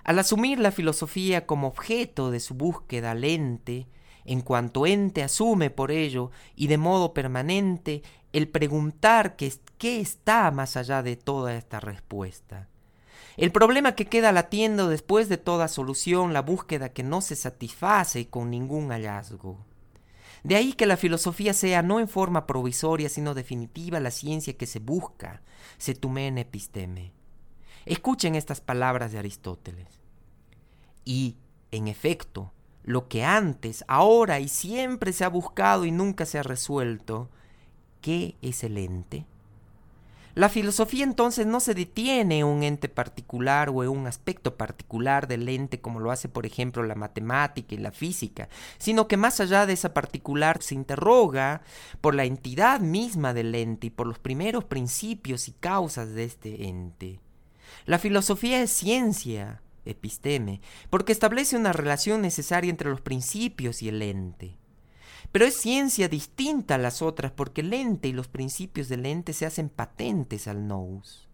Al 0.04 0.20
asumir 0.20 0.60
la 0.60 0.72
filosofía 0.72 1.48
como 1.48 1.68
objeto 1.68 2.30
de 2.30 2.40
su 2.40 2.54
búsqueda 2.54 3.10
al 3.12 3.24
ente, 3.24 3.88
en 4.24 4.42
cuanto 4.42 4.86
ente 4.86 5.24
asume 5.24 5.72
por 5.72 5.90
ello 5.90 6.30
y 6.56 6.68
de 6.68 6.78
modo 6.78 7.16
permanente 7.16 8.04
el 8.34 8.48
preguntar 8.48 9.36
qué, 9.36 9.52
qué 9.80 10.00
está 10.00 10.52
más 10.52 10.78
allá 10.78 11.02
de 11.02 11.16
toda 11.16 11.56
esta 11.56 11.80
respuesta. 11.80 12.68
El 13.36 13.52
problema 13.52 13.96
que 13.96 14.06
queda 14.06 14.32
latiendo 14.32 14.90
después 14.90 15.28
de 15.28 15.38
toda 15.38 15.68
solución, 15.68 16.34
la 16.34 16.44
búsqueda 16.44 16.90
que 16.90 17.02
no 17.02 17.22
se 17.22 17.36
satisface 17.36 18.30
con 18.30 18.52
ningún 18.52 18.90
hallazgo. 18.90 19.58
De 20.44 20.56
ahí 20.56 20.74
que 20.74 20.86
la 20.86 20.98
filosofía 20.98 21.54
sea 21.54 21.82
no 21.82 22.00
en 22.00 22.08
forma 22.08 22.48
provisoria, 22.48 23.10
sino 23.10 23.34
definitiva 23.34 24.00
la 24.00 24.12
ciencia 24.12 24.58
que 24.58 24.66
se 24.66 24.80
busca, 24.80 25.42
se 25.78 25.94
tumen 25.94 26.38
episteme. 26.38 27.14
Escuchen 27.86 28.36
estas 28.36 28.62
palabras 28.62 29.12
de 29.12 29.20
Aristóteles. 29.20 30.02
Y, 31.06 31.38
en 31.72 31.88
efecto, 31.88 32.54
lo 32.84 33.08
que 33.08 33.24
antes, 33.24 33.84
ahora 33.88 34.40
y 34.40 34.48
siempre 34.48 35.14
se 35.14 35.24
ha 35.24 35.30
buscado 35.30 35.86
y 35.86 35.92
nunca 35.92 36.26
se 36.26 36.40
ha 36.40 36.44
resuelto, 36.44 37.30
¿qué 38.02 38.36
es 38.42 38.64
el 38.64 38.78
ente? 38.78 39.26
La 40.34 40.48
filosofía 40.48 41.04
entonces 41.04 41.46
no 41.46 41.60
se 41.60 41.74
detiene 41.74 42.40
en 42.40 42.46
un 42.46 42.64
ente 42.64 42.88
particular 42.88 43.70
o 43.70 43.84
en 43.84 43.90
un 43.90 44.08
aspecto 44.08 44.56
particular 44.56 45.28
del 45.28 45.50
ente 45.50 45.82
como 45.82 46.00
lo 46.00 46.10
hace 46.10 46.30
por 46.30 46.46
ejemplo 46.46 46.84
la 46.84 46.96
matemática 46.96 47.76
y 47.76 47.80
la 47.80 47.92
física, 47.92 48.48
sino 48.78 49.08
que 49.08 49.18
más 49.18 49.42
allá 49.42 49.66
de 49.66 49.74
esa 49.74 49.94
particular 49.94 50.62
se 50.62 50.76
interroga 50.76 51.64
por 52.00 52.16
la 52.16 52.24
entidad 52.24 52.80
misma 52.80 53.34
del 53.34 53.54
ente 53.56 53.88
y 53.88 53.90
por 53.90 54.08
los 54.08 54.20
primeros 54.20 54.64
principios 54.64 55.50
y 55.50 55.52
causas 55.52 56.14
de 56.14 56.24
este 56.24 56.68
ente. 56.68 57.20
La 57.86 58.00
filosofía 58.00 58.62
es 58.62 58.72
ciencia, 58.72 59.62
episteme, 59.86 60.62
porque 60.90 61.12
establece 61.12 61.58
una 61.58 61.74
relación 61.74 62.22
necesaria 62.22 62.70
entre 62.70 62.90
los 62.90 63.02
principios 63.02 63.82
y 63.82 63.90
el 63.90 64.02
ente. 64.02 64.61
Pero 65.32 65.46
es 65.46 65.56
ciencia 65.56 66.10
distinta 66.10 66.76
a 66.76 66.78
las 66.78 67.02
otras 67.02 67.32
porque 67.32 67.62
el 67.62 67.74
ente 67.74 68.08
y 68.08 68.14
los 68.14 68.28
principios 68.28 68.90
del 68.90 69.06
ente 69.06 69.34
se 69.34 69.46
hacen 69.46 69.70
patentes 69.70 70.48
al 70.48 70.68
nous. 70.68 71.28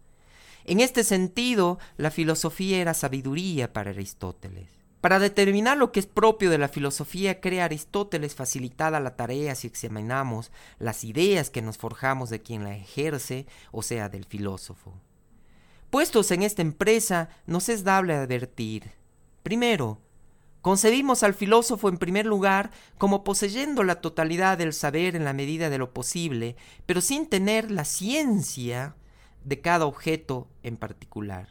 En 0.64 0.80
este 0.80 1.02
sentido, 1.02 1.78
la 1.96 2.10
filosofía 2.10 2.78
era 2.78 2.94
sabiduría 2.94 3.72
para 3.72 3.90
Aristóteles. 3.90 4.68
Para 5.00 5.18
determinar 5.18 5.76
lo 5.76 5.92
que 5.92 6.00
es 6.00 6.06
propio 6.06 6.50
de 6.50 6.58
la 6.58 6.68
filosofía, 6.68 7.40
crea 7.40 7.64
Aristóteles 7.64 8.34
facilitada 8.34 8.98
la 9.00 9.16
tarea 9.16 9.54
si 9.54 9.68
examinamos 9.68 10.50
las 10.78 11.04
ideas 11.04 11.50
que 11.50 11.62
nos 11.62 11.78
forjamos 11.78 12.30
de 12.30 12.42
quien 12.42 12.64
la 12.64 12.76
ejerce, 12.76 13.46
o 13.70 13.82
sea, 13.82 14.08
del 14.08 14.24
filósofo. 14.24 14.94
Puestos 15.90 16.30
en 16.32 16.42
esta 16.42 16.62
empresa, 16.62 17.30
nos 17.46 17.68
es 17.68 17.84
dable 17.84 18.14
advertir, 18.14 18.90
primero, 19.42 20.00
Concebimos 20.68 21.22
al 21.22 21.32
filósofo 21.32 21.88
en 21.88 21.96
primer 21.96 22.26
lugar 22.26 22.70
como 22.98 23.24
poseyendo 23.24 23.84
la 23.84 24.02
totalidad 24.02 24.58
del 24.58 24.74
saber 24.74 25.16
en 25.16 25.24
la 25.24 25.32
medida 25.32 25.70
de 25.70 25.78
lo 25.78 25.94
posible, 25.94 26.56
pero 26.84 27.00
sin 27.00 27.26
tener 27.26 27.70
la 27.70 27.86
ciencia 27.86 28.94
de 29.46 29.62
cada 29.62 29.86
objeto 29.86 30.46
en 30.62 30.76
particular. 30.76 31.48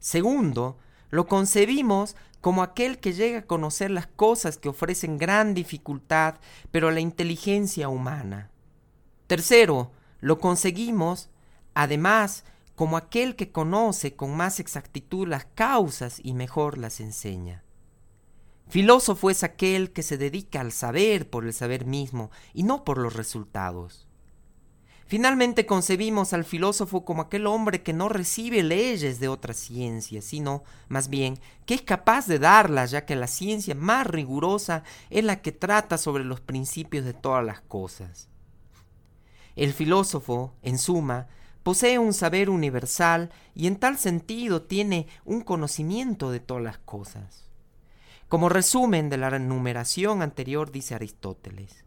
Segundo, 0.00 0.76
lo 1.08 1.28
concebimos 1.28 2.14
como 2.42 2.62
aquel 2.62 2.98
que 2.98 3.14
llega 3.14 3.38
a 3.38 3.46
conocer 3.46 3.90
las 3.90 4.06
cosas 4.06 4.58
que 4.58 4.68
ofrecen 4.68 5.16
gran 5.16 5.54
dificultad, 5.54 6.40
pero 6.70 6.88
a 6.88 6.92
la 6.92 7.00
inteligencia 7.00 7.88
humana. 7.88 8.50
Tercero, 9.28 9.92
lo 10.20 10.38
conseguimos, 10.40 11.30
además, 11.72 12.44
como 12.74 12.98
aquel 12.98 13.34
que 13.34 13.50
conoce 13.50 14.14
con 14.14 14.36
más 14.36 14.60
exactitud 14.60 15.26
las 15.26 15.46
causas 15.46 16.20
y 16.22 16.34
mejor 16.34 16.76
las 16.76 17.00
enseña. 17.00 17.64
Filósofo 18.70 19.30
es 19.30 19.42
aquel 19.42 19.90
que 19.90 20.04
se 20.04 20.16
dedica 20.16 20.60
al 20.60 20.70
saber 20.70 21.28
por 21.28 21.44
el 21.44 21.52
saber 21.52 21.86
mismo 21.86 22.30
y 22.54 22.62
no 22.62 22.84
por 22.84 22.98
los 22.98 23.14
resultados. 23.14 24.06
Finalmente 25.06 25.66
concebimos 25.66 26.32
al 26.34 26.44
filósofo 26.44 27.04
como 27.04 27.22
aquel 27.22 27.48
hombre 27.48 27.82
que 27.82 27.92
no 27.92 28.08
recibe 28.08 28.62
leyes 28.62 29.18
de 29.18 29.26
otras 29.26 29.56
ciencias, 29.56 30.24
sino, 30.24 30.62
más 30.88 31.08
bien, 31.08 31.40
que 31.66 31.74
es 31.74 31.82
capaz 31.82 32.28
de 32.28 32.38
darlas, 32.38 32.92
ya 32.92 33.04
que 33.06 33.16
la 33.16 33.26
ciencia 33.26 33.74
más 33.74 34.06
rigurosa 34.06 34.84
es 35.10 35.24
la 35.24 35.42
que 35.42 35.50
trata 35.50 35.98
sobre 35.98 36.22
los 36.22 36.40
principios 36.40 37.04
de 37.04 37.12
todas 37.12 37.44
las 37.44 37.60
cosas. 37.62 38.28
El 39.56 39.72
filósofo, 39.72 40.54
en 40.62 40.78
suma, 40.78 41.26
posee 41.64 41.98
un 41.98 42.12
saber 42.12 42.48
universal 42.48 43.32
y 43.52 43.66
en 43.66 43.80
tal 43.80 43.98
sentido 43.98 44.62
tiene 44.62 45.08
un 45.24 45.40
conocimiento 45.40 46.30
de 46.30 46.38
todas 46.38 46.62
las 46.62 46.78
cosas. 46.78 47.49
Como 48.30 48.48
resumen 48.48 49.08
de 49.10 49.16
la 49.16 49.26
enumeración 49.34 50.22
anterior 50.22 50.70
dice 50.70 50.94
Aristóteles. 50.94 51.84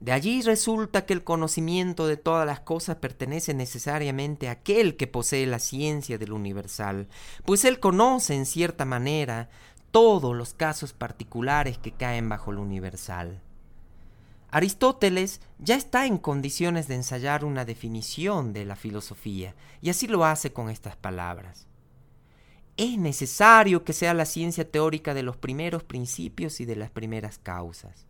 De 0.00 0.12
allí 0.12 0.42
resulta 0.42 1.06
que 1.06 1.14
el 1.14 1.24
conocimiento 1.24 2.06
de 2.06 2.18
todas 2.18 2.46
las 2.46 2.60
cosas 2.60 2.96
pertenece 2.96 3.54
necesariamente 3.54 4.48
a 4.48 4.52
aquel 4.52 4.98
que 4.98 5.06
posee 5.06 5.46
la 5.46 5.60
ciencia 5.60 6.18
del 6.18 6.34
universal, 6.34 7.08
pues 7.46 7.64
él 7.64 7.80
conoce 7.80 8.34
en 8.34 8.44
cierta 8.44 8.84
manera 8.84 9.48
todos 9.92 10.36
los 10.36 10.52
casos 10.52 10.92
particulares 10.92 11.78
que 11.78 11.92
caen 11.92 12.28
bajo 12.28 12.52
lo 12.52 12.60
universal. 12.60 13.40
Aristóteles 14.50 15.40
ya 15.58 15.76
está 15.76 16.04
en 16.04 16.18
condiciones 16.18 16.86
de 16.86 16.96
ensayar 16.96 17.46
una 17.46 17.64
definición 17.64 18.52
de 18.52 18.66
la 18.66 18.76
filosofía, 18.76 19.54
y 19.80 19.88
así 19.88 20.06
lo 20.06 20.26
hace 20.26 20.52
con 20.52 20.68
estas 20.68 20.96
palabras 20.96 21.69
es 22.76 22.98
necesario 22.98 23.84
que 23.84 23.92
sea 23.92 24.14
la 24.14 24.24
ciencia 24.24 24.70
teórica 24.70 25.14
de 25.14 25.22
los 25.22 25.36
primeros 25.36 25.84
principios 25.84 26.60
y 26.60 26.64
de 26.64 26.76
las 26.76 26.90
primeras 26.90 27.38
causas. 27.38 28.06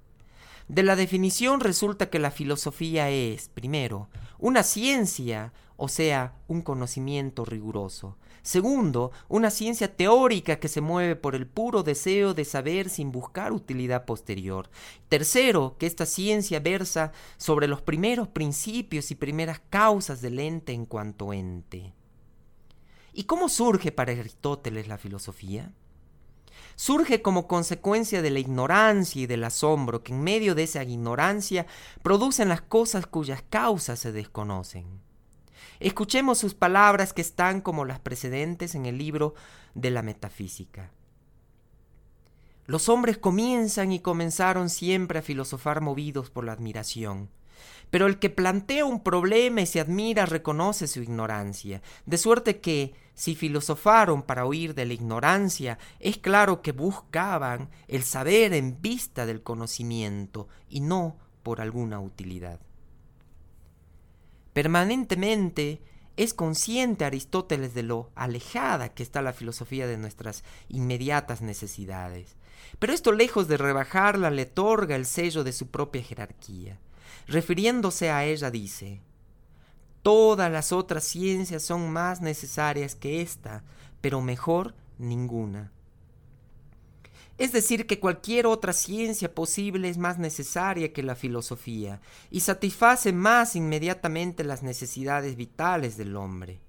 De 0.68 0.85
la 0.85 0.94
definición 0.94 1.59
resulta 1.59 2.11
que 2.11 2.20
la 2.20 2.31
filosofía 2.31 3.11
es, 3.11 3.49
primero, 3.49 4.09
una 4.38 4.62
ciencia, 4.62 5.53
o 5.77 5.88
sea, 5.88 6.37
un 6.46 6.62
conocimiento 6.62 7.44
riguroso. 7.44 8.16
Segundo, 8.42 9.11
una 9.29 9.51
ciencia 9.51 9.94
teórica 9.94 10.61
que 10.61 10.68
se 10.68 10.81
mueve 10.81 11.16
por 11.16 11.35
el 11.35 11.46
puro 11.46 11.83
deseo 11.83 12.35
de 12.35 12.44
saber 12.44 12.88
sin 12.88 13.11
buscar 13.11 13.53
utilidad 13.53 14.05
posterior. 14.05 14.70
Tercero, 15.09 15.77
que 15.77 15.87
esta 15.87 16.07
ciencia 16.07 16.61
versa 16.61 17.12
sobre 17.37 17.66
los 17.66 17.83
primeros 17.83 18.29
principios 18.29 19.11
y 19.11 19.16
primeras 19.16 19.61
causas 19.70 20.23
del 20.23 20.38
ente 20.38 20.73
en 20.73 20.87
cuanto 20.87 21.33
ente. 21.33 21.92
¿Y 23.20 23.24
cómo 23.24 23.50
surge 23.50 23.92
para 23.92 24.12
Aristóteles 24.12 24.88
la 24.88 24.96
filosofía? 24.96 25.74
Surge 26.74 27.20
como 27.20 27.46
consecuencia 27.46 28.22
de 28.22 28.30
la 28.30 28.38
ignorancia 28.38 29.20
y 29.20 29.26
del 29.26 29.44
asombro 29.44 30.02
que 30.02 30.14
en 30.14 30.22
medio 30.22 30.54
de 30.54 30.62
esa 30.62 30.83
ignorancia 30.85 31.66
producen 32.02 32.48
las 32.48 32.62
cosas 32.62 33.06
cuyas 33.06 33.44
causas 33.50 33.98
se 33.98 34.11
desconocen. 34.11 35.02
Escuchemos 35.80 36.38
sus 36.38 36.54
palabras 36.54 37.12
que 37.12 37.20
están 37.20 37.61
como 37.61 37.85
las 37.85 38.00
precedentes 38.00 38.74
en 38.74 38.87
el 38.87 38.96
libro 38.96 39.35
de 39.74 39.90
la 39.90 40.00
metafísica. 40.00 40.90
Los 42.64 42.88
hombres 42.88 43.18
comienzan 43.18 43.92
y 43.92 44.00
comenzaron 44.00 44.70
siempre 44.70 45.18
a 45.18 45.22
filosofar 45.22 45.83
movidos 45.83 46.30
por 46.30 46.46
la 46.46 46.52
admiración. 46.52 47.28
Pero 47.90 48.06
el 48.06 48.18
que 48.18 48.30
plantea 48.30 48.85
un 48.85 49.02
problema 49.02 49.61
y 49.61 49.66
se 49.66 49.80
admira 49.80 50.26
reconoce 50.26 50.87
su 50.87 51.02
ignorancia, 51.02 51.83
de 52.06 52.18
suerte 52.18 52.61
que, 52.61 52.94
si 53.20 53.35
filosofaron 53.35 54.22
para 54.22 54.46
huir 54.46 54.74
de 54.74 54.87
la 54.87 54.94
ignorancia, 54.94 55.78
es 55.98 56.16
claro 56.16 56.62
que 56.62 56.72
buscaban 56.72 57.68
el 57.87 58.02
saber 58.02 58.54
en 58.54 58.80
vista 58.80 59.26
del 59.26 59.42
conocimiento 59.42 60.48
y 60.70 60.80
no 60.80 61.18
por 61.42 61.61
alguna 61.61 62.00
utilidad. 62.00 62.61
Permanentemente 64.54 65.83
es 66.16 66.33
consciente 66.33 67.04
Aristóteles 67.04 67.74
de 67.74 67.83
lo 67.83 68.11
alejada 68.14 68.88
que 68.88 69.02
está 69.02 69.20
la 69.20 69.35
filosofía 69.35 69.87
de 69.87 69.98
nuestras 69.98 70.42
inmediatas 70.70 71.42
necesidades. 71.42 72.37
Pero 72.78 72.94
esto 72.94 73.12
lejos 73.12 73.48
de 73.48 73.59
rebajarla 73.59 74.30
le 74.30 74.44
otorga 74.44 74.96
el 74.96 75.04
sello 75.04 75.44
de 75.44 75.52
su 75.52 75.66
propia 75.66 76.02
jerarquía. 76.02 76.78
Refiriéndose 77.26 78.09
a 78.09 78.24
ella 78.24 78.50
dice, 78.50 79.02
Todas 80.03 80.51
las 80.51 80.73
otras 80.73 81.05
ciencias 81.05 81.63
son 81.63 81.91
más 81.91 82.21
necesarias 82.21 82.95
que 82.95 83.21
esta, 83.21 83.65
pero 84.01 84.21
mejor 84.23 84.75
ninguna. 84.99 85.73
Es 87.37 87.53
decir, 87.53 87.87
que 87.87 88.01
cualquier 88.01 88.47
otra 88.47 88.75
ciencia 88.75 89.35
posible 89.35 89.89
es 89.89 89.97
más 89.97 90.19
necesaria 90.19 90.93
que 90.93 91.03
la 91.03 91.15
filosofía 91.15 92.01
y 92.31 92.41
satisface 92.41 93.15
más 93.15 93.57
inmediatamente 93.57 94.45
las 94.45 94.63
necesidades 94.63 95.37
vitales 95.37 95.97
del 95.97 96.17
hombre. 96.17 96.61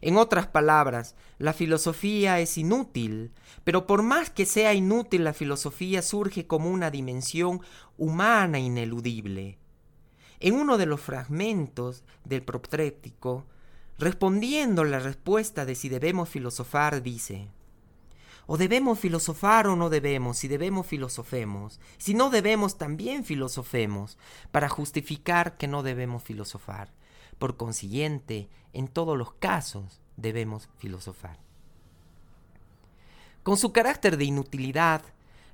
En 0.00 0.16
otras 0.16 0.48
palabras, 0.48 1.14
la 1.38 1.52
filosofía 1.52 2.40
es 2.40 2.58
inútil, 2.58 3.30
pero 3.62 3.86
por 3.86 4.02
más 4.02 4.30
que 4.30 4.44
sea 4.44 4.74
inútil 4.74 5.22
la 5.22 5.32
filosofía 5.32 6.02
surge 6.02 6.48
como 6.48 6.68
una 6.70 6.90
dimensión 6.90 7.60
humana 7.96 8.58
ineludible, 8.58 9.58
en 10.42 10.56
uno 10.56 10.76
de 10.76 10.86
los 10.86 11.00
fragmentos 11.00 12.02
del 12.24 12.42
proptrético, 12.42 13.46
respondiendo 13.96 14.82
la 14.82 14.98
respuesta 14.98 15.64
de 15.64 15.76
si 15.76 15.88
debemos 15.88 16.28
filosofar, 16.28 17.00
dice, 17.00 17.48
o 18.46 18.56
debemos 18.56 18.98
filosofar 18.98 19.68
o 19.68 19.76
no 19.76 19.88
debemos, 19.88 20.36
si 20.38 20.48
debemos 20.48 20.86
filosofemos, 20.86 21.78
si 21.96 22.14
no 22.14 22.28
debemos 22.28 22.76
también 22.76 23.24
filosofemos, 23.24 24.18
para 24.50 24.68
justificar 24.68 25.56
que 25.56 25.68
no 25.68 25.84
debemos 25.84 26.24
filosofar. 26.24 26.92
Por 27.38 27.56
consiguiente, 27.56 28.48
en 28.72 28.88
todos 28.88 29.16
los 29.16 29.32
casos 29.34 30.00
debemos 30.16 30.68
filosofar. 30.76 31.38
Con 33.44 33.56
su 33.56 33.72
carácter 33.72 34.16
de 34.16 34.24
inutilidad, 34.24 35.02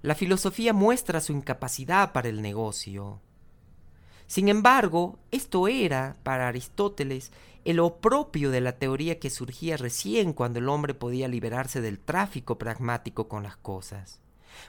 la 0.00 0.14
filosofía 0.14 0.72
muestra 0.72 1.20
su 1.20 1.32
incapacidad 1.32 2.12
para 2.12 2.28
el 2.28 2.40
negocio, 2.40 3.20
sin 4.28 4.48
embargo, 4.50 5.18
esto 5.30 5.68
era, 5.68 6.16
para 6.22 6.48
Aristóteles, 6.48 7.32
el 7.64 7.80
opropio 7.80 8.50
de 8.50 8.60
la 8.60 8.72
teoría 8.72 9.18
que 9.18 9.30
surgía 9.30 9.78
recién 9.78 10.34
cuando 10.34 10.58
el 10.58 10.68
hombre 10.68 10.92
podía 10.92 11.28
liberarse 11.28 11.80
del 11.80 11.98
tráfico 11.98 12.58
pragmático 12.58 13.26
con 13.26 13.42
las 13.42 13.56
cosas. 13.56 14.20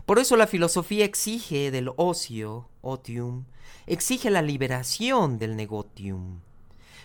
Por 0.05 0.17
eso 0.17 0.37
la 0.37 0.47
filosofía 0.47 1.03
exige 1.03 1.71
del 1.71 1.91
ocio, 1.97 2.69
otium, 2.79 3.43
exige 3.85 4.29
la 4.29 4.41
liberación 4.41 5.37
del 5.39 5.57
negotium. 5.57 6.39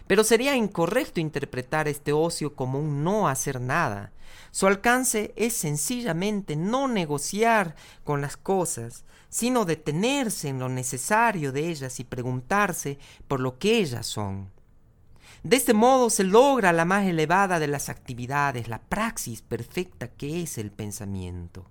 Pero 0.06 0.24
sería 0.24 0.54
incorrecto 0.56 1.20
interpretar 1.20 1.88
este 1.88 2.12
ocio 2.12 2.54
como 2.54 2.78
un 2.78 3.04
no 3.04 3.28
hacer 3.28 3.60
nada. 3.60 4.12
Su 4.50 4.66
alcance 4.66 5.32
es 5.36 5.54
sencillamente 5.54 6.56
no 6.56 6.88
negociar 6.88 7.74
con 8.04 8.20
las 8.20 8.36
cosas, 8.36 9.04
sino 9.28 9.64
detenerse 9.64 10.48
en 10.48 10.60
lo 10.60 10.68
necesario 10.68 11.50
de 11.50 11.68
ellas 11.68 11.98
y 11.98 12.04
preguntarse 12.04 12.98
por 13.26 13.40
lo 13.40 13.58
que 13.58 13.78
ellas 13.78 14.06
son. 14.06 14.52
De 15.42 15.56
este 15.56 15.74
modo 15.74 16.08
se 16.08 16.24
logra 16.24 16.72
la 16.72 16.84
más 16.84 17.04
elevada 17.04 17.58
de 17.58 17.66
las 17.66 17.88
actividades, 17.88 18.68
la 18.68 18.80
praxis 18.80 19.42
perfecta 19.42 20.08
que 20.08 20.42
es 20.42 20.56
el 20.56 20.70
pensamiento. 20.70 21.66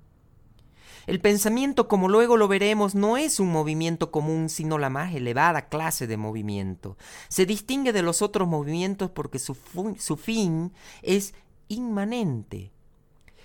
El 1.05 1.19
pensamiento, 1.19 1.87
como 1.87 2.07
luego 2.07 2.37
lo 2.37 2.47
veremos, 2.47 2.95
no 2.95 3.17
es 3.17 3.39
un 3.39 3.51
movimiento 3.51 4.09
común, 4.09 4.47
sino 4.49 4.77
la 4.77 4.89
más 4.89 5.13
elevada 5.13 5.67
clase 5.67 6.07
de 6.07 6.15
movimiento. 6.15 6.97
Se 7.27 7.45
distingue 7.45 7.91
de 7.91 8.01
los 8.01 8.21
otros 8.21 8.47
movimientos 8.47 9.11
porque 9.11 9.39
su, 9.39 9.55
fin 9.55 10.71
es 11.01 11.33
inmanente. 11.67 12.71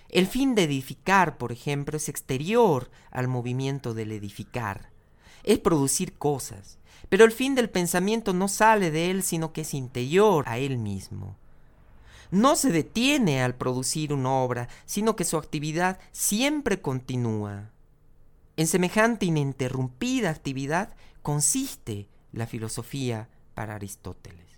El 0.08 0.26
fin 0.26 0.54
de 0.54 0.64
edificar, 0.64 1.36
por 1.36 1.50
ejemplo, 1.50 1.96
es 1.96 2.08
exterior 2.08 2.90
al 3.10 3.26
movimiento 3.26 3.92
del 3.92 4.12
edificar. 4.12 4.90
Es 5.42 5.58
producir 5.58 6.16
cosas. 6.16 6.78
Pero 7.08 7.24
el 7.24 7.32
fin 7.32 7.54
del 7.54 7.70
pensamiento 7.70 8.32
no 8.32 8.48
sale 8.48 8.90
de 8.90 9.10
él, 9.10 9.22
sino 9.22 9.52
que 9.52 9.62
es 9.62 9.74
interior 9.74 10.44
a 10.46 10.58
él 10.58 10.78
mismo 10.78 11.36
no 12.30 12.56
se 12.56 12.70
detiene 12.70 13.42
al 13.42 13.54
producir 13.54 14.12
una 14.12 14.30
obra, 14.30 14.68
sino 14.86 15.16
que 15.16 15.24
su 15.24 15.36
actividad 15.36 15.98
siempre 16.12 16.80
continúa. 16.80 17.70
En 18.56 18.66
semejante 18.66 19.26
ininterrumpida 19.26 20.30
actividad 20.30 20.94
consiste 21.22 22.08
la 22.32 22.46
filosofía 22.46 23.28
para 23.54 23.74
Aristóteles. 23.74 24.48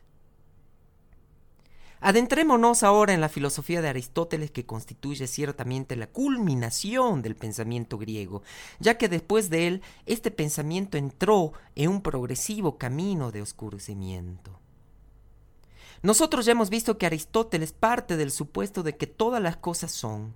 Adentrémonos 2.03 2.83
ahora 2.83 3.13
en 3.13 3.21
la 3.21 3.29
filosofía 3.29 3.83
de 3.83 3.91
Aristóteles 3.91 4.51
que 4.51 4.65
constituye 4.65 5.27
ciertamente 5.27 5.97
la 5.97 6.07
culminación 6.07 7.21
del 7.21 7.37
pensamiento 7.37 7.99
griego, 7.99 8.43
ya 8.79 8.97
que 8.97 9.11
después 9.11 9.51
de 9.51 9.67
él 9.67 9.83
este 10.07 10.31
pensamiento 10.31 10.97
entró 10.97 11.53
en 11.75 11.91
un 11.91 12.01
progresivo 12.01 12.79
camino 12.79 13.33
de 13.33 13.43
oscurecimiento. 13.43 14.59
Nosotros 16.03 16.47
ya 16.47 16.53
hemos 16.53 16.71
visto 16.71 16.97
que 16.97 17.07
Aristóteles 17.07 17.73
parte 17.73 18.17
del 18.17 18.31
supuesto 18.31 18.83
de 18.83 18.97
que 18.97 19.07
todas 19.07 19.43
las 19.43 19.57
cosas 19.57 19.93
son. 19.93 20.35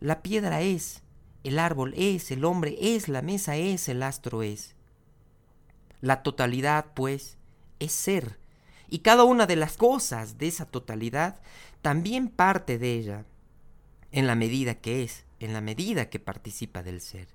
La 0.00 0.22
piedra 0.22 0.60
es, 0.60 1.02
el 1.42 1.58
árbol 1.58 1.94
es, 1.96 2.30
el 2.30 2.44
hombre 2.44 2.76
es, 2.78 3.08
la 3.08 3.22
mesa 3.22 3.56
es, 3.56 3.88
el 3.88 4.02
astro 4.02 4.42
es. 4.42 4.74
La 6.00 6.22
totalidad, 6.22 6.86
pues, 6.94 7.38
es 7.78 7.92
ser, 7.92 8.38
y 8.88 8.98
cada 8.98 9.24
una 9.24 9.46
de 9.46 9.56
las 9.56 9.76
cosas 9.76 10.38
de 10.38 10.48
esa 10.48 10.66
totalidad 10.66 11.40
también 11.82 12.28
parte 12.28 12.78
de 12.78 12.94
ella, 12.94 13.24
en 14.12 14.26
la 14.26 14.34
medida 14.34 14.74
que 14.74 15.02
es, 15.02 15.24
en 15.40 15.52
la 15.52 15.60
medida 15.60 16.08
que 16.08 16.20
participa 16.20 16.82
del 16.82 17.00
ser. 17.00 17.28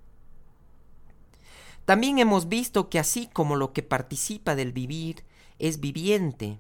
También 1.85 2.19
hemos 2.19 2.47
visto 2.47 2.89
que 2.89 2.99
así 2.99 3.27
como 3.33 3.55
lo 3.55 3.73
que 3.73 3.83
participa 3.83 4.55
del 4.55 4.71
vivir 4.71 5.23
es 5.57 5.79
viviente, 5.79 6.59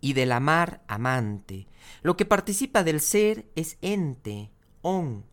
y 0.00 0.14
del 0.14 0.32
amar 0.32 0.82
amante. 0.88 1.66
Lo 2.02 2.16
que 2.16 2.24
participa 2.24 2.82
del 2.84 3.00
ser 3.00 3.50
es 3.54 3.78
ente, 3.80 4.50
on. 4.82 5.24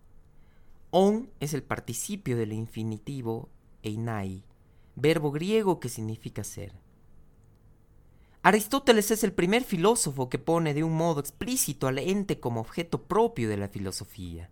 On 0.92 1.30
es 1.40 1.54
el 1.54 1.64
participio 1.64 2.38
del 2.38 2.54
infinitivo 2.54 3.50
einai, 3.84 4.44
verbo 4.96 5.32
griego 5.32 5.80
que 5.80 5.90
significa 5.90 6.44
ser. 6.44 6.74
Aristóteles 8.42 9.12
es 9.12 9.24
el 9.24 9.34
primer 9.34 9.64
filósofo 9.64 10.30
que 10.30 10.40
pone 10.40 10.74
de 10.74 10.84
un 10.84 10.94
modo 10.94 11.20
explícito 11.20 11.88
al 11.88 12.00
ente 12.00 12.40
como 12.40 12.62
objeto 12.62 13.04
propio 13.04 13.50
de 13.50 13.58
la 13.58 13.68
filosofía. 13.68 14.50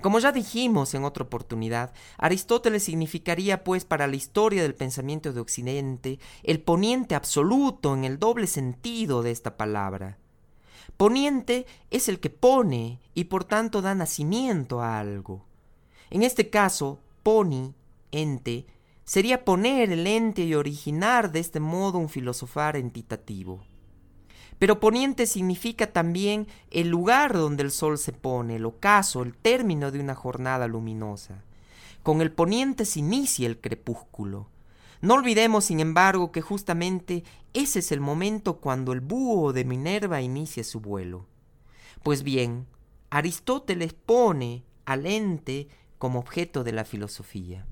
Como 0.00 0.18
ya 0.18 0.32
dijimos 0.32 0.94
en 0.94 1.04
otra 1.04 1.24
oportunidad, 1.24 1.92
Aristóteles 2.16 2.84
significaría 2.84 3.64
pues 3.64 3.84
para 3.84 4.06
la 4.06 4.16
historia 4.16 4.62
del 4.62 4.74
pensamiento 4.74 5.32
de 5.32 5.40
Occidente 5.40 6.18
el 6.42 6.60
poniente 6.60 7.14
absoluto 7.14 7.94
en 7.94 8.04
el 8.04 8.18
doble 8.18 8.46
sentido 8.46 9.22
de 9.22 9.30
esta 9.30 9.56
palabra. 9.56 10.18
Poniente 10.96 11.66
es 11.90 12.08
el 12.08 12.18
que 12.20 12.30
pone 12.30 13.00
y 13.14 13.24
por 13.24 13.44
tanto 13.44 13.82
da 13.82 13.94
nacimiento 13.94 14.80
a 14.80 14.98
algo. 14.98 15.44
En 16.10 16.22
este 16.22 16.50
caso, 16.50 17.00
poni, 17.22 17.74
ente, 18.10 18.66
sería 19.04 19.44
poner 19.44 19.90
el 19.90 20.06
ente 20.06 20.42
y 20.42 20.54
originar 20.54 21.30
de 21.32 21.40
este 21.40 21.60
modo 21.60 21.98
un 21.98 22.08
filosofar 22.08 22.76
entitativo. 22.76 23.64
Pero 24.58 24.80
poniente 24.80 25.26
significa 25.26 25.92
también 25.92 26.48
el 26.70 26.88
lugar 26.88 27.32
donde 27.32 27.62
el 27.62 27.70
sol 27.70 27.96
se 27.98 28.12
pone, 28.12 28.56
el 28.56 28.66
ocaso, 28.66 29.22
el 29.22 29.34
término 29.34 29.90
de 29.90 30.00
una 30.00 30.14
jornada 30.14 30.66
luminosa. 30.66 31.42
Con 32.02 32.20
el 32.20 32.32
poniente 32.32 32.84
se 32.84 33.00
inicia 33.00 33.46
el 33.46 33.60
crepúsculo. 33.60 34.48
No 35.00 35.14
olvidemos, 35.14 35.66
sin 35.66 35.78
embargo, 35.78 36.32
que 36.32 36.40
justamente 36.40 37.22
ese 37.54 37.78
es 37.78 37.92
el 37.92 38.00
momento 38.00 38.56
cuando 38.56 38.92
el 38.92 39.00
búho 39.00 39.52
de 39.52 39.64
Minerva 39.64 40.20
inicia 40.20 40.64
su 40.64 40.80
vuelo. 40.80 41.26
Pues 42.02 42.24
bien, 42.24 42.66
Aristóteles 43.10 43.92
pone 43.92 44.64
al 44.84 45.06
ente 45.06 45.68
como 45.98 46.18
objeto 46.18 46.64
de 46.64 46.72
la 46.72 46.84
filosofía 46.84 47.66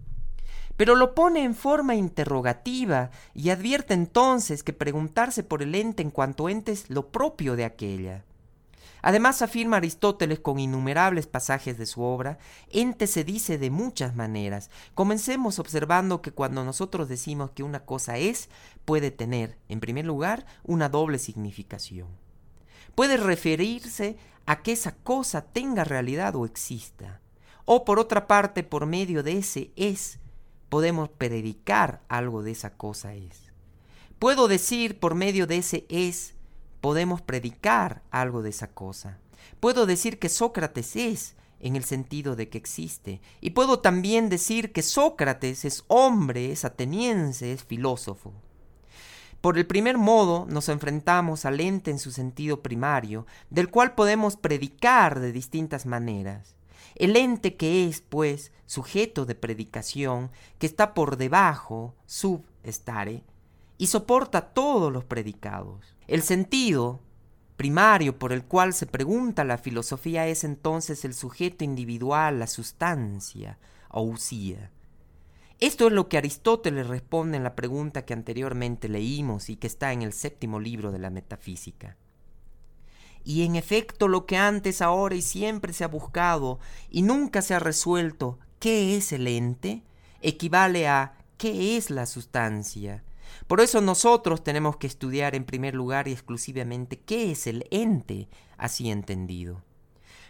pero 0.77 0.95
lo 0.95 1.15
pone 1.15 1.43
en 1.45 1.55
forma 1.55 1.95
interrogativa 1.95 3.11
y 3.35 3.51
advierte 3.51 3.95
entonces 3.95 4.63
que 4.63 4.73
preguntarse 4.73 5.43
por 5.43 5.63
el 5.63 5.75
ente 5.75 6.03
en 6.03 6.11
cuanto 6.11 6.49
ente 6.49 6.73
es 6.73 6.91
lo 6.91 7.09
propio 7.09 7.57
de 7.57 7.65
aquella. 7.65 8.25
Además 9.03 9.41
afirma 9.41 9.77
Aristóteles 9.77 10.41
con 10.41 10.59
innumerables 10.59 11.29
pasajes 11.29 11.79
de 11.79 11.87
su 11.87 12.03
obra, 12.03 12.39
ente 12.71 13.07
se 13.07 13.23
dice 13.23 13.57
de 13.57 13.71
muchas 13.71 14.17
maneras. 14.17 14.69
Comencemos 14.95 15.61
observando 15.61 16.23
que 16.23 16.33
cuando 16.33 16.65
nosotros 16.65 17.09
decimos 17.09 17.53
que 17.53 17.63
una 17.63 17.85
cosa 17.85 18.19
es, 18.19 18.49
puede 18.85 19.13
tener, 19.13 19.59
en 19.69 19.79
primer 19.79 20.07
lugar, 20.07 20.45
una 20.65 20.89
doble 20.89 21.21
significación. 21.21 22.09
Puede 22.97 23.17
referirse 23.17 24.17
a 24.45 24.63
que 24.63 24.73
esa 24.73 24.97
cosa 24.97 25.43
tenga 25.43 25.85
realidad 25.85 26.35
o 26.35 26.45
exista. 26.45 27.21
O 27.65 27.85
por 27.85 28.01
otra 28.01 28.27
parte, 28.27 28.65
por 28.65 28.87
medio 28.87 29.23
de 29.23 29.39
ese 29.39 29.71
es, 29.77 30.19
podemos 30.77 31.09
predicar 31.09 32.03
algo 32.07 32.43
de 32.43 32.51
esa 32.51 32.77
cosa 32.77 33.15
es. 33.15 33.51
Puedo 34.19 34.47
decir 34.47 35.01
por 35.01 35.15
medio 35.15 35.47
de 35.47 35.57
ese 35.57 35.87
es, 35.89 36.35
podemos 36.83 37.23
predicar 37.23 38.03
algo 38.11 38.43
de 38.43 38.51
esa 38.51 38.67
cosa. 38.67 39.17
Puedo 39.59 39.87
decir 39.87 40.19
que 40.19 40.29
Sócrates 40.29 40.95
es 40.95 41.35
en 41.61 41.77
el 41.77 41.85
sentido 41.85 42.37
de 42.37 42.51
que 42.51 42.59
existe. 42.59 43.23
Y 43.41 43.53
puedo 43.53 43.79
también 43.79 44.29
decir 44.29 44.75
que 44.75 44.83
Sócrates 44.83 45.65
es 45.65 45.83
hombre, 45.89 46.53
es 46.53 46.67
ateniense, 46.67 47.55
es 47.55 47.65
filósofo. 47.65 48.35
Por 49.41 49.57
el 49.57 49.67
primer 49.67 49.97
modo 49.97 50.45
nos 50.47 50.69
enfrentamos 50.69 51.47
al 51.47 51.59
ente 51.61 51.91
en 51.91 51.99
su 51.99 52.13
sentido 52.13 52.63
primario, 52.63 53.25
del 53.49 53.71
cual 53.71 53.95
podemos 53.95 54.37
predicar 54.37 55.21
de 55.21 55.33
distintas 55.33 55.87
maneras. 55.87 56.56
El 56.97 57.17
ente 57.17 57.57
que 57.57 57.87
es, 57.87 58.01
pues, 58.01 58.53
sujeto 58.67 59.25
de 59.25 59.35
predicación, 59.35 60.31
que 60.59 60.67
está 60.67 60.95
por 60.95 61.17
debajo, 61.17 61.95
sub 62.07 62.45
estare, 62.65 63.23
y 63.79 63.87
soporta 63.87 64.53
todos 64.53 64.93
los 64.93 65.05
predicados. 65.05 65.95
El 66.09 66.23
sentido 66.23 67.01
primario 67.57 68.19
por 68.19 68.33
el 68.33 68.45
cual 68.45 68.75
se 68.75 68.87
pregunta 68.87 69.45
la 69.45 69.59
filosofía 69.59 70.27
es 70.27 70.45
entonces 70.45 71.05
el 71.05 71.15
sujeto 71.15 71.65
individual, 71.65 72.39
la 72.39 72.47
sustancia, 72.47 73.59
usía. 74.03 74.71
Esto 75.59 75.87
es 75.87 75.93
lo 75.93 76.09
que 76.09 76.19
Aristóteles 76.19 76.87
responde 76.87 77.39
en 77.39 77.45
la 77.45 77.57
pregunta 77.57 78.05
que 78.05 78.13
anteriormente 78.13 78.89
leímos 78.89 79.49
y 79.49 79.57
que 79.57 79.67
está 79.67 79.93
en 79.93 80.03
el 80.03 80.13
séptimo 80.13 80.61
libro 80.61 80.93
de 80.93 80.99
la 80.99 81.11
Metafísica. 81.11 81.97
Y 83.27 83.43
en 83.43 83.57
efecto 83.57 84.07
lo 84.07 84.25
que 84.25 84.37
antes, 84.37 84.81
ahora 84.81 85.17
y 85.17 85.21
siempre 85.21 85.73
se 85.73 85.83
ha 85.83 85.89
buscado 85.89 86.61
y 86.89 87.03
nunca 87.03 87.43
se 87.43 87.55
ha 87.55 87.59
resuelto, 87.59 88.39
¿qué 88.61 88.97
es 88.97 89.11
el 89.11 89.27
ente? 89.27 89.83
equivale 90.23 90.87
a 90.87 91.17
¿qué 91.37 91.77
es 91.77 91.91
la 91.91 92.07
sustancia? 92.07 93.03
Por 93.49 93.61
eso 93.61 93.81
nosotros 93.81 94.45
tenemos 94.45 94.77
que 94.77 94.87
estudiar 94.87 95.35
en 95.35 95.45
primer 95.45 95.75
lugar 95.75 96.07
y 96.07 96.13
exclusivamente 96.13 97.01
qué 97.01 97.33
es 97.33 97.49
el 97.49 97.67
ente, 97.73 98.29
así 98.59 98.93
entendido. 98.93 99.61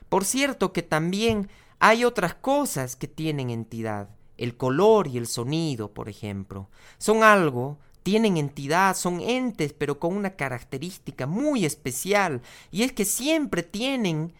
Por 0.09 0.25
cierto 0.25 0.73
que 0.73 0.83
también 0.83 1.51
hay 1.79 2.03
otras 2.03 2.35
cosas 2.35 2.97
que 2.97 3.09
tienen 3.09 3.51
entidad, 3.51 4.09
el 4.39 4.57
color 4.57 5.07
y 5.07 5.19
el 5.19 5.27
sonido, 5.27 5.93
por 5.93 6.09
ejemplo. 6.09 6.71
Son 6.97 7.23
algo 7.23 7.79
tienen 8.07 8.37
entidad, 8.37 8.95
son 8.95 9.21
entes, 9.21 9.73
pero 9.73 9.99
con 9.99 10.15
una 10.15 10.37
característica 10.37 11.27
muy 11.27 11.65
especial, 11.65 12.41
y 12.71 12.85
es 12.85 12.93
que 12.93 13.05
siempre 13.05 13.65
tienen 13.65 14.33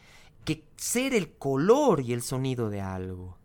que 0.45 0.63
ser 0.77 1.13
el 1.15 1.33
color 1.33 2.01
y 2.01 2.13
el 2.13 2.23
sonido 2.23 2.71
de 2.71 2.81
algo. 2.81 3.39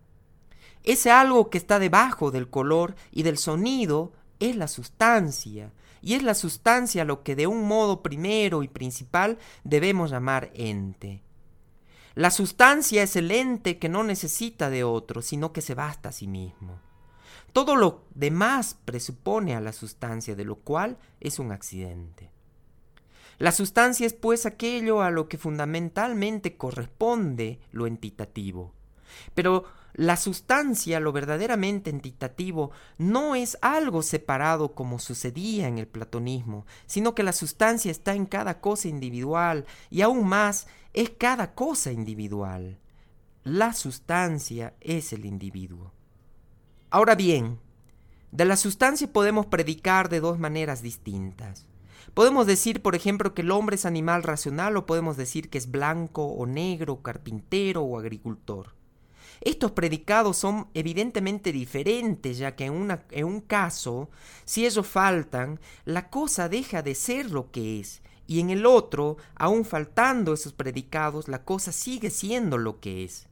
Ese 0.84 1.10
algo 1.10 1.50
que 1.50 1.58
está 1.58 1.80
debajo 1.80 2.30
del 2.30 2.52
color 2.52 2.94
y 3.10 3.24
del 3.24 3.40
sonido 3.40 4.14
es 4.40 4.56
la 4.56 4.68
sustancia, 4.68 5.74
y 6.04 6.14
es 6.14 6.22
la 6.22 6.36
sustancia 6.36 7.04
lo 7.04 7.24
que 7.24 7.36
de 7.36 7.48
un 7.48 7.68
modo 7.68 8.04
primero 8.04 8.62
y 8.62 8.68
principal 8.68 9.40
debemos 9.64 10.12
llamar 10.12 10.52
ente. 10.54 11.24
La 12.14 12.30
sustancia 12.30 13.02
es 13.02 13.16
el 13.16 13.32
ente 13.32 13.80
que 13.80 13.90
no 13.90 14.04
necesita 14.04 14.70
de 14.70 14.84
otro, 14.84 15.24
sino 15.24 15.52
que 15.52 15.62
se 15.62 15.74
basta 15.74 16.10
a 16.10 16.12
sí 16.12 16.28
mismo. 16.28 16.80
Todo 17.54 17.76
lo 17.76 18.06
demás 18.16 18.78
presupone 18.86 19.56
a 19.56 19.62
la 19.62 19.74
sustancia, 19.74 20.36
de 20.36 20.45
lo 20.45 20.56
cual 20.56 20.97
es 21.20 21.39
un 21.39 21.52
accidente. 21.52 22.32
La 23.39 23.52
sustancia 23.52 24.06
es 24.06 24.14
pues 24.14 24.45
aquello 24.45 25.02
a 25.02 25.10
lo 25.10 25.28
que 25.28 25.38
fundamentalmente 25.38 26.58
corresponde 26.58 27.60
lo 27.72 27.88
entitativo. 27.88 28.72
Pero 29.34 29.66
la 29.93 30.16
sustancia, 30.16 30.99
lo 30.99 31.12
verdaderamente 31.12 31.89
entitativo, 31.89 32.72
no 32.97 33.36
es 33.36 33.58
algo 33.62 34.04
separado 34.04 34.74
como 34.74 34.99
sucedía 34.99 35.68
en 35.68 35.78
el 35.78 35.88
platonismo, 35.88 36.66
sino 36.86 37.14
que 37.14 37.24
la 37.24 37.34
sustancia 37.34 37.91
está 37.91 38.14
en 38.14 38.26
cada 38.26 38.62
cosa 38.62 38.88
individual 38.88 39.66
y 39.89 40.02
aún 40.02 40.28
más 40.28 40.68
es 40.93 41.10
cada 41.10 41.54
cosa 41.54 41.91
individual. 41.91 42.80
La 43.43 43.74
sustancia 43.74 44.76
es 44.80 45.14
el 45.14 45.26
individuo. 45.26 45.91
Ahora 46.94 47.16
bien, 47.16 47.58
de 48.34 48.44
la 48.44 48.58
sustancia 48.58 49.08
podemos 49.08 49.46
predicar 49.46 50.10
de 50.10 50.20
dos 50.20 50.39
maneras 50.39 50.82
distintas. 50.82 51.66
Podemos 52.14 52.46
decir, 52.46 52.82
por 52.82 52.96
ejemplo, 52.96 53.34
que 53.34 53.44
el 53.44 53.52
hombre 53.52 53.78
es 53.78 53.86
animal 53.86 54.24
racional 54.24 54.76
o 54.76 54.86
podemos 54.86 55.16
decir 55.16 55.50
que 55.50 55.58
es 55.58 55.72
blanco 55.72 56.26
o 56.26 56.46
negro, 56.46 57.02
carpintero 57.02 57.82
o 57.82 57.98
agricultor. 57.98 58.76
Estos 59.39 59.72
predicados 59.72 60.36
son 60.36 60.68
evidentemente 60.74 61.54
diferentes, 61.54 62.38
ya 62.38 62.58
que 62.58 62.66
en, 62.66 63.00
en, 63.12 63.26
un 63.26 63.39
caso, 63.39 64.10
si 64.44 64.66
ellos 64.66 64.86
faltan, 64.86 65.62
la 65.86 66.10
cosa 66.10 66.50
deja 66.50 66.82
de 66.82 66.94
ser 66.94 67.32
lo 67.32 67.52
que 67.52 67.80
es, 67.80 68.02
y 68.28 68.42
en 68.42 68.50
el 68.50 68.66
otro, 68.66 69.16
aun 69.36 69.64
faltando 69.64 70.34
esos 70.34 70.52
predicados, 70.52 71.30
la 71.30 71.46
cosa 71.46 71.72
sigue 71.72 72.10
siendo 72.10 72.58
lo 72.58 72.82
que 72.82 73.06
es. 73.06 73.30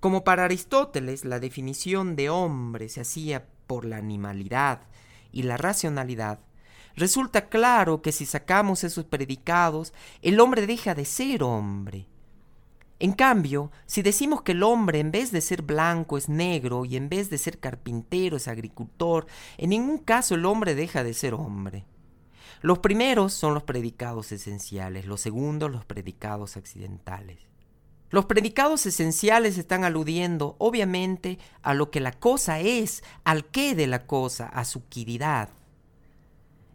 Como 0.00 0.24
para 0.24 0.46
Aristóteles 0.46 1.26
la 1.26 1.40
definición 1.40 2.16
de 2.16 2.30
hombre 2.30 2.88
se 2.88 3.02
hacía 3.02 3.46
por 3.66 3.84
la 3.84 3.98
animalidad 3.98 4.80
y 5.30 5.42
la 5.42 5.58
racionalidad, 5.58 6.40
resulta 6.96 7.50
claro 7.50 8.00
que 8.00 8.10
si 8.10 8.24
sacamos 8.24 8.82
esos 8.82 9.04
predicados, 9.04 9.92
el 10.22 10.40
hombre 10.40 10.66
deja 10.66 10.94
de 10.94 11.04
ser 11.04 11.42
hombre. 11.42 12.06
En 12.98 13.12
cambio, 13.12 13.70
si 13.84 14.00
decimos 14.00 14.40
que 14.40 14.52
el 14.52 14.62
hombre 14.62 15.00
en 15.00 15.10
vez 15.10 15.32
de 15.32 15.42
ser 15.42 15.60
blanco 15.60 16.16
es 16.16 16.30
negro 16.30 16.86
y 16.86 16.96
en 16.96 17.10
vez 17.10 17.28
de 17.28 17.36
ser 17.36 17.58
carpintero 17.58 18.38
es 18.38 18.48
agricultor, 18.48 19.26
en 19.58 19.70
ningún 19.70 19.98
caso 19.98 20.34
el 20.34 20.46
hombre 20.46 20.74
deja 20.74 21.04
de 21.04 21.12
ser 21.12 21.34
hombre. 21.34 21.84
Los 22.62 22.78
primeros 22.78 23.34
son 23.34 23.52
los 23.52 23.64
predicados 23.64 24.32
esenciales, 24.32 25.04
los 25.04 25.20
segundos 25.20 25.70
los 25.70 25.84
predicados 25.84 26.56
accidentales. 26.56 27.49
Los 28.10 28.26
predicados 28.26 28.86
esenciales 28.86 29.56
están 29.56 29.84
aludiendo, 29.84 30.56
obviamente, 30.58 31.38
a 31.62 31.74
lo 31.74 31.92
que 31.92 32.00
la 32.00 32.12
cosa 32.12 32.58
es, 32.58 33.04
al 33.22 33.44
qué 33.44 33.76
de 33.76 33.86
la 33.86 34.06
cosa, 34.06 34.46
a 34.46 34.64
su 34.64 34.84
quiridad. 34.88 35.50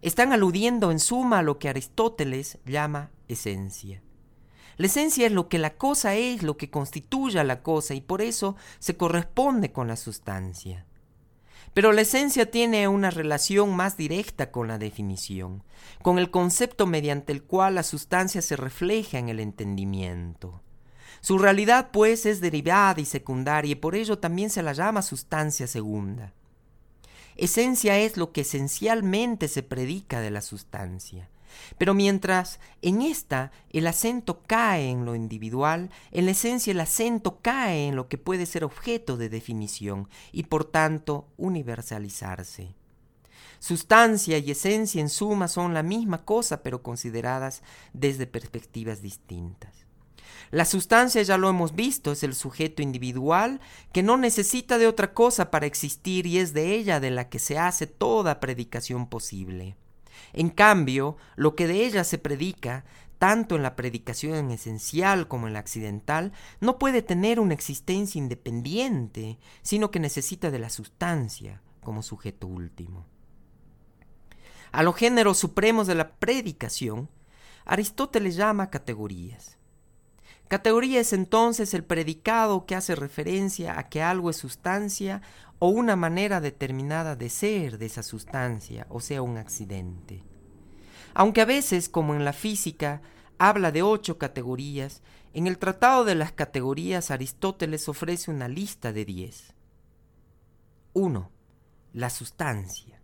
Están 0.02 0.32
aludiendo 0.32 0.92
en 0.92 1.00
suma 1.00 1.40
a 1.40 1.44
lo 1.44 1.60
que 1.60 1.68
Aristóteles 1.68 2.58
llama 2.66 3.12
esencia. 3.28 4.02
La 4.78 4.88
esencia 4.88 5.26
es 5.26 5.34
lo 5.34 5.50
que 5.50 5.58
la 5.58 5.76
cosa 5.76 6.16
es, 6.16 6.42
lo 6.42 6.56
que 6.56 6.70
constituye 6.70 7.40
a 7.40 7.44
la 7.44 7.64
cosa, 7.64 7.94
y 7.94 8.02
por 8.02 8.22
eso 8.22 8.56
se 8.80 8.96
corresponde 8.96 9.74
con 9.74 9.88
la 9.90 9.98
sustancia. 9.98 10.86
Pero 11.74 11.92
la 11.92 12.02
esencia 12.02 12.50
tiene 12.50 12.88
una 12.88 13.10
relación 13.10 13.76
más 13.76 13.98
directa 13.98 14.52
con 14.52 14.70
la 14.70 14.78
definición, 14.78 15.64
con 16.02 16.18
el 16.18 16.32
concepto 16.32 16.88
mediante 16.88 17.34
el 17.34 17.44
cual 17.44 17.76
la 17.76 17.84
sustancia 17.84 18.42
se 18.42 18.56
refleja 18.56 19.18
en 19.18 19.28
el 19.28 19.42
entendimiento. 19.42 20.62
Su 21.26 21.40
realidad, 21.40 21.90
pues, 21.92 22.28
es 22.28 22.40
derivada 22.40 23.02
y 23.02 23.06
secundaria 23.06 23.72
y 23.72 23.76
por 23.76 23.96
ello 23.96 24.20
también 24.20 24.52
se 24.52 24.62
la 24.62 24.74
llama 24.74 25.02
sustancia 25.02 25.66
segunda. 25.66 26.34
Esencia 27.36 27.98
es 27.98 28.16
lo 28.16 28.32
que 28.32 28.42
esencialmente 28.42 29.48
se 29.48 29.64
predica 29.64 30.20
de 30.20 30.30
la 30.30 30.42
sustancia. 30.42 31.28
Pero 31.80 31.96
mientras 31.96 32.60
en 32.84 33.02
esta 33.02 33.52
el 33.72 33.88
acento 33.88 34.44
cae 34.46 34.92
en 34.92 35.04
lo 35.04 35.16
individual, 35.16 35.90
en 36.12 36.26
la 36.26 36.32
esencia 36.34 36.70
el 36.70 36.80
acento 36.80 37.40
cae 37.42 37.88
en 37.88 37.96
lo 37.96 38.08
que 38.08 38.20
puede 38.20 38.46
ser 38.46 38.64
objeto 38.64 39.18
de 39.18 39.30
definición 39.30 40.08
y 40.32 40.44
por 40.44 40.64
tanto 40.64 41.28
universalizarse. 41.38 42.76
Sustancia 43.58 44.38
y 44.38 44.52
esencia 44.52 45.02
en 45.02 45.10
suma 45.10 45.48
son 45.48 45.74
la 45.74 45.82
misma 45.82 46.24
cosa 46.24 46.62
pero 46.62 46.84
consideradas 46.84 47.64
desde 47.94 48.28
perspectivas 48.28 49.02
distintas. 49.02 49.85
La 50.52 50.66
sustancia, 50.66 51.22
ya 51.22 51.38
lo 51.38 51.50
hemos 51.50 51.76
visto, 51.76 52.12
es 52.12 52.24
el 52.24 52.36
sujeto 52.36 52.82
individual 52.82 53.60
que 53.92 54.04
no 54.04 54.18
necesita 54.18 54.78
de 54.78 54.88
otra 54.88 55.14
cosa 55.14 55.52
para 55.52 55.66
existir 55.66 56.26
y 56.28 56.38
es 56.38 56.54
de 56.54 56.76
ella 56.76 57.00
de 57.00 57.12
la 57.12 57.30
que 57.30 57.40
se 57.40 57.58
hace 57.58 57.88
toda 57.88 58.40
predicación 58.40 59.08
posible. 59.10 59.76
En 60.34 60.50
cambio, 60.50 61.18
lo 61.36 61.56
que 61.56 61.68
de 61.68 61.86
ella 61.86 62.04
se 62.04 62.18
predica, 62.18 62.86
tanto 63.18 63.56
en 63.56 63.64
la 63.64 63.76
predicación 63.76 64.52
esencial 64.52 65.28
como 65.28 65.48
en 65.48 65.54
la 65.54 65.60
accidental, 65.60 66.32
no 66.60 66.78
puede 66.78 67.02
tener 67.02 67.40
una 67.40 67.54
existencia 67.54 68.20
independiente, 68.20 69.40
sino 69.62 69.92
que 69.92 70.00
necesita 70.00 70.52
de 70.52 70.60
la 70.60 70.70
sustancia 70.70 71.62
como 71.82 72.04
sujeto 72.04 72.48
último. 72.48 73.06
A 74.72 74.84
los 74.84 74.96
géneros 74.96 75.38
supremos 75.38 75.88
de 75.88 75.96
la 75.96 76.16
predicación, 76.16 77.10
Aristóteles 77.64 78.36
llama 78.36 78.70
categorías. 78.70 79.58
Categoría 80.48 81.00
es 81.00 81.12
entonces 81.12 81.74
el 81.74 81.84
predicado 81.84 82.66
que 82.66 82.76
hace 82.76 82.96
referencia 82.96 83.80
a 83.80 83.90
que 83.90 84.04
algo 84.04 84.30
es 84.30 84.38
sustancia 84.38 85.22
o 85.58 85.70
una 85.70 85.96
manera 85.96 86.40
determinada 86.40 87.16
de 87.16 87.30
ser 87.30 87.78
de 87.78 87.88
esa 87.88 88.04
sustancia, 88.04 88.86
o 88.90 89.00
sea, 89.00 89.22
un 89.22 89.38
accidente. 89.38 90.24
Aunque 91.16 91.42
a 91.42 91.46
veces, 91.46 91.90
como 91.90 92.14
en 92.14 92.26
la 92.26 92.34
física, 92.34 93.02
habla 93.40 93.72
de 93.72 93.82
ocho 93.82 94.18
categorías, 94.18 95.02
en 95.34 95.48
el 95.48 95.58
Tratado 95.58 96.06
de 96.06 96.16
las 96.16 96.32
Categorías 96.32 97.10
Aristóteles 97.10 97.90
ofrece 97.90 98.32
una 98.32 98.48
lista 98.48 98.94
de 98.94 99.06
diez. 99.06 99.54
1. 100.94 101.30
La 101.94 102.10
sustancia, 102.10 103.02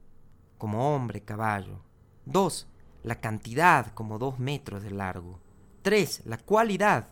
como 0.57 0.95
hombre, 0.95 1.21
caballo. 1.21 1.83
2. 2.25 2.67
La 3.03 3.19
cantidad, 3.19 3.93
como 3.93 4.19
dos 4.19 4.39
metros 4.39 4.83
de 4.83 4.91
largo. 4.91 5.39
3. 5.81 6.23
La 6.25 6.37
cualidad, 6.37 7.07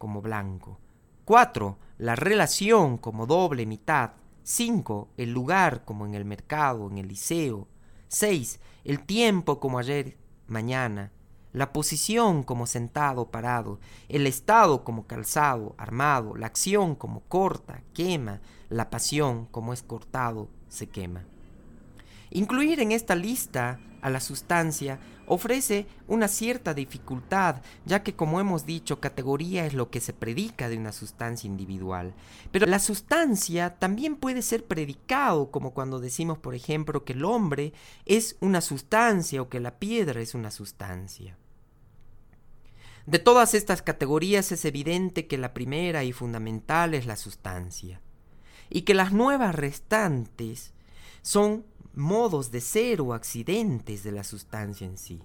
como 0.00 0.22
blanco. 0.22 0.80
4. 1.26 1.78
La 1.98 2.16
relación 2.16 2.96
como 2.96 3.26
doble 3.26 3.66
mitad. 3.66 4.12
5. 4.42 5.10
El 5.18 5.30
lugar 5.30 5.84
como 5.84 6.06
en 6.06 6.14
el 6.14 6.24
mercado, 6.24 6.90
en 6.90 6.96
el 6.96 7.06
liceo. 7.06 7.68
6. 8.08 8.58
El 8.82 9.04
tiempo 9.04 9.60
como 9.60 9.78
ayer, 9.78 10.16
mañana. 10.48 11.12
La 11.52 11.72
posición 11.72 12.42
como 12.42 12.66
sentado, 12.66 13.30
parado. 13.30 13.78
El 14.08 14.26
estado 14.26 14.84
como 14.84 15.06
calzado, 15.06 15.74
armado. 15.76 16.34
La 16.34 16.46
acción 16.46 16.94
como 16.94 17.20
corta, 17.28 17.82
quema. 17.92 18.40
La 18.70 18.88
pasión 18.88 19.44
como 19.50 19.74
es 19.74 19.82
cortado, 19.82 20.48
se 20.68 20.88
quema. 20.88 21.24
Incluir 22.30 22.80
en 22.80 22.92
esta 22.92 23.14
lista 23.14 23.78
a 24.00 24.08
la 24.08 24.20
sustancia 24.20 24.98
ofrece 25.30 25.86
una 26.08 26.26
cierta 26.26 26.74
dificultad, 26.74 27.62
ya 27.86 28.02
que 28.02 28.16
como 28.16 28.40
hemos 28.40 28.66
dicho, 28.66 28.98
categoría 28.98 29.64
es 29.64 29.74
lo 29.74 29.88
que 29.88 30.00
se 30.00 30.12
predica 30.12 30.68
de 30.68 30.76
una 30.76 30.90
sustancia 30.90 31.46
individual. 31.46 32.14
Pero 32.50 32.66
la 32.66 32.80
sustancia 32.80 33.78
también 33.78 34.16
puede 34.16 34.42
ser 34.42 34.64
predicado, 34.64 35.52
como 35.52 35.72
cuando 35.72 36.00
decimos, 36.00 36.38
por 36.38 36.56
ejemplo, 36.56 37.04
que 37.04 37.12
el 37.12 37.24
hombre 37.24 37.72
es 38.06 38.38
una 38.40 38.60
sustancia 38.60 39.40
o 39.40 39.48
que 39.48 39.60
la 39.60 39.78
piedra 39.78 40.20
es 40.20 40.34
una 40.34 40.50
sustancia. 40.50 41.36
De 43.06 43.20
todas 43.20 43.54
estas 43.54 43.82
categorías 43.82 44.50
es 44.50 44.64
evidente 44.64 45.28
que 45.28 45.38
la 45.38 45.54
primera 45.54 46.02
y 46.02 46.12
fundamental 46.12 46.92
es 46.92 47.06
la 47.06 47.14
sustancia, 47.14 48.00
y 48.68 48.82
que 48.82 48.94
las 48.94 49.12
nuevas 49.12 49.54
restantes 49.54 50.72
son 51.22 51.69
modos 51.94 52.50
de 52.50 52.60
ser 52.60 53.00
o 53.00 53.14
accidentes 53.14 54.02
de 54.02 54.12
la 54.12 54.24
sustancia 54.24 54.86
en 54.86 54.98
sí. 54.98 55.20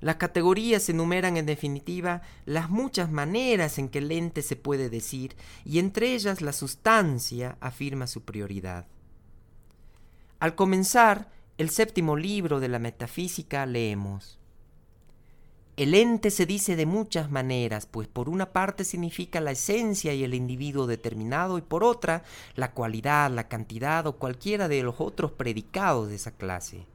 Las 0.00 0.16
categorías 0.16 0.88
enumeran 0.88 1.36
en 1.36 1.46
definitiva 1.46 2.22
las 2.44 2.70
muchas 2.70 3.10
maneras 3.10 3.78
en 3.78 3.88
que 3.88 3.98
el 3.98 4.10
ente 4.10 4.42
se 4.42 4.56
puede 4.56 4.90
decir 4.90 5.36
y 5.64 5.78
entre 5.78 6.14
ellas 6.14 6.40
la 6.40 6.52
sustancia 6.52 7.56
afirma 7.60 8.08
su 8.08 8.22
prioridad. 8.22 8.86
Al 10.40 10.56
comenzar 10.56 11.30
el 11.56 11.70
séptimo 11.70 12.16
libro 12.16 12.58
de 12.58 12.68
la 12.68 12.80
metafísica 12.80 13.64
leemos 13.64 14.40
El 15.82 15.94
ente 15.94 16.30
se 16.30 16.46
dice 16.46 16.76
de 16.76 16.86
muchas 16.86 17.28
maneras, 17.28 17.86
pues 17.86 18.06
por 18.06 18.28
una 18.28 18.52
parte 18.52 18.84
significa 18.84 19.40
la 19.40 19.50
esencia 19.50 20.14
y 20.14 20.22
el 20.22 20.32
individuo 20.32 20.86
determinado 20.86 21.58
y 21.58 21.60
por 21.60 21.82
otra 21.82 22.22
la 22.54 22.70
cualidad, 22.70 23.32
la 23.32 23.48
cantidad 23.48 24.06
o 24.06 24.12
cualquiera 24.12 24.68
de 24.68 24.84
los 24.84 25.00
otros 25.00 25.32
predicados 25.32 26.08
de 26.08 26.14
esa 26.14 26.30
clase. 26.30 26.86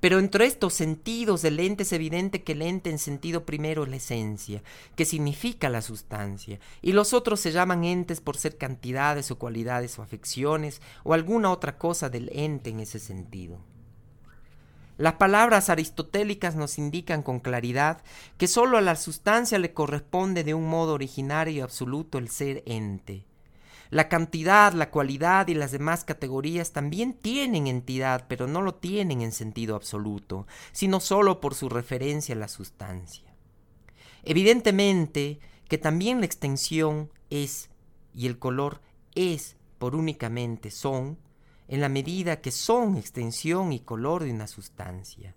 Pero 0.00 0.18
entre 0.18 0.46
estos 0.46 0.74
sentidos 0.74 1.42
del 1.42 1.60
ente 1.60 1.84
es 1.84 1.92
evidente 1.92 2.42
que 2.42 2.54
el 2.54 2.62
ente 2.62 2.90
en 2.90 2.98
sentido 2.98 3.46
primero 3.46 3.84
es 3.84 3.88
la 3.88 3.96
esencia, 3.96 4.64
que 4.96 5.04
significa 5.04 5.68
la 5.68 5.80
sustancia, 5.80 6.58
y 6.82 6.90
los 6.90 7.12
otros 7.12 7.38
se 7.38 7.52
llaman 7.52 7.84
entes 7.84 8.20
por 8.20 8.36
ser 8.36 8.58
cantidades 8.58 9.30
o 9.30 9.38
cualidades 9.38 9.96
o 10.00 10.02
afecciones 10.02 10.82
o 11.04 11.14
alguna 11.14 11.52
otra 11.52 11.78
cosa 11.78 12.10
del 12.10 12.30
ente 12.32 12.70
en 12.70 12.80
ese 12.80 12.98
sentido. 12.98 13.60
Las 14.96 15.14
palabras 15.14 15.70
aristotélicas 15.70 16.54
nos 16.54 16.78
indican 16.78 17.22
con 17.22 17.40
claridad 17.40 18.02
que 18.38 18.46
sólo 18.46 18.78
a 18.78 18.80
la 18.80 18.94
sustancia 18.94 19.58
le 19.58 19.72
corresponde 19.72 20.44
de 20.44 20.54
un 20.54 20.68
modo 20.68 20.94
originario 20.94 21.54
y 21.54 21.60
absoluto 21.60 22.18
el 22.18 22.28
ser 22.28 22.62
ente. 22.66 23.26
La 23.90 24.08
cantidad, 24.08 24.72
la 24.72 24.90
cualidad 24.90 25.48
y 25.48 25.54
las 25.54 25.72
demás 25.72 26.04
categorías 26.04 26.72
también 26.72 27.12
tienen 27.12 27.66
entidad, 27.66 28.26
pero 28.28 28.46
no 28.46 28.62
lo 28.62 28.74
tienen 28.74 29.20
en 29.20 29.32
sentido 29.32 29.76
absoluto, 29.76 30.46
sino 30.72 31.00
solo 31.00 31.40
por 31.40 31.54
su 31.54 31.68
referencia 31.68 32.34
a 32.34 32.38
la 32.38 32.48
sustancia. 32.48 33.34
Evidentemente 34.22 35.40
que 35.68 35.78
también 35.78 36.20
la 36.20 36.26
extensión 36.26 37.10
es 37.30 37.70
y 38.14 38.26
el 38.26 38.38
color 38.38 38.80
es 39.14 39.56
por 39.78 39.96
únicamente 39.96 40.70
son, 40.70 41.18
en 41.68 41.80
la 41.80 41.88
medida 41.88 42.40
que 42.40 42.50
son 42.50 42.96
extensión 42.96 43.72
y 43.72 43.80
color 43.80 44.24
de 44.24 44.32
una 44.32 44.46
sustancia. 44.46 45.34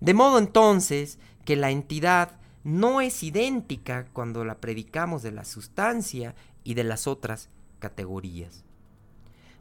De 0.00 0.14
modo 0.14 0.38
entonces 0.38 1.18
que 1.44 1.56
la 1.56 1.70
entidad 1.70 2.38
no 2.64 3.00
es 3.00 3.22
idéntica 3.22 4.06
cuando 4.12 4.44
la 4.44 4.60
predicamos 4.60 5.22
de 5.22 5.32
la 5.32 5.44
sustancia 5.44 6.34
y 6.64 6.74
de 6.74 6.84
las 6.84 7.06
otras 7.06 7.48
categorías. 7.78 8.64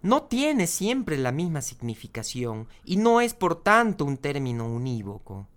No 0.01 0.23
tiene 0.23 0.67
siempre 0.67 1.17
la 1.17 1.31
misma 1.31 1.61
significación 1.61 2.67
y 2.85 2.97
no 2.97 3.21
es 3.21 3.33
por 3.33 3.63
tanto 3.63 4.05
un 4.05 4.17
término 4.17 4.67
unívoco, 4.67 5.47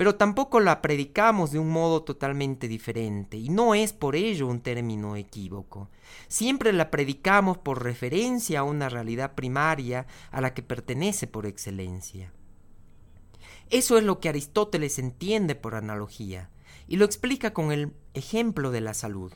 pero 0.00 0.14
tampoco 0.14 0.60
la 0.60 0.80
predicamos 0.80 1.50
de 1.50 1.58
un 1.58 1.68
modo 1.68 2.04
totalmente 2.04 2.68
diferente 2.68 3.36
y 3.36 3.50
no 3.50 3.74
es 3.74 3.92
por 3.92 4.16
ello 4.16 4.46
un 4.46 4.62
término 4.62 5.14
equívoco. 5.14 5.90
Siempre 6.26 6.72
la 6.72 6.90
predicamos 6.90 7.58
por 7.58 7.84
referencia 7.84 8.60
a 8.60 8.62
una 8.62 8.88
realidad 8.88 9.34
primaria 9.34 10.06
a 10.30 10.40
la 10.40 10.54
que 10.54 10.62
pertenece 10.62 11.26
por 11.26 11.44
excelencia. 11.44 12.32
Eso 13.68 13.98
es 13.98 14.04
lo 14.04 14.20
que 14.20 14.30
Aristóteles 14.30 14.98
entiende 14.98 15.54
por 15.54 15.74
analogía 15.74 16.48
y 16.88 16.96
lo 16.96 17.04
explica 17.04 17.52
con 17.52 17.70
el 17.70 17.92
ejemplo 18.14 18.70
de 18.70 18.80
la 18.80 18.94
salud. 18.94 19.34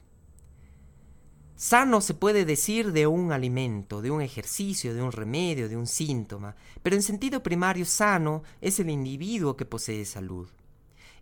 Sano 1.57 2.01
se 2.01 2.15
puede 2.15 2.45
decir 2.45 2.93
de 2.93 3.07
un 3.07 3.31
alimento, 3.31 4.03
de 4.03 4.11
un 4.11 4.21
ejercicio, 4.21 4.93
de 4.93 5.03
un 5.03 5.13
remedio, 5.13 5.69
de 5.69 5.77
un 5.77 5.87
síntoma, 5.87 6.57
pero 6.83 6.97
en 6.97 7.03
sentido 7.03 7.45
primario 7.45 7.85
sano 7.85 8.43
es 8.61 8.81
el 8.81 8.91
individuo 8.91 9.57
que 9.57 9.65
posee 9.65 10.05
salud. 10.05 10.49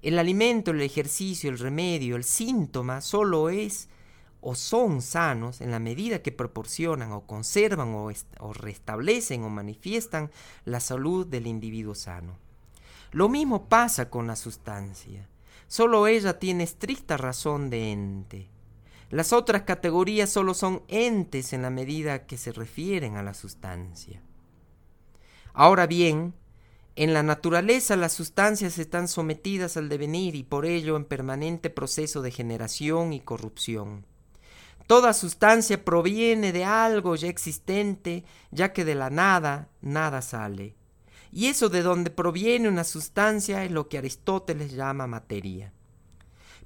El 0.01 0.19
alimento, 0.19 0.71
el 0.71 0.81
ejercicio, 0.81 1.51
el 1.51 1.59
remedio, 1.59 2.17
el 2.17 2.25
síntoma 2.25 3.03
solo 3.03 3.51
es 3.51 3.89
o 4.41 4.55
son 4.55 5.03
sanos 5.03 5.61
en 5.61 5.71
la 5.71 5.79
medida 5.79 6.23
que 6.23 6.33
proporcionan 6.33 7.13
o 7.13 7.27
conservan 7.27 7.95
o, 7.95 8.11
restablecen 8.55 9.45
o 9.45 9.51
manifiestan 9.51 10.31
la 10.65 10.81
salud 10.81 11.27
del 11.27 11.47
individuo 11.47 11.95
sano. 11.95 12.37
Lo 13.13 13.29
mismo 13.29 13.69
pasa 13.69 14.11
con 14.11 14.27
la 14.27 14.35
sustancia. 14.35 15.29
Solo 15.69 16.07
ella 16.07 16.39
tiene 16.39 16.65
estricta 16.65 17.17
razón 17.17 17.71
de 17.71 17.93
ente. 17.93 18.52
Las 19.13 19.35
otras 19.35 19.65
categorías 19.65 20.31
solo 20.31 20.55
son 20.55 20.85
entes 20.89 21.53
en 21.53 21.61
la 21.61 21.69
medida 21.69 22.25
que 22.25 22.39
se 22.39 22.51
refieren 22.51 23.19
a 23.19 23.23
la 23.23 23.35
sustancia. 23.35 24.23
Ahora 25.53 25.87
bien, 25.87 26.33
en 26.97 27.13
la 27.13 27.23
naturaleza 27.23 27.95
las 27.95 28.15
sustancias 28.15 28.79
están 28.79 29.09
sometidas 29.09 29.77
al 29.77 29.91
devenir 29.91 30.35
y 30.35 30.45
por 30.45 30.65
ello 30.65 30.97
en 30.97 31.05
permanente 31.05 31.69
proceso 31.69 32.23
de 32.23 32.31
generación 32.31 33.13
y 33.13 33.21
corrupción. 33.21 34.07
Toda 34.87 35.13
sustancia 35.13 35.85
proviene 35.85 36.51
de 36.51 36.65
algo 36.65 37.15
ya 37.15 37.29
existente, 37.29 38.25
ya 38.51 38.73
que 38.73 38.87
de 38.87 38.95
la 38.95 39.11
nada 39.11 39.69
nada 39.83 40.23
sale. 40.23 40.75
Y 41.31 41.49
eso 41.49 41.69
de 41.69 41.83
donde 41.83 42.09
proviene 42.09 42.67
una 42.67 42.85
sustancia 42.85 43.63
es 43.63 43.73
lo 43.73 43.91
que 43.91 43.99
Aristóteles 43.99 44.73
llama 44.73 45.07
materia. 45.07 45.75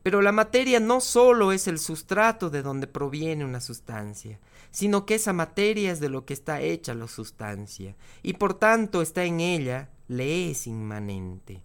Pero 0.07 0.23
la 0.23 0.31
materia 0.31 0.79
no 0.79 1.01
solo 1.01 1.51
es 1.51 1.67
el 1.67 1.81
sustrato 1.81 2.49
de 2.49 2.63
donde 2.63 2.87
proviene 2.87 3.45
una 3.45 3.61
sustancia, 3.61 4.39
sino 4.71 5.05
que 5.05 5.17
esa 5.17 5.33
materia 5.33 5.91
es 5.91 5.99
de 5.99 6.09
lo 6.09 6.25
que 6.25 6.33
está 6.33 6.61
hecha 6.61 6.95
la 6.95 7.09
sustancia, 7.09 7.97
y 8.23 8.35
por 8.35 8.55
tanto 8.55 9.03
está 9.03 9.25
en 9.25 9.41
ella, 9.41 9.91
le 10.07 10.49
es 10.49 10.69
inmanente. 10.69 11.61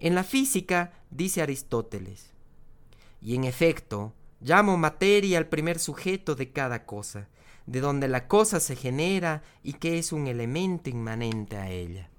En 0.00 0.16
la 0.16 0.24
física, 0.24 0.92
dice 1.08 1.40
Aristóteles, 1.40 2.32
y 3.22 3.36
en 3.36 3.44
efecto, 3.44 4.12
llamo 4.40 4.76
materia 4.76 5.38
al 5.38 5.46
primer 5.46 5.78
sujeto 5.78 6.34
de 6.34 6.50
cada 6.50 6.84
cosa, 6.84 7.28
de 7.66 7.80
donde 7.80 8.08
la 8.08 8.26
cosa 8.26 8.58
se 8.58 8.74
genera 8.74 9.44
y 9.62 9.74
que 9.74 10.00
es 10.00 10.10
un 10.10 10.26
elemento 10.26 10.90
inmanente 10.90 11.58
a 11.58 11.70
ella. 11.70 12.10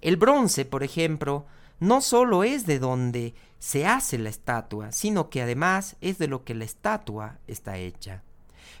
El 0.00 0.16
bronce, 0.16 0.64
por 0.64 0.84
ejemplo, 0.84 1.46
no 1.80 2.02
solo 2.02 2.44
es 2.44 2.66
de 2.66 2.78
donde 2.78 3.34
se 3.60 3.86
hace 3.86 4.18
la 4.18 4.30
estatua, 4.30 4.90
sino 4.90 5.30
que 5.30 5.42
además 5.42 5.96
es 6.00 6.18
de 6.18 6.26
lo 6.26 6.44
que 6.44 6.54
la 6.54 6.64
estatua 6.64 7.38
está 7.46 7.76
hecha. 7.76 8.24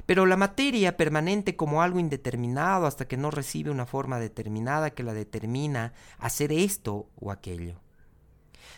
Pero 0.06 0.26
la 0.26 0.36
materia 0.36 0.96
permanente 0.96 1.54
como 1.54 1.82
algo 1.82 2.00
indeterminado 2.00 2.86
hasta 2.86 3.06
que 3.06 3.18
no 3.18 3.30
recibe 3.30 3.70
una 3.70 3.86
forma 3.86 4.18
determinada 4.18 4.90
que 4.90 5.02
la 5.02 5.12
determina 5.12 5.92
hacer 6.18 6.50
esto 6.50 7.06
o 7.20 7.30
aquello. 7.30 7.76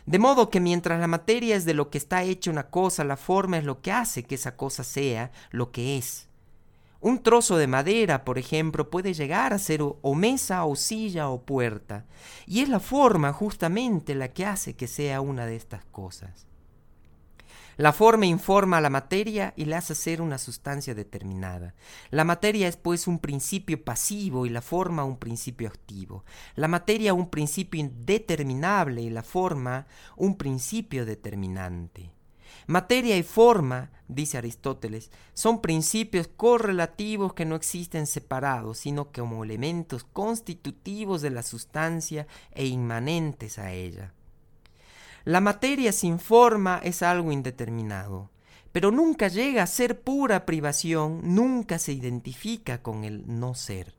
De 0.05 0.19
modo 0.19 0.51
que 0.51 0.61
mientras 0.61 0.99
la 0.99 1.07
materia 1.07 1.55
es 1.55 1.65
de 1.65 1.75
lo 1.75 1.89
que 1.89 1.99
está 1.99 2.25
hecha 2.25 2.51
una 2.51 2.69
cosa, 2.69 3.05
la 3.05 3.17
forma 3.17 3.59
es 3.59 3.65
lo 3.65 3.81
que 3.81 3.93
hace 3.93 4.25
que 4.25 4.35
esa 4.35 4.57
cosa 4.57 4.83
sea 4.83 5.31
lo 5.53 5.71
que 5.71 5.97
es. 5.97 6.29
Un 7.03 7.21
trozo 7.21 7.57
de 7.57 7.67
madera, 7.67 8.25
por 8.25 8.39
ejemplo, 8.39 8.89
puede 8.89 9.13
llegar 9.13 9.53
a 9.53 9.59
ser 9.59 9.83
o 9.83 10.15
mesa 10.15 10.65
o 10.65 10.77
silla 10.77 11.31
o 11.31 11.43
puerta, 11.43 12.07
y 12.47 12.61
es 12.61 12.69
la 12.69 12.79
forma 12.79 13.33
justamente 13.33 14.15
la 14.15 14.29
que 14.29 14.47
hace 14.47 14.77
que 14.77 14.87
sea 14.87 15.21
una 15.21 15.45
de 15.45 15.57
estas 15.57 15.85
cosas. 15.87 16.47
La 17.77 17.93
forma 17.93 18.27
informa 18.27 18.79
a 18.79 18.81
la 18.81 18.89
materia 18.89 19.53
y 19.57 19.65
la 19.65 19.79
hace 19.79 19.97
ser 19.97 20.23
una 20.23 20.39
sustancia 20.39 20.95
determinada. 20.95 21.75
La 22.11 22.23
materia 22.23 22.69
es 22.69 22.77
pues 22.77 23.09
un 23.09 23.19
principio 23.19 23.83
pasivo 23.83 24.47
y 24.47 24.51
la 24.51 24.63
forma 24.63 25.03
un 25.03 25.17
principio 25.17 25.67
activo. 25.67 26.25
La 26.55 26.69
materia 26.69 27.15
un 27.15 27.31
principio 27.31 27.81
indeterminable 27.81 29.03
y 29.03 29.11
la 29.11 29.25
forma 29.25 29.89
un 30.15 30.37
principio 30.37 31.05
determinante. 31.05 32.13
Materia 32.67 33.17
y 33.17 33.23
forma, 33.23 33.91
dice 34.09 34.39
Aristóteles, 34.39 35.11
son 35.35 35.61
principios 35.61 36.29
correlativos 36.29 37.35
que 37.35 37.45
no 37.45 37.57
existen 37.57 38.07
separados, 38.07 38.79
sino 38.79 39.13
como 39.13 39.45
elementos 39.45 40.05
constitutivos 40.05 41.23
de 41.23 41.31
la 41.31 41.43
sustancia 41.43 42.27
e 42.53 42.67
inmanentes 42.67 43.59
a 43.59 43.73
ella. 43.73 44.15
La 45.25 45.41
materia 45.41 45.93
sin 45.93 46.19
forma 46.19 46.81
es 46.83 47.03
algo 47.03 47.33
indeterminado, 47.33 48.31
pero 48.73 48.91
nunca 48.91 49.29
llega 49.29 49.63
a 49.63 49.69
ser 49.69 50.01
pura 50.01 50.47
privación, 50.47 51.21
nunca 51.23 51.79
se 51.79 51.93
identifica 51.93 52.83
con 52.83 53.05
el 53.05 53.25
no 53.27 53.55
ser. 53.55 53.95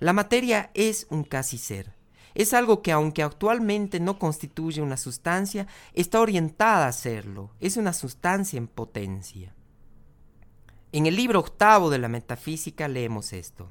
La 0.00 0.12
materia 0.12 0.70
es 0.74 1.06
un 1.10 1.24
casi 1.24 1.58
ser. 1.58 1.97
Es 2.34 2.54
algo 2.54 2.82
que 2.82 2.92
aunque 2.92 3.22
actualmente 3.22 4.00
no 4.00 4.18
constituye 4.18 4.82
una 4.82 4.96
sustancia, 4.96 5.66
está 5.94 6.20
orientada 6.20 6.86
a 6.86 6.92
serlo. 6.92 7.50
Es 7.60 7.76
una 7.76 7.92
sustancia 7.92 8.58
en 8.58 8.68
potencia. 8.68 9.54
En 10.92 11.06
el 11.06 11.16
libro 11.16 11.40
octavo 11.40 11.90
de 11.90 11.98
la 11.98 12.08
metafísica 12.08 12.88
leemos 12.88 13.32
esto. 13.32 13.70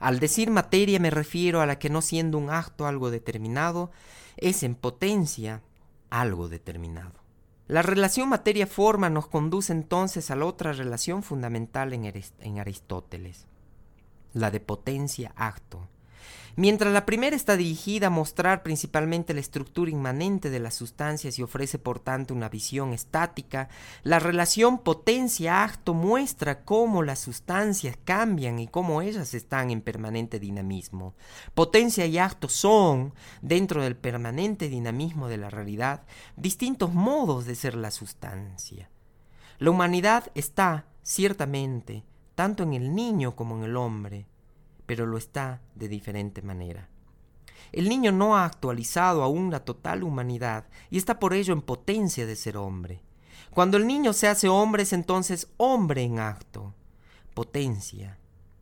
Al 0.00 0.18
decir 0.18 0.50
materia 0.50 0.98
me 0.98 1.10
refiero 1.10 1.60
a 1.60 1.66
la 1.66 1.78
que 1.78 1.88
no 1.88 2.02
siendo 2.02 2.36
un 2.36 2.50
acto 2.50 2.86
algo 2.86 3.10
determinado, 3.10 3.92
es 4.36 4.64
en 4.64 4.74
potencia 4.74 5.62
algo 6.10 6.48
determinado. 6.48 7.22
La 7.68 7.82
relación 7.82 8.28
materia-forma 8.28 9.08
nos 9.08 9.28
conduce 9.28 9.72
entonces 9.72 10.30
a 10.30 10.36
la 10.36 10.44
otra 10.44 10.72
relación 10.72 11.22
fundamental 11.22 11.92
en, 11.92 12.58
Aristóteles, 12.58 13.46
la 14.32 14.50
de 14.50 14.60
potencia-acto. 14.60 15.88
Mientras 16.54 16.92
la 16.92 17.06
primera 17.06 17.34
está 17.34 17.56
dirigida 17.56 18.08
a 18.08 18.10
mostrar 18.10 18.62
principalmente 18.62 19.32
la 19.32 19.40
estructura 19.40 19.90
inmanente 19.90 20.50
de 20.50 20.60
las 20.60 20.74
sustancias 20.74 21.38
y 21.38 21.42
ofrece 21.42 21.78
por 21.78 21.98
tanto 21.98 22.34
una 22.34 22.50
visión 22.50 22.92
estática, 22.92 23.70
la 24.02 24.18
relación 24.18 24.78
potencia-acto 24.78 25.94
muestra 25.94 26.62
cómo 26.62 27.02
las 27.02 27.20
sustancias 27.20 27.96
cambian 28.04 28.58
y 28.58 28.68
cómo 28.68 29.00
ellas 29.00 29.32
están 29.32 29.70
en 29.70 29.80
permanente 29.80 30.38
dinamismo. 30.38 31.14
Potencia 31.54 32.04
y 32.04 32.18
acto 32.18 32.50
son, 32.50 33.14
dentro 33.40 33.82
del 33.82 33.96
permanente 33.96 34.68
dinamismo 34.68 35.28
de 35.28 35.38
la 35.38 35.48
realidad, 35.48 36.02
distintos 36.36 36.92
modos 36.92 37.46
de 37.46 37.54
ser 37.54 37.74
la 37.76 37.90
sustancia. 37.90 38.90
La 39.58 39.70
humanidad 39.70 40.30
está, 40.34 40.84
ciertamente, 41.02 42.04
tanto 42.34 42.62
en 42.62 42.74
el 42.74 42.94
niño 42.94 43.36
como 43.36 43.56
en 43.56 43.64
el 43.64 43.76
hombre, 43.76 44.26
pero 44.86 45.06
lo 45.06 45.18
está 45.18 45.60
de 45.74 45.88
diferente 45.88 46.42
manera. 46.42 46.88
El 47.72 47.88
niño 47.88 48.12
no 48.12 48.36
ha 48.36 48.44
actualizado 48.44 49.22
aún 49.22 49.50
la 49.50 49.64
total 49.64 50.02
humanidad 50.02 50.66
y 50.90 50.98
está 50.98 51.18
por 51.18 51.32
ello 51.32 51.54
en 51.54 51.62
potencia 51.62 52.26
de 52.26 52.36
ser 52.36 52.56
hombre. 52.56 53.02
Cuando 53.50 53.76
el 53.76 53.86
niño 53.86 54.12
se 54.12 54.28
hace 54.28 54.48
hombre 54.48 54.82
es 54.82 54.92
entonces 54.92 55.48
hombre 55.56 56.02
en 56.02 56.18
acto. 56.18 56.74
Potencia, 57.34 58.18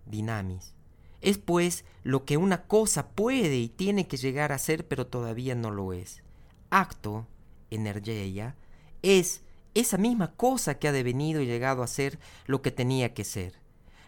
dinamis. 0.07 0.75
Es 1.21 1.39
pues 1.39 1.85
lo 2.03 2.25
que 2.25 2.37
una 2.37 2.62
cosa 2.62 3.09
puede 3.09 3.57
y 3.57 3.68
tiene 3.68 4.07
que 4.07 4.16
llegar 4.16 4.53
a 4.53 4.59
ser 4.59 4.87
pero 4.87 5.07
todavía 5.07 5.55
no 5.55 5.71
lo 5.71 5.93
es. 5.93 6.23
Acto, 6.71 7.27
energía, 7.71 8.57
es 9.03 9.43
esa 9.75 9.99
misma 9.99 10.33
cosa 10.33 10.79
que 10.79 10.89
ha 10.89 10.93
devenido 10.93 11.41
y 11.41 11.47
llegado 11.47 11.83
a 11.83 11.89
ser 11.89 12.18
lo 12.47 12.62
que 12.62 12.71
tenía 12.71 13.14
que 13.14 13.25
ser. 13.25 13.59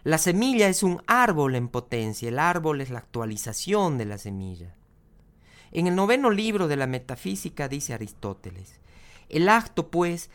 La 0.03 0.17
semilla 0.17 0.67
es 0.67 0.83
un 0.83 1.01
árbol 1.07 1.55
en 1.55 1.69
potencia, 1.69 2.27
el 2.27 2.37
árbol 2.37 2.81
es 2.81 2.89
la 2.89 2.99
actualización 2.99 3.97
de 3.97 4.03
la 4.03 4.17
semilla. 4.17 4.75
En 5.71 5.87
el 5.87 5.95
noveno 5.95 6.29
libro 6.29 6.67
de 6.67 6.75
la 6.75 6.87
metafísica 6.87 7.69
dice 7.69 7.93
Aristóteles, 7.93 8.81
el 9.29 9.47
acto 9.47 9.89
pues 9.89 10.29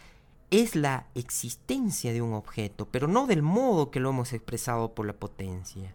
es 0.50 0.74
la 0.74 1.06
existencia 1.14 2.14
de 2.14 2.22
un 2.22 2.32
objeto, 2.32 2.88
pero 2.90 3.08
no 3.08 3.26
del 3.26 3.42
modo 3.42 3.90
que 3.90 4.00
lo 4.00 4.08
hemos 4.08 4.32
expresado 4.32 4.94
por 4.94 5.06
la 5.06 5.12
potencia. 5.12 5.94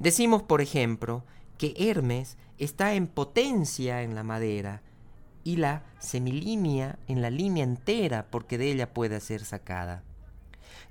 Decimos, 0.00 0.42
por 0.42 0.60
ejemplo, 0.60 1.22
que 1.56 1.74
Hermes 1.78 2.36
está 2.58 2.94
en 2.94 3.06
potencia 3.06 4.02
en 4.02 4.16
la 4.16 4.24
madera 4.24 4.82
y 5.44 5.56
la 5.56 5.84
semilínea 6.00 6.98
en 7.06 7.22
la 7.22 7.30
línea 7.30 7.62
entera 7.62 8.26
porque 8.28 8.58
de 8.58 8.72
ella 8.72 8.92
puede 8.92 9.20
ser 9.20 9.44
sacada. 9.44 10.02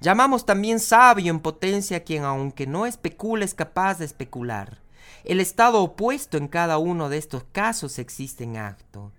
Llamamos 0.04 0.46
también 0.46 0.82
sabio 0.82 1.32
en 1.32 1.40
potencia 1.40 2.04
quien 2.04 2.26
aunque 2.26 2.68
no 2.68 2.86
especula 2.86 3.46
es 3.46 3.54
capaz 3.54 4.00
de 4.00 4.06
especular. 4.06 4.80
El 5.24 5.40
estado 5.40 5.82
opuesto 5.82 6.36
en 6.36 6.50
cada 6.50 6.78
uno 6.78 7.08
de 7.08 7.18
estos 7.18 7.46
casos 7.54 7.98
existe 8.00 8.44
en 8.44 8.58
acto. 8.58 9.14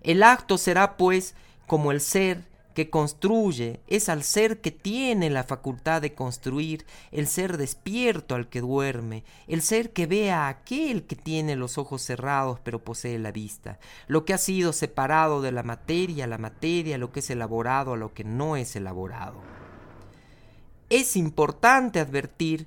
El 0.00 0.22
acto 0.22 0.56
será 0.56 0.96
pues 0.96 1.34
como 1.66 1.92
el 1.92 2.00
ser 2.00 2.42
que 2.72 2.88
construye, 2.88 3.80
es 3.86 4.08
al 4.08 4.22
ser 4.22 4.62
que 4.62 4.70
tiene 4.70 5.28
la 5.28 5.44
facultad 5.44 6.00
de 6.00 6.14
construir, 6.14 6.86
el 7.12 7.26
ser 7.26 7.58
despierto 7.58 8.34
al 8.34 8.48
que 8.48 8.62
duerme, 8.62 9.24
el 9.46 9.60
ser 9.60 9.92
que 9.92 10.06
ve 10.06 10.32
a 10.32 10.48
aquel 10.48 11.04
que 11.04 11.16
tiene 11.16 11.54
los 11.54 11.76
ojos 11.76 12.00
cerrados 12.00 12.60
pero 12.64 12.82
posee 12.82 13.18
la 13.18 13.30
vista, 13.30 13.78
lo 14.06 14.24
que 14.24 14.32
ha 14.32 14.38
sido 14.38 14.72
separado 14.72 15.42
de 15.42 15.52
la 15.52 15.64
materia, 15.64 16.26
la 16.26 16.38
materia, 16.38 16.96
lo 16.96 17.12
que 17.12 17.20
es 17.20 17.28
elaborado 17.28 17.92
a 17.92 17.98
lo 17.98 18.14
que 18.14 18.24
no 18.24 18.56
es 18.56 18.74
elaborado. 18.74 19.63
Es 20.90 21.16
importante 21.16 22.00
advertir 22.00 22.66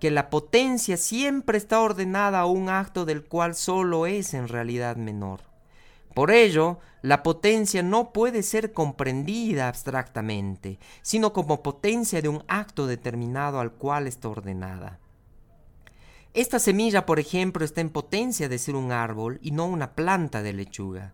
que 0.00 0.10
la 0.10 0.30
potencia 0.30 0.96
siempre 0.96 1.58
está 1.58 1.80
ordenada 1.80 2.40
a 2.40 2.46
un 2.46 2.68
acto 2.68 3.04
del 3.04 3.22
cual 3.22 3.54
solo 3.54 4.06
es 4.06 4.34
en 4.34 4.48
realidad 4.48 4.96
menor. 4.96 5.42
Por 6.12 6.30
ello, 6.30 6.78
la 7.02 7.22
potencia 7.22 7.82
no 7.82 8.12
puede 8.12 8.42
ser 8.42 8.72
comprendida 8.72 9.68
abstractamente, 9.68 10.78
sino 11.02 11.32
como 11.32 11.62
potencia 11.62 12.20
de 12.20 12.28
un 12.28 12.44
acto 12.48 12.86
determinado 12.86 13.60
al 13.60 13.72
cual 13.72 14.06
está 14.06 14.28
ordenada. 14.28 14.98
Esta 16.34 16.58
semilla, 16.58 17.06
por 17.06 17.18
ejemplo, 17.18 17.64
está 17.64 17.80
en 17.80 17.90
potencia 17.90 18.48
de 18.48 18.58
ser 18.58 18.74
un 18.74 18.90
árbol 18.90 19.38
y 19.42 19.50
no 19.52 19.66
una 19.66 19.92
planta 19.92 20.42
de 20.42 20.52
lechuga. 20.52 21.12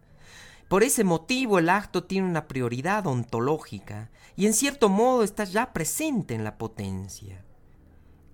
Por 0.69 0.83
ese 0.83 1.03
motivo 1.03 1.59
el 1.59 1.71
acto 1.71 2.05
tiene 2.05 2.29
una 2.29 2.47
prioridad 2.47 3.07
ontológica 3.07 4.11
y 4.37 4.47
en 4.47 4.53
cierto 4.53 4.91
modo 4.91 5.23
está 5.23 5.45
ya 5.45 5.73
presente 5.73 6.35
en 6.35 6.45
la 6.45 6.59
potencia. 6.59 7.43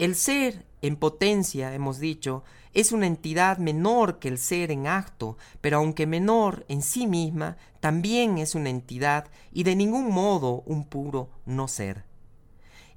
El 0.00 0.16
ser 0.16 0.66
en 0.82 0.96
potencia, 0.96 1.72
hemos 1.74 2.00
dicho, 2.00 2.42
es 2.72 2.90
una 2.90 3.06
entidad 3.06 3.58
menor 3.58 4.18
que 4.18 4.26
el 4.26 4.38
ser 4.38 4.72
en 4.72 4.88
acto, 4.88 5.38
pero 5.60 5.76
aunque 5.76 6.08
menor 6.08 6.66
en 6.68 6.82
sí 6.82 7.06
misma, 7.06 7.56
también 7.78 8.38
es 8.38 8.56
una 8.56 8.70
entidad 8.70 9.28
y 9.52 9.62
de 9.62 9.76
ningún 9.76 10.10
modo 10.10 10.64
un 10.66 10.84
puro 10.84 11.30
no 11.46 11.68
ser. 11.68 12.04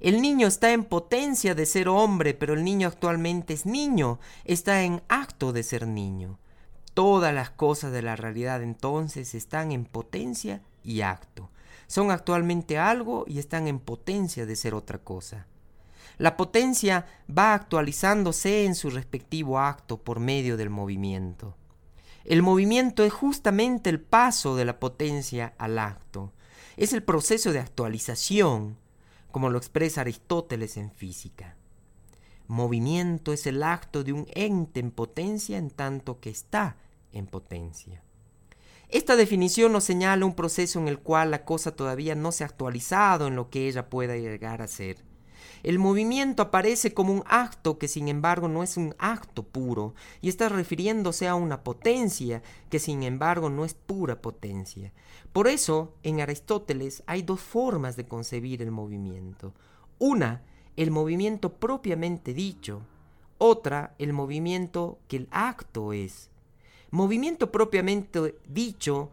El 0.00 0.20
niño 0.20 0.48
está 0.48 0.72
en 0.72 0.84
potencia 0.84 1.54
de 1.54 1.66
ser 1.66 1.88
hombre, 1.88 2.34
pero 2.34 2.54
el 2.54 2.64
niño 2.64 2.88
actualmente 2.88 3.54
es 3.54 3.66
niño, 3.66 4.18
está 4.44 4.82
en 4.82 5.02
acto 5.08 5.52
de 5.52 5.62
ser 5.62 5.86
niño. 5.86 6.40
Todas 6.98 7.32
las 7.32 7.50
cosas 7.50 7.92
de 7.92 8.02
la 8.02 8.16
realidad 8.16 8.60
entonces 8.60 9.36
están 9.36 9.70
en 9.70 9.84
potencia 9.84 10.62
y 10.82 11.02
acto. 11.02 11.48
Son 11.86 12.10
actualmente 12.10 12.76
algo 12.76 13.24
y 13.28 13.38
están 13.38 13.68
en 13.68 13.78
potencia 13.78 14.46
de 14.46 14.56
ser 14.56 14.74
otra 14.74 14.98
cosa. 14.98 15.46
La 16.16 16.36
potencia 16.36 17.06
va 17.30 17.54
actualizándose 17.54 18.64
en 18.64 18.74
su 18.74 18.90
respectivo 18.90 19.60
acto 19.60 20.02
por 20.02 20.18
medio 20.18 20.56
del 20.56 20.70
movimiento. 20.70 21.54
El 22.24 22.42
movimiento 22.42 23.04
es 23.04 23.12
justamente 23.12 23.90
el 23.90 24.00
paso 24.00 24.56
de 24.56 24.64
la 24.64 24.80
potencia 24.80 25.54
al 25.56 25.78
acto. 25.78 26.32
Es 26.76 26.92
el 26.92 27.04
proceso 27.04 27.52
de 27.52 27.60
actualización, 27.60 28.76
como 29.30 29.50
lo 29.50 29.58
expresa 29.58 30.00
Aristóteles 30.00 30.76
en 30.76 30.90
física. 30.90 31.54
Movimiento 32.48 33.32
es 33.32 33.46
el 33.46 33.62
acto 33.62 34.02
de 34.02 34.12
un 34.12 34.26
ente 34.34 34.80
en 34.80 34.90
potencia 34.90 35.58
en 35.58 35.70
tanto 35.70 36.18
que 36.18 36.30
está 36.30 36.74
en 37.12 37.26
potencia. 37.26 38.02
Esta 38.88 39.16
definición 39.16 39.72
nos 39.72 39.84
señala 39.84 40.24
un 40.24 40.34
proceso 40.34 40.78
en 40.78 40.88
el 40.88 40.98
cual 40.98 41.30
la 41.30 41.44
cosa 41.44 41.76
todavía 41.76 42.14
no 42.14 42.32
se 42.32 42.44
ha 42.44 42.46
actualizado 42.46 43.26
en 43.26 43.36
lo 43.36 43.50
que 43.50 43.68
ella 43.68 43.90
pueda 43.90 44.16
llegar 44.16 44.62
a 44.62 44.66
ser. 44.66 45.04
El 45.62 45.78
movimiento 45.78 46.42
aparece 46.42 46.94
como 46.94 47.12
un 47.12 47.24
acto 47.26 47.78
que 47.78 47.88
sin 47.88 48.08
embargo 48.08 48.48
no 48.48 48.62
es 48.62 48.76
un 48.76 48.94
acto 48.98 49.42
puro 49.42 49.94
y 50.20 50.28
está 50.28 50.48
refiriéndose 50.48 51.26
a 51.26 51.34
una 51.34 51.64
potencia 51.64 52.42
que 52.70 52.78
sin 52.78 53.02
embargo 53.02 53.50
no 53.50 53.64
es 53.64 53.74
pura 53.74 54.22
potencia. 54.22 54.92
Por 55.32 55.48
eso 55.48 55.94
en 56.02 56.20
Aristóteles 56.20 57.02
hay 57.06 57.22
dos 57.22 57.40
formas 57.40 57.96
de 57.96 58.06
concebir 58.06 58.62
el 58.62 58.70
movimiento. 58.70 59.52
Una, 59.98 60.42
el 60.76 60.90
movimiento 60.90 61.54
propiamente 61.54 62.32
dicho. 62.32 62.82
Otra, 63.36 63.94
el 63.98 64.12
movimiento 64.12 64.98
que 65.08 65.16
el 65.16 65.28
acto 65.30 65.92
es. 65.92 66.30
Movimiento 66.90 67.52
propiamente 67.52 68.38
dicho 68.46 69.10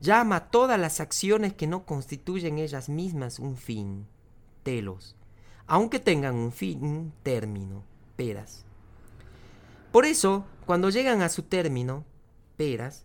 llama 0.00 0.50
todas 0.50 0.80
las 0.80 1.00
acciones 1.00 1.52
que 1.52 1.66
no 1.66 1.84
constituyen 1.84 2.58
ellas 2.58 2.88
mismas 2.88 3.38
un 3.38 3.56
fin, 3.56 4.06
telos, 4.62 5.16
aunque 5.66 5.98
tengan 5.98 6.34
un 6.34 6.52
fin, 6.52 6.82
un 6.82 7.12
término, 7.22 7.84
peras. 8.16 8.64
Por 9.92 10.06
eso, 10.06 10.46
cuando 10.64 10.88
llegan 10.88 11.20
a 11.20 11.28
su 11.28 11.42
término, 11.42 12.04
peras, 12.56 13.04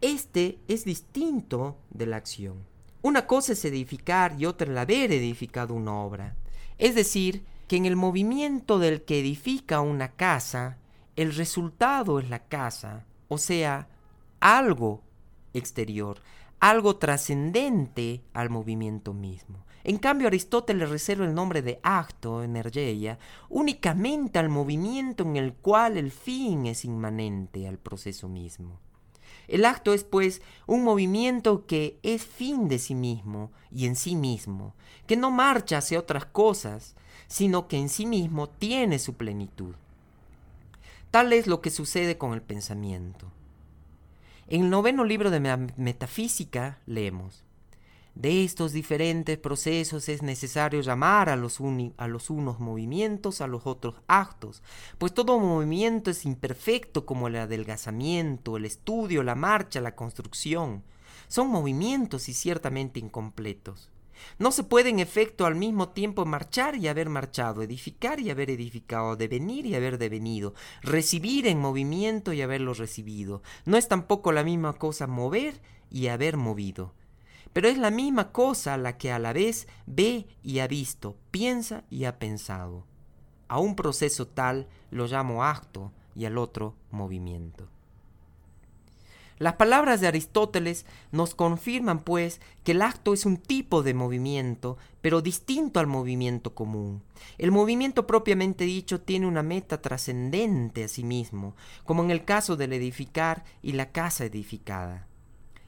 este 0.00 0.58
es 0.68 0.84
distinto 0.84 1.76
de 1.90 2.06
la 2.06 2.16
acción. 2.16 2.66
Una 3.00 3.26
cosa 3.26 3.52
es 3.52 3.64
edificar 3.64 4.34
y 4.38 4.44
otra 4.44 4.70
el 4.70 4.76
haber 4.76 5.12
edificado 5.12 5.74
una 5.74 5.94
obra. 6.00 6.36
Es 6.76 6.94
decir, 6.94 7.44
que 7.66 7.76
en 7.76 7.86
el 7.86 7.96
movimiento 7.96 8.78
del 8.78 9.02
que 9.02 9.20
edifica 9.20 9.80
una 9.80 10.12
casa, 10.12 10.78
el 11.16 11.34
resultado 11.34 12.18
es 12.18 12.28
la 12.28 12.46
casa, 12.46 13.04
o 13.28 13.38
sea, 13.38 13.88
algo 14.40 15.02
exterior, 15.52 16.20
algo 16.60 16.96
trascendente 16.96 18.22
al 18.32 18.50
movimiento 18.50 19.14
mismo. 19.14 19.64
En 19.84 19.96
cambio, 19.98 20.26
Aristóteles 20.26 20.90
reserva 20.90 21.24
el 21.24 21.34
nombre 21.34 21.62
de 21.62 21.80
acto, 21.82 22.42
energía, 22.42 23.18
únicamente 23.48 24.38
al 24.38 24.48
movimiento 24.48 25.22
en 25.22 25.36
el 25.36 25.54
cual 25.54 25.96
el 25.96 26.10
fin 26.10 26.66
es 26.66 26.84
inmanente 26.84 27.66
al 27.66 27.78
proceso 27.78 28.28
mismo. 28.28 28.80
El 29.46 29.64
acto 29.64 29.94
es, 29.94 30.04
pues, 30.04 30.42
un 30.66 30.84
movimiento 30.84 31.64
que 31.64 31.98
es 32.02 32.26
fin 32.26 32.68
de 32.68 32.78
sí 32.78 32.94
mismo 32.94 33.50
y 33.70 33.86
en 33.86 33.96
sí 33.96 34.14
mismo, 34.14 34.74
que 35.06 35.16
no 35.16 35.30
marcha 35.30 35.78
hacia 35.78 35.98
otras 35.98 36.26
cosas, 36.26 36.94
sino 37.28 37.66
que 37.66 37.78
en 37.78 37.88
sí 37.88 38.04
mismo 38.04 38.48
tiene 38.48 38.98
su 38.98 39.14
plenitud. 39.14 39.74
Tal 41.10 41.32
es 41.32 41.46
lo 41.46 41.62
que 41.62 41.70
sucede 41.70 42.18
con 42.18 42.34
el 42.34 42.42
pensamiento. 42.42 43.32
En 44.46 44.64
el 44.64 44.70
noveno 44.70 45.04
libro 45.04 45.30
de 45.30 45.40
Metafísica 45.76 46.80
leemos, 46.86 47.44
de 48.14 48.44
estos 48.44 48.72
diferentes 48.72 49.38
procesos 49.38 50.08
es 50.08 50.22
necesario 50.22 50.80
llamar 50.80 51.28
a 51.28 51.36
los, 51.36 51.60
unos 51.60 52.58
movimientos, 52.58 53.40
a 53.40 53.46
los 53.46 53.64
otros 53.64 53.94
actos, 54.06 54.62
pues 54.98 55.14
todo 55.14 55.38
movimiento 55.38 56.10
es 56.10 56.24
imperfecto 56.24 57.06
como 57.06 57.28
el 57.28 57.36
adelgazamiento, 57.36 58.56
el 58.56 58.64
estudio, 58.64 59.22
la 59.22 59.34
marcha, 59.34 59.80
la 59.80 59.94
construcción. 59.94 60.82
Son 61.28 61.48
movimientos 61.48 62.28
y 62.28 62.34
ciertamente 62.34 62.98
incompletos. 62.98 63.88
No 64.38 64.52
se 64.52 64.64
puede 64.64 64.90
en 64.90 64.98
efecto 64.98 65.46
al 65.46 65.54
mismo 65.54 65.90
tiempo 65.90 66.24
marchar 66.24 66.76
y 66.76 66.88
haber 66.88 67.08
marchado, 67.08 67.62
edificar 67.62 68.20
y 68.20 68.30
haber 68.30 68.50
edificado, 68.50 69.16
devenir 69.16 69.66
y 69.66 69.74
haber 69.74 69.98
devenido, 69.98 70.54
recibir 70.82 71.46
en 71.46 71.60
movimiento 71.60 72.32
y 72.32 72.42
haberlo 72.42 72.74
recibido. 72.74 73.42
No 73.64 73.76
es 73.76 73.88
tampoco 73.88 74.32
la 74.32 74.44
misma 74.44 74.74
cosa 74.74 75.06
mover 75.06 75.60
y 75.90 76.08
haber 76.08 76.36
movido. 76.36 76.94
Pero 77.52 77.68
es 77.68 77.78
la 77.78 77.90
misma 77.90 78.30
cosa 78.32 78.76
la 78.76 78.98
que 78.98 79.10
a 79.10 79.18
la 79.18 79.32
vez 79.32 79.66
ve 79.86 80.26
y 80.42 80.58
ha 80.58 80.66
visto, 80.66 81.16
piensa 81.30 81.84
y 81.90 82.04
ha 82.04 82.18
pensado. 82.18 82.84
A 83.48 83.58
un 83.58 83.74
proceso 83.74 84.28
tal 84.28 84.68
lo 84.90 85.06
llamo 85.06 85.44
acto 85.44 85.92
y 86.14 86.26
al 86.26 86.36
otro 86.38 86.74
movimiento. 86.90 87.68
Las 89.38 89.54
palabras 89.54 90.00
de 90.00 90.08
Aristóteles 90.08 90.84
nos 91.12 91.34
confirman, 91.34 92.00
pues, 92.00 92.40
que 92.64 92.72
el 92.72 92.82
acto 92.82 93.12
es 93.12 93.24
un 93.24 93.36
tipo 93.36 93.82
de 93.82 93.94
movimiento, 93.94 94.78
pero 95.00 95.22
distinto 95.22 95.78
al 95.78 95.86
movimiento 95.86 96.54
común. 96.54 97.02
El 97.38 97.52
movimiento 97.52 98.06
propiamente 98.06 98.64
dicho 98.64 99.00
tiene 99.00 99.26
una 99.26 99.42
meta 99.42 99.80
trascendente 99.80 100.84
a 100.84 100.88
sí 100.88 101.04
mismo, 101.04 101.54
como 101.84 102.02
en 102.02 102.10
el 102.10 102.24
caso 102.24 102.56
del 102.56 102.72
edificar 102.72 103.44
y 103.62 103.72
la 103.72 103.92
casa 103.92 104.24
edificada. 104.24 105.06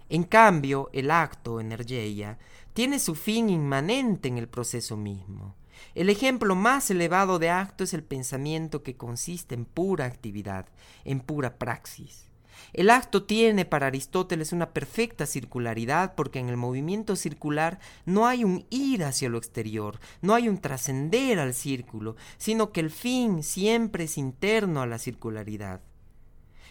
En 0.09 0.25
cambio, 0.25 0.91
el 0.93 1.13
acto, 1.13 1.61
energía, 1.61 2.39
tiene 2.73 2.99
su 2.99 3.15
fin 3.15 3.49
inmanente 3.49 4.27
en 4.27 4.39
el 4.39 4.49
proceso 4.49 4.97
mismo. 4.97 5.55
El 5.95 6.11
ejemplo 6.11 6.55
más 6.57 6.91
elevado 6.91 7.39
de 7.39 7.51
acto 7.51 7.85
es 7.85 7.95
el 7.95 8.03
pensamiento 8.03 8.83
que 8.83 8.97
consiste 8.97 9.55
en 9.55 9.65
pura 9.65 10.07
actividad, 10.07 10.67
en 11.05 11.21
pura 11.21 11.59
praxis. 11.59 12.30
El 12.73 12.91
acto 12.91 13.25
tiene 13.25 13.65
para 13.65 13.89
Aristóteles 13.89 14.53
una 14.53 14.71
perfecta 14.71 15.27
circularidad 15.27 16.15
porque 16.15 16.39
en 16.39 16.49
el 16.49 16.57
movimiento 16.57 17.17
circular 17.17 17.81
no 18.07 18.27
hay 18.27 18.45
un 18.45 18.67
ir 18.71 19.05
hacia 19.05 19.29
lo 19.29 19.39
exterior, 19.39 19.99
no 20.23 20.35
hay 20.35 20.49
un 20.49 20.59
trascender 20.59 21.39
al 21.39 21.55
círculo, 21.55 22.17
sino 22.39 22.73
que 22.73 22.81
el 22.81 22.91
fin 22.91 23.43
siempre 23.43 24.05
es 24.05 24.19
interno 24.19 24.83
a 24.83 24.87
la 24.87 24.99
circularidad. 24.99 25.81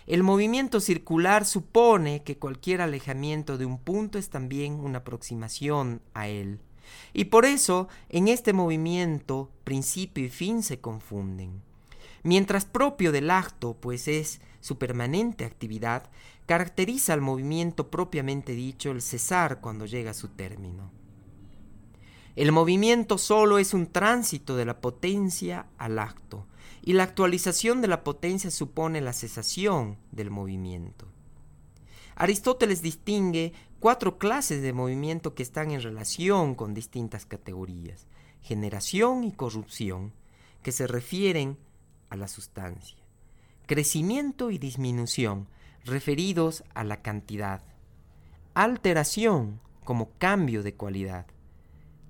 El 0.07 0.23
movimiento 0.23 0.79
circular 0.79 1.45
supone 1.45 2.23
que 2.23 2.37
cualquier 2.37 2.81
alejamiento 2.81 3.59
de 3.59 3.65
un 3.65 3.77
punto 3.77 4.17
es 4.17 4.29
también 4.29 4.73
una 4.73 4.99
aproximación 4.99 6.01
a 6.15 6.27
él. 6.27 6.61
Y 7.13 7.25
por 7.25 7.45
eso 7.45 7.87
en 8.09 8.27
este 8.27 8.51
movimiento 8.51 9.51
principio 9.63 10.25
y 10.25 10.29
fin 10.29 10.63
se 10.63 10.79
confunden. 10.79 11.61
Mientras 12.23 12.65
propio 12.65 13.11
del 13.11 13.29
acto, 13.29 13.77
pues 13.79 14.07
es 14.07 14.41
su 14.59 14.77
permanente 14.77 15.45
actividad, 15.45 16.09
caracteriza 16.45 17.13
al 17.13 17.21
movimiento 17.21 17.89
propiamente 17.89 18.53
dicho 18.53 18.91
el 18.91 19.01
cesar 19.01 19.61
cuando 19.61 19.85
llega 19.85 20.11
a 20.11 20.15
su 20.15 20.29
término. 20.29 20.91
El 22.35 22.51
movimiento 22.51 23.17
solo 23.17 23.57
es 23.57 23.73
un 23.73 23.87
tránsito 23.87 24.55
de 24.55 24.65
la 24.65 24.81
potencia 24.81 25.67
al 25.77 25.99
acto, 25.99 26.47
y 26.81 26.93
la 26.93 27.03
actualización 27.03 27.81
de 27.81 27.87
la 27.87 28.03
potencia 28.03 28.51
supone 28.51 29.01
la 29.01 29.13
cesación 29.13 29.97
del 30.11 30.31
movimiento. 30.31 31.07
Aristóteles 32.15 32.81
distingue 32.81 33.53
cuatro 33.79 34.17
clases 34.17 34.61
de 34.61 34.73
movimiento 34.73 35.35
que 35.35 35.43
están 35.43 35.71
en 35.71 35.81
relación 35.81 36.55
con 36.55 36.73
distintas 36.73 37.25
categorías, 37.25 38.07
generación 38.41 39.23
y 39.23 39.31
corrupción, 39.31 40.13
que 40.63 40.71
se 40.71 40.87
refieren 40.87 41.57
a 42.09 42.15
la 42.15 42.27
sustancia 42.27 42.98
crecimiento 43.69 44.49
y 44.49 44.57
disminución 44.57 45.47
referidos 45.85 46.63
a 46.73 46.83
la 46.83 47.03
cantidad, 47.03 47.61
alteración 48.55 49.61
como 49.83 50.09
cambio 50.17 50.63
de 50.63 50.73
cualidad, 50.73 51.27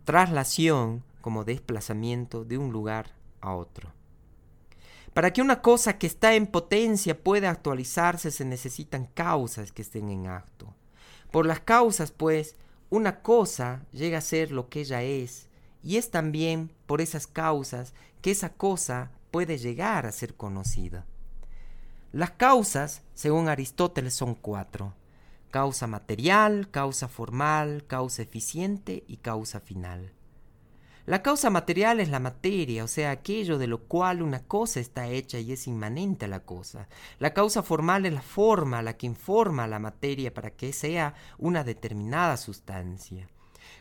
traslación 0.05 1.03
como 1.19 1.43
desplazamiento 1.43 2.45
de 2.45 2.57
un 2.57 2.71
lugar 2.71 3.07
a 3.41 3.53
otro. 3.55 3.91
Para 5.13 5.33
que 5.33 5.41
una 5.41 5.61
cosa 5.61 5.97
que 5.97 6.07
está 6.07 6.33
en 6.33 6.47
potencia 6.47 7.21
pueda 7.21 7.49
actualizarse 7.49 8.31
se 8.31 8.45
necesitan 8.45 9.07
causas 9.07 9.73
que 9.73 9.81
estén 9.81 10.07
en 10.07 10.27
acto. 10.27 10.73
Por 11.29 11.45
las 11.45 11.59
causas, 11.59 12.11
pues, 12.11 12.55
una 12.89 13.19
cosa 13.19 13.85
llega 13.91 14.19
a 14.19 14.21
ser 14.21 14.51
lo 14.51 14.69
que 14.69 14.79
ella 14.79 15.03
es, 15.03 15.49
y 15.83 15.97
es 15.97 16.09
también 16.09 16.71
por 16.85 17.01
esas 17.01 17.27
causas 17.27 17.93
que 18.21 18.31
esa 18.31 18.53
cosa 18.53 19.11
puede 19.29 19.57
llegar 19.57 20.05
a 20.05 20.13
ser 20.13 20.35
conocida. 20.35 21.05
Las 22.11 22.31
causas, 22.31 23.03
según 23.13 23.49
Aristóteles, 23.49 24.15
son 24.15 24.33
cuatro. 24.33 24.95
Causa 25.51 25.85
material, 25.85 26.69
causa 26.71 27.07
formal, 27.07 27.85
causa 27.85 28.23
eficiente 28.23 29.03
y 29.07 29.17
causa 29.17 29.59
final. 29.59 30.11
La 31.05 31.21
causa 31.21 31.51
material 31.51 31.99
es 31.99 32.09
la 32.09 32.19
materia, 32.19 32.83
o 32.83 32.87
sea, 32.87 33.11
aquello 33.11 33.59
de 33.59 33.67
lo 33.67 33.83
cual 33.83 34.23
una 34.23 34.39
cosa 34.39 34.79
está 34.79 35.07
hecha 35.07 35.37
y 35.39 35.51
es 35.51 35.67
inmanente 35.67 36.25
a 36.25 36.27
la 36.27 36.39
cosa. 36.39 36.87
La 37.19 37.33
causa 37.33 37.61
formal 37.61 38.07
es 38.07 38.13
la 38.13 38.21
forma, 38.23 38.81
la 38.81 38.97
que 38.97 39.05
informa 39.05 39.65
a 39.65 39.67
la 39.67 39.79
materia 39.79 40.33
para 40.33 40.49
que 40.49 40.73
sea 40.73 41.13
una 41.37 41.63
determinada 41.63 42.37
sustancia. 42.37 43.27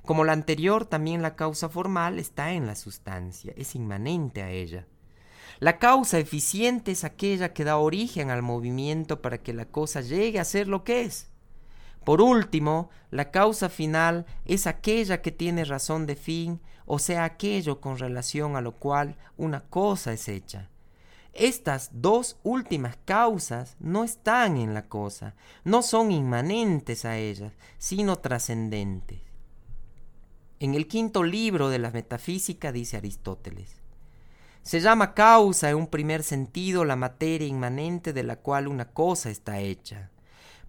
Como 0.05 0.25
la 0.25 0.33
anterior, 0.33 0.85
también 0.85 1.23
la 1.23 1.35
causa 1.35 1.71
formal 1.71 2.19
está 2.19 2.53
en 2.53 2.67
la 2.67 2.75
sustancia, 2.75 3.55
es 3.57 3.75
inmanente 3.75 4.43
a 4.43 4.51
ella. 4.51 4.87
La 5.61 5.79
causa 5.79 6.19
eficiente 6.19 6.93
es 6.93 7.03
aquella 7.03 7.53
que 7.53 7.65
da 7.65 7.79
origen 7.79 8.31
al 8.31 8.43
movimiento 8.43 9.21
para 9.21 9.39
que 9.39 9.53
la 9.53 9.65
cosa 9.65 10.01
llegue 10.01 10.39
a 10.39 10.45
ser 10.45 10.69
lo 10.69 10.85
que 10.85 11.03
es. 11.03 11.29
Por 12.05 12.23
último, 12.23 12.91
la 13.11 13.31
causa 13.33 13.69
final 13.69 14.25
es 14.45 14.67
aquella 14.67 15.21
que 15.21 15.33
tiene 15.33 15.65
razón 15.65 16.07
de 16.07 16.15
fin, 16.15 16.61
o 16.87 16.99
sea, 17.01 17.25
aquello 17.25 17.81
con 17.81 17.99
relación 17.99 18.57
a 18.57 18.61
lo 18.61 18.77
cual 18.77 19.17
una 19.37 19.61
cosa 19.61 20.13
es 20.13 20.29
hecha. 20.29 20.71
Estas 21.33 21.91
dos 21.93 22.39
últimas 22.45 22.97
causas 23.05 23.77
no 23.79 24.05
están 24.05 24.57
en 24.57 24.75
la 24.75 24.89
cosa, 24.89 25.35
no 25.65 25.83
son 25.83 26.13
inmanentes 26.13 27.05
a 27.05 27.19
ella, 27.19 27.53
sino 27.79 28.17
trascendentes. 28.17 29.21
En 30.61 30.75
el 30.75 30.89
quinto 30.89 31.23
libro 31.23 31.69
de 31.69 31.79
la 31.79 31.91
metafísica 31.91 32.73
dice 32.73 32.97
Aristóteles, 32.97 33.78
se 34.63 34.81
llama 34.81 35.15
causa 35.15 35.71
en 35.71 35.77
un 35.77 35.87
primer 35.87 36.23
sentido 36.23 36.85
la 36.85 36.97
materia 36.97 37.49
inmanente 37.49 38.13
de 38.13 38.23
la 38.23 38.37
cual 38.37 38.69
una 38.69 38.87
cosa 38.87 39.31
está 39.31 39.61
hecha. 39.61 40.11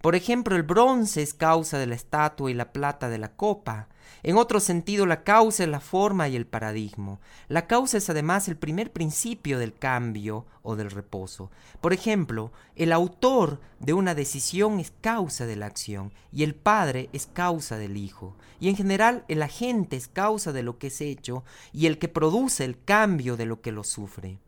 Por 0.00 0.14
ejemplo, 0.14 0.56
el 0.56 0.62
bronce 0.62 1.22
es 1.22 1.34
causa 1.34 1.78
de 1.78 1.86
la 1.86 1.94
estatua 1.94 2.50
y 2.50 2.54
la 2.54 2.72
plata 2.72 3.08
de 3.08 3.18
la 3.18 3.32
copa. 3.32 3.88
En 4.22 4.36
otro 4.36 4.60
sentido, 4.60 5.06
la 5.06 5.22
causa 5.24 5.64
es 5.64 5.68
la 5.68 5.80
forma 5.80 6.28
y 6.28 6.36
el 6.36 6.46
paradigma. 6.46 7.18
La 7.48 7.66
causa 7.66 7.98
es 7.98 8.10
además 8.10 8.48
el 8.48 8.56
primer 8.56 8.92
principio 8.92 9.58
del 9.58 9.74
cambio 9.74 10.46
o 10.62 10.76
del 10.76 10.90
reposo. 10.90 11.50
Por 11.80 11.92
ejemplo, 11.92 12.52
el 12.76 12.92
autor 12.92 13.60
de 13.78 13.94
una 13.94 14.14
decisión 14.14 14.80
es 14.80 14.92
causa 15.00 15.46
de 15.46 15.56
la 15.56 15.66
acción 15.66 16.12
y 16.32 16.42
el 16.42 16.54
padre 16.54 17.08
es 17.12 17.26
causa 17.26 17.78
del 17.78 17.96
hijo. 17.96 18.36
Y 18.60 18.68
en 18.68 18.76
general, 18.76 19.24
el 19.28 19.42
agente 19.42 19.96
es 19.96 20.08
causa 20.08 20.52
de 20.52 20.62
lo 20.62 20.78
que 20.78 20.88
es 20.88 21.00
hecho 21.00 21.44
y 21.72 21.86
el 21.86 21.98
que 21.98 22.08
produce 22.08 22.64
el 22.64 22.82
cambio 22.82 23.36
de 23.36 23.46
lo 23.46 23.60
que 23.62 23.72
lo 23.72 23.84
sufre. 23.84 24.38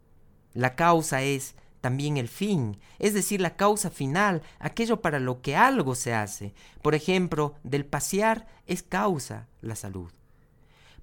La 0.55 0.75
causa 0.75 1.23
es 1.23 1.55
también 1.83 2.17
el 2.17 2.29
fin, 2.29 2.79
es 3.01 3.13
decir, 3.13 3.41
la 3.41 3.57
causa 3.57 3.91
final, 3.91 4.41
aquello 4.61 5.03
para 5.03 5.19
lo 5.19 5.43
que 5.43 5.57
algo 5.57 5.95
se 5.97 6.15
hace. 6.15 6.55
Por 6.81 6.95
ejemplo, 6.95 7.57
del 7.65 7.85
pasear 7.85 8.47
es 8.67 8.83
causa 8.83 9.49
la 9.61 9.75
salud. 9.75 10.11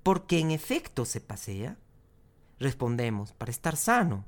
¿Por 0.01 0.25
qué 0.25 0.39
en 0.39 0.51
efecto 0.51 1.03
se 1.03 1.19
pasea? 1.19 1.77
Respondemos, 2.59 3.33
para 3.33 3.51
estar 3.51 3.75
sano. 3.75 4.23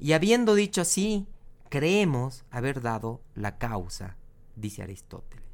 Y 0.00 0.12
habiendo 0.12 0.56
dicho 0.56 0.80
así, 0.80 1.28
creemos 1.68 2.44
haber 2.50 2.82
dado 2.82 3.22
la 3.36 3.56
causa, 3.56 4.16
dice 4.56 4.82
Aristóteles. 4.82 5.51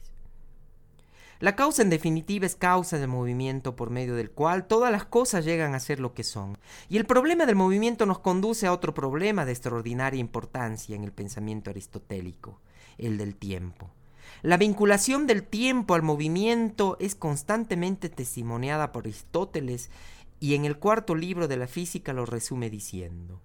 La 1.41 1.55
causa 1.55 1.83
en 1.83 1.91
definitiva 1.91 2.47
es 2.47 2.57
causa 2.57 2.99
del 2.99 3.09
movimiento 3.09 3.77
por 3.77 3.91
medio 3.91 4.17
del 4.17 4.33
cual 4.33 4.67
todas 4.67 4.91
las 4.91 5.05
cosas 5.05 5.45
llegan 5.45 5.75
a 5.75 5.81
ser 5.81 6.01
lo 6.01 6.13
que 6.13 6.25
son. 6.25 6.59
Y 6.89 6.97
el 6.97 7.07
problema 7.07 7.47
del 7.47 7.55
movimiento 7.55 8.07
nos 8.07 8.19
conduce 8.19 8.67
a 8.67 8.73
otro 8.73 8.93
problema 8.93 9.45
de 9.45 9.53
extraordinaria 9.53 10.19
importancia 10.19 10.97
en 10.97 11.05
el 11.05 11.13
pensamiento 11.13 11.71
aristotélico, 11.71 12.61
el 12.99 13.19
del 13.19 13.37
tiempo. 13.37 13.91
La 14.43 14.57
vinculación 14.57 15.29
del 15.29 15.45
tiempo 15.45 15.95
al 15.95 16.03
movimiento 16.03 16.97
es 16.99 17.15
constantemente 17.15 18.09
testimoniada 18.09 18.91
por 18.91 19.05
Aristóteles 19.05 19.91
y 20.41 20.55
en 20.55 20.65
el 20.65 20.79
cuarto 20.79 21.15
libro 21.15 21.47
de 21.47 21.57
la 21.57 21.67
física 21.69 22.13
lo 22.13 22.27
resume 22.27 22.69
diciendo, 22.69 23.41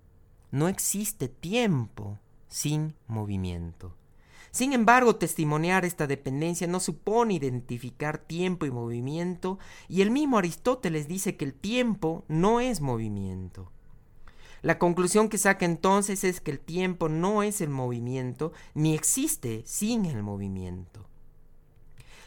no 0.51 0.67
existe 0.67 1.27
tiempo 1.27 2.19
sin 2.47 2.95
movimiento. 3.07 3.95
Sin 4.53 4.71
embargo, 4.71 5.15
testimoniar 5.15 5.83
esta 5.83 6.05
dependencia 6.05 6.67
no 6.67 6.79
supone 6.79 7.33
identificar 7.33 8.19
tiempo 8.19 8.67
y 8.67 8.71
movimiento, 8.71 9.57
y 9.89 10.03
el 10.03 10.11
mismo 10.11 10.37
Aristóteles 10.37 11.07
dice 11.07 11.35
que 11.35 11.43
el 11.43 11.55
tiempo 11.55 12.23
no 12.27 12.59
es 12.59 12.79
movimiento. 12.79 13.71
La 14.61 14.77
conclusión 14.77 15.27
que 15.27 15.39
saca 15.39 15.65
entonces 15.65 16.23
es 16.23 16.39
que 16.39 16.51
el 16.51 16.59
tiempo 16.59 17.09
no 17.09 17.41
es 17.41 17.61
el 17.61 17.69
movimiento, 17.69 18.53
ni 18.75 18.93
existe 18.93 19.63
sin 19.65 20.05
el 20.05 20.21
movimiento. 20.21 21.09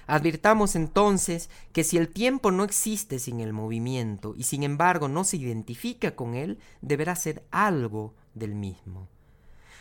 Advirtamos 0.08 0.74
entonces 0.74 1.48
que 1.72 1.84
si 1.84 1.96
el 1.96 2.08
tiempo 2.08 2.50
no 2.50 2.64
existe 2.64 3.20
sin 3.20 3.38
el 3.38 3.52
movimiento 3.52 4.34
y 4.36 4.42
sin 4.42 4.64
embargo 4.64 5.06
no 5.06 5.22
se 5.22 5.36
identifica 5.36 6.16
con 6.16 6.34
él, 6.34 6.58
deberá 6.80 7.14
ser 7.14 7.44
algo 7.52 8.14
del 8.34 8.56
mismo. 8.56 9.06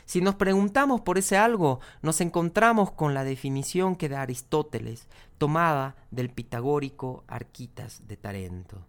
Si 0.06 0.22
nos 0.22 0.36
preguntamos 0.36 1.02
por 1.02 1.18
ese 1.18 1.36
algo, 1.38 1.80
nos 2.02 2.22
encontramos 2.22 2.92
con 2.92 3.14
la 3.14 3.24
definición 3.24 3.96
que 3.96 4.08
da 4.08 4.22
Aristóteles, 4.22 5.08
tomada 5.38 5.96
del 6.12 6.30
pitagórico 6.30 7.24
Arquitas 7.28 8.08
de 8.08 8.16
Tarento. 8.16 8.86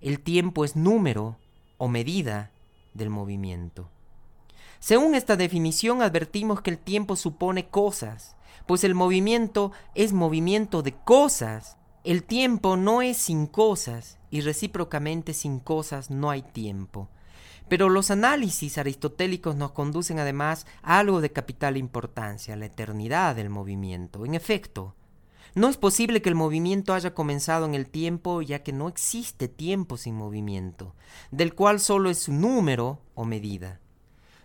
El 0.00 0.20
tiempo 0.20 0.64
es 0.64 0.76
número 0.76 1.36
o 1.78 1.88
medida 1.88 2.50
del 2.94 3.10
movimiento. 3.10 3.88
Según 4.78 5.14
esta 5.14 5.36
definición 5.36 6.02
advertimos 6.02 6.62
que 6.62 6.70
el 6.70 6.78
tiempo 6.78 7.16
supone 7.16 7.68
cosas, 7.68 8.36
pues 8.66 8.84
el 8.84 8.94
movimiento 8.94 9.72
es 9.94 10.12
movimiento 10.12 10.82
de 10.82 10.92
cosas. 10.92 11.76
El 12.04 12.24
tiempo 12.24 12.76
no 12.76 13.02
es 13.02 13.16
sin 13.16 13.46
cosas 13.46 14.18
y 14.30 14.40
recíprocamente 14.40 15.34
sin 15.34 15.60
cosas 15.60 16.10
no 16.10 16.30
hay 16.30 16.42
tiempo. 16.42 17.08
Pero 17.70 17.88
los 17.88 18.10
análisis 18.10 18.78
aristotélicos 18.78 19.54
nos 19.54 19.70
conducen 19.70 20.18
además 20.18 20.66
a 20.82 20.98
algo 20.98 21.20
de 21.20 21.30
capital 21.30 21.76
importancia, 21.76 22.56
la 22.56 22.66
eternidad 22.66 23.36
del 23.36 23.48
movimiento. 23.48 24.26
En 24.26 24.34
efecto, 24.34 24.96
no 25.54 25.68
es 25.68 25.76
posible 25.76 26.20
que 26.20 26.30
el 26.30 26.34
movimiento 26.34 26.94
haya 26.94 27.14
comenzado 27.14 27.66
en 27.66 27.76
el 27.76 27.86
tiempo, 27.86 28.42
ya 28.42 28.64
que 28.64 28.72
no 28.72 28.88
existe 28.88 29.46
tiempo 29.46 29.96
sin 29.96 30.16
movimiento, 30.16 30.96
del 31.30 31.54
cual 31.54 31.78
solo 31.78 32.10
es 32.10 32.18
su 32.18 32.32
número 32.32 33.02
o 33.14 33.24
medida. 33.24 33.78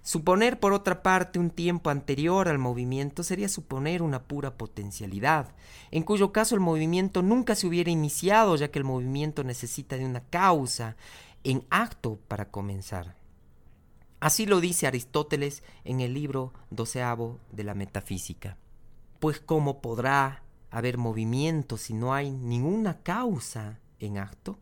Suponer, 0.04 0.60
por 0.60 0.74
otra 0.74 1.02
parte, 1.02 1.40
un 1.40 1.50
tiempo 1.50 1.90
anterior 1.90 2.48
al 2.48 2.60
movimiento 2.60 3.24
sería 3.24 3.50
suponer 3.50 4.04
una 4.04 4.22
pura 4.22 4.56
potencialidad, 4.56 5.56
en 5.90 6.04
cuyo 6.04 6.32
caso 6.32 6.54
el 6.54 6.62
movimiento 6.62 7.24
nunca 7.24 7.56
se 7.56 7.66
hubiera 7.66 7.90
iniciado, 7.90 8.56
ya 8.56 8.70
que 8.70 8.78
el 8.78 8.86
movimiento 8.86 9.44
necesita 9.44 9.98
de 9.98 10.06
una 10.06 10.22
causa 10.22 10.96
en 11.46 11.64
acto 11.70 12.20
para 12.28 12.50
comenzar. 12.50 13.16
Así 14.20 14.48
lo 14.48 14.60
dice 14.60 14.88
Aristóteles 14.88 15.64
en 15.84 16.02
el 16.02 16.16
libro 16.16 16.54
doceavo 16.72 17.40
de 17.52 17.64
la 17.64 17.76
Metafísica. 17.76 18.58
Pues 19.20 19.40
¿cómo 19.40 19.80
podrá 19.80 20.44
haber 20.72 20.98
movimiento 20.98 21.78
si 21.78 21.94
no 21.94 22.16
hay 22.16 22.32
ninguna 22.32 23.04
causa 23.04 23.80
en 24.00 24.18
acto? 24.18 24.58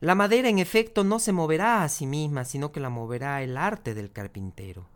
La 0.00 0.14
madera 0.14 0.50
en 0.50 0.58
efecto 0.58 1.04
no 1.04 1.18
se 1.18 1.32
moverá 1.32 1.82
a 1.82 1.88
sí 1.88 2.06
misma, 2.06 2.44
sino 2.44 2.70
que 2.70 2.80
la 2.80 2.90
moverá 2.90 3.42
el 3.42 3.56
arte 3.56 3.94
del 3.94 4.12
carpintero. 4.12 4.86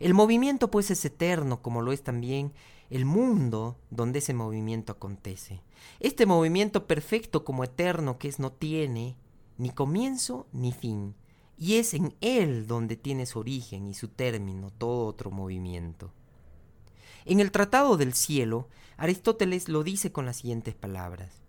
El 0.00 0.14
movimiento 0.14 0.70
pues 0.70 0.90
es 0.90 1.04
eterno, 1.04 1.60
como 1.60 1.82
lo 1.82 1.92
es 1.92 2.02
también 2.02 2.54
el 2.88 3.04
mundo 3.04 3.76
donde 3.90 4.20
ese 4.20 4.32
movimiento 4.32 4.92
acontece. 4.92 5.60
Este 6.00 6.24
movimiento 6.24 6.86
perfecto 6.86 7.44
como 7.44 7.62
eterno 7.62 8.18
que 8.18 8.28
es 8.28 8.38
no 8.38 8.52
tiene 8.52 9.16
ni 9.58 9.70
comienzo 9.70 10.46
ni 10.52 10.72
fin, 10.72 11.14
y 11.56 11.74
es 11.74 11.94
en 11.94 12.14
él 12.20 12.66
donde 12.66 12.96
tiene 12.96 13.26
su 13.26 13.38
origen 13.38 13.86
y 13.86 13.94
su 13.94 14.08
término 14.08 14.70
todo 14.70 15.06
otro 15.06 15.30
movimiento. 15.30 16.12
En 17.24 17.40
el 17.40 17.52
Tratado 17.52 17.96
del 17.96 18.14
Cielo, 18.14 18.68
Aristóteles 18.96 19.68
lo 19.68 19.82
dice 19.82 20.12
con 20.12 20.26
las 20.26 20.38
siguientes 20.38 20.74
palabras. 20.74 21.42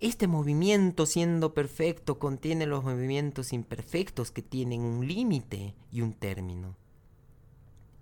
Este 0.00 0.26
movimiento, 0.26 1.06
siendo 1.06 1.54
perfecto, 1.54 2.18
contiene 2.18 2.66
los 2.66 2.84
movimientos 2.84 3.52
imperfectos 3.52 4.30
que 4.30 4.42
tienen 4.42 4.82
un 4.82 5.06
límite 5.06 5.74
y 5.90 6.02
un 6.02 6.12
término. 6.12 6.76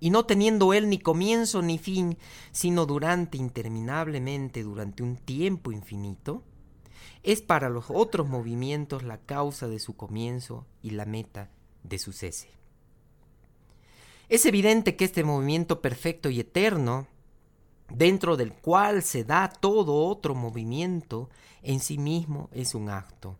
Y 0.00 0.10
no 0.10 0.26
teniendo 0.26 0.74
él 0.74 0.88
ni 0.88 0.98
comienzo 0.98 1.62
ni 1.62 1.78
fin, 1.78 2.18
sino 2.50 2.84
durante 2.84 3.38
interminablemente, 3.38 4.64
durante 4.64 5.02
un 5.02 5.16
tiempo 5.16 5.70
infinito, 5.70 6.42
es 7.22 7.40
para 7.40 7.68
los 7.68 7.86
otros 7.88 8.28
movimientos 8.28 9.02
la 9.02 9.18
causa 9.18 9.68
de 9.68 9.78
su 9.78 9.96
comienzo 9.96 10.66
y 10.82 10.90
la 10.90 11.04
meta 11.04 11.50
de 11.82 11.98
su 11.98 12.12
cese. 12.12 12.50
Es 14.28 14.46
evidente 14.46 14.96
que 14.96 15.04
este 15.04 15.22
movimiento 15.22 15.80
perfecto 15.80 16.30
y 16.30 16.40
eterno 16.40 17.06
dentro 17.90 18.36
del 18.36 18.52
cual 18.52 19.02
se 19.02 19.24
da 19.24 19.48
todo 19.48 20.06
otro 20.06 20.34
movimiento, 20.34 21.28
en 21.62 21.80
sí 21.80 21.98
mismo 21.98 22.48
es 22.52 22.74
un 22.74 22.88
acto. 22.88 23.38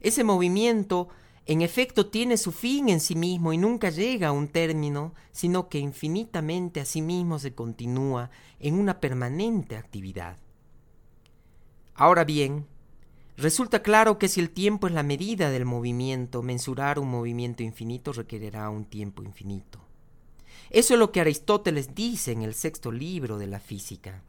Ese 0.00 0.24
movimiento, 0.24 1.08
en 1.46 1.62
efecto, 1.62 2.06
tiene 2.06 2.36
su 2.36 2.52
fin 2.52 2.88
en 2.88 3.00
sí 3.00 3.14
mismo 3.14 3.52
y 3.52 3.58
nunca 3.58 3.90
llega 3.90 4.28
a 4.28 4.32
un 4.32 4.48
término, 4.48 5.14
sino 5.32 5.68
que 5.68 5.78
infinitamente 5.78 6.80
a 6.80 6.84
sí 6.84 7.02
mismo 7.02 7.38
se 7.38 7.54
continúa 7.54 8.30
en 8.58 8.74
una 8.74 9.00
permanente 9.00 9.76
actividad. 9.76 10.36
Ahora 12.00 12.24
bien, 12.24 12.66
resulta 13.36 13.82
claro 13.82 14.16
que 14.18 14.28
si 14.28 14.40
el 14.40 14.48
tiempo 14.48 14.86
es 14.86 14.94
la 14.94 15.02
medida 15.02 15.50
del 15.50 15.66
movimiento, 15.66 16.42
mensurar 16.42 16.98
un 16.98 17.10
movimiento 17.10 17.62
infinito 17.62 18.14
requerirá 18.14 18.70
un 18.70 18.86
tiempo 18.86 19.22
infinito. 19.22 19.80
Eso 20.70 20.94
es 20.94 20.98
lo 20.98 21.12
que 21.12 21.20
Aristóteles 21.20 21.94
dice 21.94 22.32
en 22.32 22.40
el 22.40 22.54
sexto 22.54 22.90
libro 22.90 23.36
de 23.36 23.48
la 23.48 23.60
física. 23.60 24.22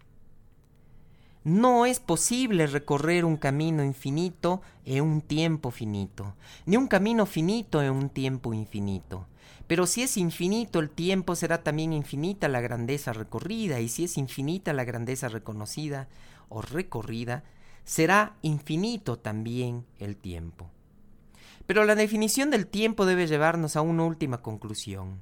No 1.45 1.85
es 1.85 2.01
posible 2.01 2.67
recorrer 2.67 3.23
un 3.23 3.37
camino 3.37 3.85
infinito 3.85 4.61
en 4.83 5.05
un 5.05 5.21
tiempo 5.21 5.71
finito, 5.71 6.35
ni 6.65 6.75
un 6.75 6.89
camino 6.89 7.25
finito 7.25 7.81
en 7.81 7.93
un 7.93 8.09
tiempo 8.09 8.53
infinito. 8.53 9.27
Pero 9.67 9.87
si 9.87 10.01
es 10.01 10.17
infinito 10.17 10.79
el 10.79 10.89
tiempo, 10.89 11.35
será 11.35 11.63
también 11.63 11.93
infinita 11.93 12.49
la 12.49 12.59
grandeza 12.59 13.13
recorrida, 13.13 13.79
y 13.79 13.87
si 13.87 14.03
es 14.03 14.17
infinita 14.17 14.73
la 14.73 14.83
grandeza 14.83 15.29
reconocida 15.29 16.09
o 16.49 16.61
recorrida, 16.61 17.45
será 17.83 18.37
infinito 18.41 19.17
también 19.17 19.85
el 19.99 20.17
tiempo. 20.17 20.69
Pero 21.65 21.85
la 21.85 21.95
definición 21.95 22.49
del 22.49 22.67
tiempo 22.67 23.05
debe 23.05 23.27
llevarnos 23.27 23.75
a 23.75 23.81
una 23.81 24.03
última 24.03 24.41
conclusión. 24.41 25.21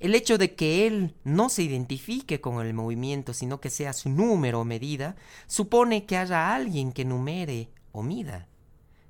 El 0.00 0.14
hecho 0.14 0.38
de 0.38 0.54
que 0.54 0.86
él 0.86 1.14
no 1.24 1.48
se 1.48 1.62
identifique 1.62 2.40
con 2.40 2.64
el 2.64 2.74
movimiento, 2.74 3.34
sino 3.34 3.60
que 3.60 3.70
sea 3.70 3.92
su 3.92 4.10
número 4.10 4.60
o 4.60 4.64
medida, 4.64 5.16
supone 5.46 6.04
que 6.04 6.16
haya 6.16 6.54
alguien 6.54 6.92
que 6.92 7.04
numere 7.04 7.70
o 7.92 8.02
mida. 8.02 8.48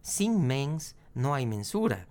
Sin 0.02 0.46
mens 0.46 0.94
no 1.14 1.34
hay 1.34 1.46
mensura. 1.46 2.06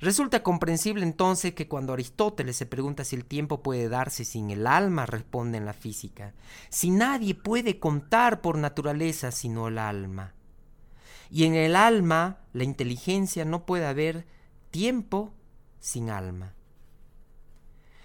Resulta 0.00 0.42
comprensible 0.42 1.02
entonces 1.02 1.54
que 1.54 1.68
cuando 1.68 1.92
Aristóteles 1.92 2.56
se 2.56 2.66
pregunta 2.66 3.04
si 3.04 3.16
el 3.16 3.24
tiempo 3.24 3.62
puede 3.62 3.88
darse 3.88 4.24
sin 4.24 4.50
el 4.50 4.66
alma, 4.66 5.06
responde 5.06 5.58
en 5.58 5.64
la 5.64 5.72
física, 5.72 6.34
si 6.68 6.90
nadie 6.90 7.34
puede 7.34 7.78
contar 7.78 8.40
por 8.40 8.58
naturaleza 8.58 9.30
sino 9.30 9.68
el 9.68 9.78
alma. 9.78 10.34
Y 11.30 11.44
en 11.44 11.54
el 11.54 11.76
alma, 11.76 12.38
la 12.52 12.64
inteligencia, 12.64 13.44
no 13.44 13.66
puede 13.66 13.86
haber 13.86 14.26
tiempo 14.70 15.32
sin 15.80 16.10
alma. 16.10 16.54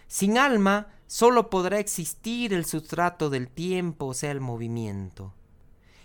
Sin 0.08 0.38
alma 0.38 0.88
solo 1.08 1.50
podrá 1.50 1.80
existir 1.80 2.54
el 2.54 2.66
sustrato 2.66 3.30
del 3.30 3.50
tiempo, 3.50 4.08
o 4.08 4.14
sea, 4.14 4.32
el 4.32 4.42
movimiento. 4.42 5.34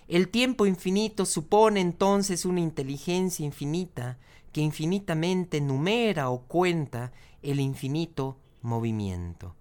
El 0.08 0.28
tiempo 0.28 0.66
infinito 0.66 1.26
supone 1.26 1.80
entonces 1.80 2.44
una 2.44 2.60
inteligencia 2.60 3.44
infinita 3.44 4.18
que 4.56 4.62
infinitamente 4.62 5.60
numera 5.60 6.30
o 6.30 6.40
cuenta 6.44 7.12
el 7.42 7.60
infinito 7.60 8.38
movimiento. 8.62 9.54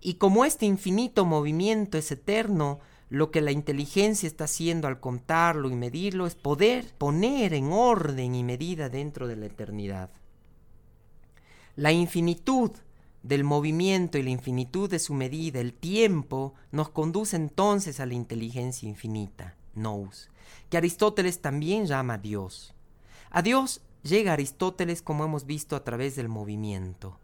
Y 0.00 0.14
como 0.14 0.44
este 0.44 0.64
infinito 0.64 1.24
movimiento 1.24 1.98
es 1.98 2.12
eterno, 2.12 2.78
lo 3.08 3.32
que 3.32 3.40
la 3.40 3.50
inteligencia 3.50 4.28
está 4.28 4.44
haciendo 4.44 4.86
al 4.86 5.00
contarlo 5.00 5.68
y 5.70 5.74
medirlo 5.74 6.28
es 6.28 6.36
poder 6.36 6.84
poner 6.98 7.52
en 7.52 7.72
orden 7.72 8.36
y 8.36 8.44
medida 8.44 8.88
dentro 8.88 9.26
de 9.26 9.34
la 9.34 9.46
eternidad. 9.46 10.10
La 11.74 11.90
infinitud 11.90 12.70
del 13.24 13.42
movimiento 13.42 14.18
y 14.18 14.22
la 14.22 14.30
infinitud 14.30 14.88
de 14.88 15.00
su 15.00 15.14
medida, 15.14 15.58
el 15.58 15.74
tiempo, 15.74 16.54
nos 16.70 16.90
conduce 16.90 17.34
entonces 17.34 17.98
a 17.98 18.06
la 18.06 18.14
inteligencia 18.14 18.88
infinita, 18.88 19.56
nous, 19.74 20.30
que 20.70 20.76
Aristóteles 20.76 21.40
también 21.40 21.86
llama 21.86 22.18
Dios. 22.18 22.73
A 23.36 23.42
Dios 23.42 23.80
llega 24.04 24.32
Aristóteles 24.32 25.02
como 25.02 25.24
hemos 25.24 25.44
visto 25.44 25.74
a 25.74 25.82
través 25.82 26.14
del 26.14 26.28
movimiento. 26.28 27.18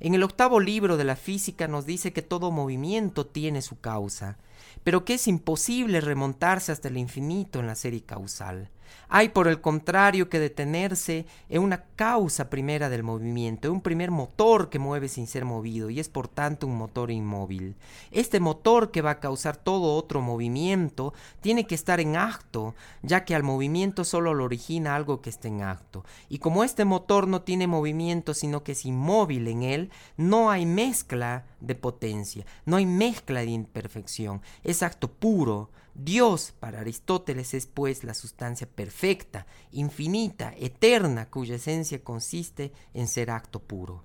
En 0.00 0.12
el 0.12 0.22
octavo 0.22 0.60
libro 0.60 0.98
de 0.98 1.04
la 1.04 1.16
física 1.16 1.66
nos 1.66 1.86
dice 1.86 2.12
que 2.12 2.20
todo 2.20 2.50
movimiento 2.50 3.24
tiene 3.24 3.62
su 3.62 3.80
causa, 3.80 4.36
pero 4.84 5.06
que 5.06 5.14
es 5.14 5.26
imposible 5.26 6.02
remontarse 6.02 6.72
hasta 6.72 6.88
el 6.88 6.98
infinito 6.98 7.58
en 7.58 7.68
la 7.68 7.74
serie 7.74 8.02
causal, 8.02 8.68
Hay 9.08 9.28
por 9.28 9.48
el 9.48 9.60
contrario 9.60 10.28
que 10.28 10.38
detenerse 10.38 11.26
en 11.48 11.62
una 11.62 11.84
causa 11.96 12.50
primera 12.50 12.88
del 12.88 13.02
movimiento, 13.02 13.68
en 13.68 13.74
un 13.74 13.80
primer 13.80 14.10
motor 14.10 14.68
que 14.68 14.78
mueve 14.78 15.08
sin 15.08 15.26
ser 15.26 15.44
movido 15.44 15.90
y 15.90 16.00
es 16.00 16.08
por 16.08 16.28
tanto 16.28 16.66
un 16.66 16.76
motor 16.76 17.10
inmóvil. 17.10 17.76
Este 18.10 18.40
motor 18.40 18.90
que 18.90 19.02
va 19.02 19.12
a 19.12 19.20
causar 19.20 19.56
todo 19.56 19.94
otro 19.94 20.20
movimiento 20.20 21.14
tiene 21.40 21.66
que 21.66 21.74
estar 21.74 22.00
en 22.00 22.16
acto, 22.16 22.74
ya 23.02 23.24
que 23.24 23.34
al 23.34 23.42
movimiento 23.42 24.04
solo 24.04 24.34
lo 24.34 24.44
origina 24.44 24.96
algo 24.96 25.20
que 25.20 25.30
esté 25.30 25.48
en 25.48 25.62
acto. 25.62 26.04
Y 26.28 26.38
como 26.38 26.64
este 26.64 26.84
motor 26.84 27.28
no 27.28 27.42
tiene 27.42 27.66
movimiento 27.66 28.34
sino 28.34 28.62
que 28.62 28.72
es 28.72 28.84
inmóvil 28.84 29.48
en 29.48 29.62
él, 29.62 29.90
no 30.16 30.50
hay 30.50 30.66
mezcla 30.66 31.44
de 31.60 31.74
potencia, 31.74 32.44
no 32.64 32.76
hay 32.76 32.86
mezcla 32.86 33.40
de 33.40 33.50
imperfección, 33.50 34.42
es 34.64 34.82
acto 34.82 35.10
puro, 35.10 35.70
Dios 35.98 36.52
para 36.60 36.80
Aristóteles 36.80 37.54
es 37.54 37.66
pues 37.66 38.04
la 38.04 38.12
sustancia 38.12 38.66
perfecta, 38.66 39.46
infinita, 39.72 40.52
eterna, 40.58 41.30
cuya 41.30 41.54
esencia 41.54 42.04
consiste 42.04 42.72
en 42.92 43.08
ser 43.08 43.30
acto 43.30 43.60
puro. 43.60 44.04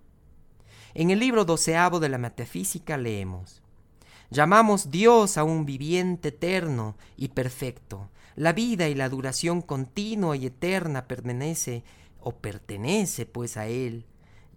En 0.93 1.11
el 1.11 1.19
libro 1.19 1.43
doceavo 1.43 1.99
de 1.99 2.07
la 2.07 2.17
metafísica 2.17 2.97
leemos, 2.97 3.61
llamamos 4.29 4.89
Dios 4.89 5.37
a 5.37 5.43
un 5.43 5.65
viviente 5.65 6.29
eterno 6.29 6.95
y 7.17 7.29
perfecto. 7.29 8.09
La 8.37 8.53
vida 8.53 8.87
y 8.87 8.95
la 8.95 9.09
duración 9.09 9.61
continua 9.61 10.37
y 10.37 10.45
eterna 10.45 11.07
pertenece 11.07 11.83
o 12.21 12.31
pertenece 12.31 13.25
pues 13.25 13.57
a 13.57 13.67
Él, 13.67 14.05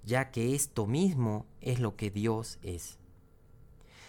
ya 0.05 0.31
que 0.31 0.55
esto 0.55 0.87
mismo 0.87 1.47
es 1.61 1.81
lo 1.81 1.97
que 1.97 2.11
Dios 2.11 2.59
es. 2.63 2.99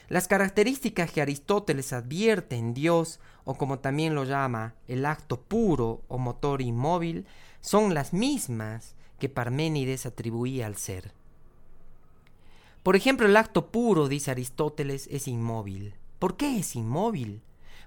Las 0.07 0.27
características 0.27 1.11
que 1.11 1.21
Aristóteles 1.21 1.93
advierte 1.93 2.55
en 2.55 2.73
Dios, 2.73 3.19
o 3.43 3.55
como 3.55 3.79
también 3.79 4.13
lo 4.13 4.23
llama 4.23 4.75
el 4.87 5.05
acto 5.05 5.41
puro 5.41 6.01
o 6.07 6.17
motor 6.17 6.61
inmóvil, 6.61 7.25
son 7.61 7.93
las 7.93 8.13
mismas 8.13 8.95
que 9.19 9.29
Parménides 9.29 10.05
atribuía 10.05 10.67
al 10.67 10.75
ser. 10.75 11.11
Por 12.83 12.95
ejemplo, 12.95 13.25
el 13.25 13.35
acto 13.35 13.71
puro, 13.71 14.07
dice 14.07 14.29
Aristóteles, 14.29 15.07
es 15.11 15.27
inmóvil. 15.27 15.95
¿Por 16.19 16.37
qué 16.37 16.59
es 16.59 16.75
inmóvil? 16.75 17.41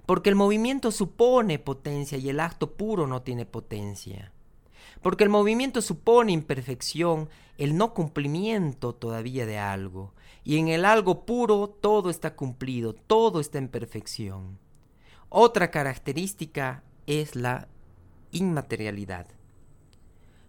Porque 0.07 0.31
el 0.31 0.35
movimiento 0.35 0.91
supone 0.91 1.61
potencia 1.61 2.19
y 2.19 2.29
el 2.29 2.41
acto 2.41 2.73
puro 2.73 3.07
no 3.07 3.23
tiene 3.23 3.47
potencia. 3.47 4.33
Porque 5.03 5.23
el 5.23 5.31
movimiento 5.31 5.83
supone 5.83 6.33
imperfección, 6.33 7.29
el 7.59 7.77
no 7.77 7.95
cumplimiento 7.95 8.95
todavía 8.95 9.47
de 9.47 9.59
algo, 9.59 10.13
y 10.49 10.57
en 10.57 10.69
el 10.69 10.87
algo 10.87 11.27
puro 11.27 11.69
todo 11.69 12.09
está 12.09 12.35
cumplido, 12.35 12.95
todo 12.95 13.39
está 13.39 13.59
en 13.59 13.69
perfección. 13.69 14.59
Otra 15.29 15.71
característica 15.71 16.83
es 17.07 17.37
la 17.37 17.69
inmaterialidad. 18.31 19.27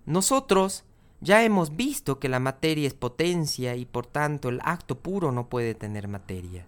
Nosotros 0.05 0.85
ya 1.19 1.43
hemos 1.43 1.75
visto 1.75 2.17
que 2.17 2.29
la 2.29 2.39
materia 2.39 2.87
es 2.87 2.93
potencia 2.93 3.75
y 3.75 3.83
por 3.83 4.05
tanto 4.05 4.47
el 4.47 4.61
acto 4.63 4.99
puro 4.99 5.33
no 5.33 5.49
puede 5.49 5.75
tener 5.75 6.07
materia. 6.07 6.65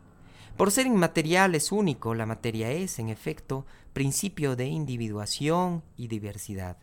Por 0.58 0.70
ser 0.70 0.86
inmaterial 0.86 1.56
es 1.56 1.72
único, 1.72 2.14
la 2.14 2.26
materia 2.26 2.70
es, 2.72 3.00
en 3.00 3.08
efecto, 3.08 3.66
principio 3.94 4.58
de 4.58 4.66
individuación 4.66 5.84
y 5.96 6.10
diversidad. 6.10 6.76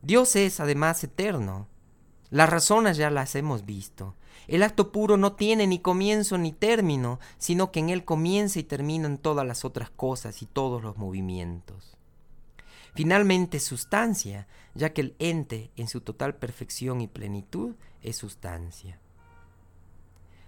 Dios 0.00 0.36
es 0.36 0.60
además 0.60 1.02
eterno. 1.02 1.66
Las 2.28 2.48
razones 2.48 2.96
ya 2.96 3.10
las 3.10 3.34
hemos 3.34 3.66
visto. 3.66 4.14
El 4.48 4.62
acto 4.62 4.92
puro 4.92 5.16
no 5.16 5.32
tiene 5.32 5.66
ni 5.66 5.78
comienzo 5.78 6.38
ni 6.38 6.52
término, 6.52 7.20
sino 7.38 7.70
que 7.70 7.80
en 7.80 7.90
él 7.90 8.04
comienza 8.04 8.58
y 8.58 8.64
terminan 8.64 9.18
todas 9.18 9.46
las 9.46 9.64
otras 9.64 9.90
cosas 9.90 10.42
y 10.42 10.46
todos 10.46 10.82
los 10.82 10.96
movimientos. 10.96 11.96
Finalmente, 12.94 13.60
sustancia, 13.60 14.48
ya 14.74 14.92
que 14.92 15.00
el 15.00 15.14
ente 15.18 15.70
en 15.76 15.88
su 15.88 16.00
total 16.00 16.34
perfección 16.34 17.00
y 17.00 17.06
plenitud 17.06 17.74
es 18.02 18.16
sustancia. 18.16 18.98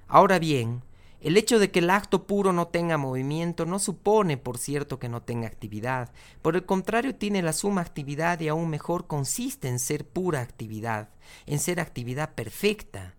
Ahora 0.08 0.38
bien, 0.38 0.82
el 1.22 1.36
hecho 1.36 1.60
de 1.60 1.70
que 1.70 1.78
el 1.78 1.90
acto 1.90 2.26
puro 2.26 2.52
no 2.52 2.66
tenga 2.66 2.98
movimiento 2.98 3.64
no 3.64 3.78
supone, 3.78 4.36
por 4.36 4.58
cierto, 4.58 4.98
que 4.98 5.08
no 5.08 5.22
tenga 5.22 5.46
actividad. 5.46 6.10
Por 6.42 6.56
el 6.56 6.66
contrario, 6.66 7.14
tiene 7.14 7.42
la 7.42 7.52
suma 7.52 7.80
actividad 7.80 8.40
y 8.40 8.48
aún 8.48 8.68
mejor 8.68 9.06
consiste 9.06 9.68
en 9.68 9.78
ser 9.78 10.04
pura 10.04 10.40
actividad, 10.40 11.10
en 11.46 11.60
ser 11.60 11.78
actividad 11.78 12.34
perfecta. 12.34 13.14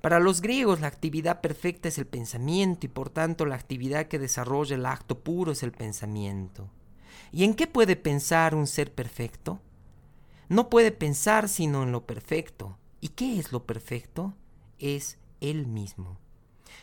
Para 0.00 0.20
los 0.20 0.40
griegos 0.40 0.80
la 0.80 0.86
actividad 0.86 1.40
perfecta 1.40 1.88
es 1.88 1.98
el 1.98 2.06
pensamiento 2.06 2.86
y 2.86 2.88
por 2.88 3.10
tanto 3.10 3.46
la 3.46 3.54
actividad 3.54 4.06
que 4.06 4.18
desarrolla 4.18 4.76
el 4.76 4.86
acto 4.86 5.20
puro 5.20 5.52
es 5.52 5.62
el 5.62 5.72
pensamiento. 5.72 6.68
¿Y 7.32 7.44
en 7.44 7.54
qué 7.54 7.66
puede 7.66 7.96
pensar 7.96 8.54
un 8.54 8.66
ser 8.66 8.94
perfecto? 8.94 9.60
No 10.48 10.68
puede 10.70 10.92
pensar 10.92 11.48
sino 11.48 11.82
en 11.82 11.92
lo 11.92 12.06
perfecto. 12.06 12.78
¿Y 13.00 13.08
qué 13.08 13.38
es 13.38 13.52
lo 13.52 13.64
perfecto? 13.66 14.34
Es 14.78 15.18
él 15.40 15.66
mismo. 15.66 16.18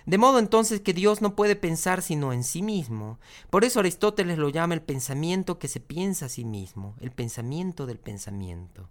De 0.06 0.18
modo 0.18 0.40
entonces 0.40 0.82
que 0.82 0.94
Dios 0.94 1.22
no 1.22 1.36
puede 1.36 1.56
pensar 1.56 2.02
sino 2.02 2.34
en 2.34 2.44
sí 2.44 2.62
mismo. 2.62 3.20
Por 3.50 3.64
eso 3.64 3.80
Aristóteles 3.80 4.38
lo 4.38 4.50
llama 4.50 4.74
el 4.74 4.82
pensamiento 4.82 5.60
que 5.60 5.68
se 5.68 5.80
piensa 5.80 6.26
a 6.26 6.30
sí 6.30 6.44
mismo, 6.44 6.96
el 7.00 7.12
pensamiento 7.12 7.86
del 7.86 8.00
pensamiento. 8.00 8.90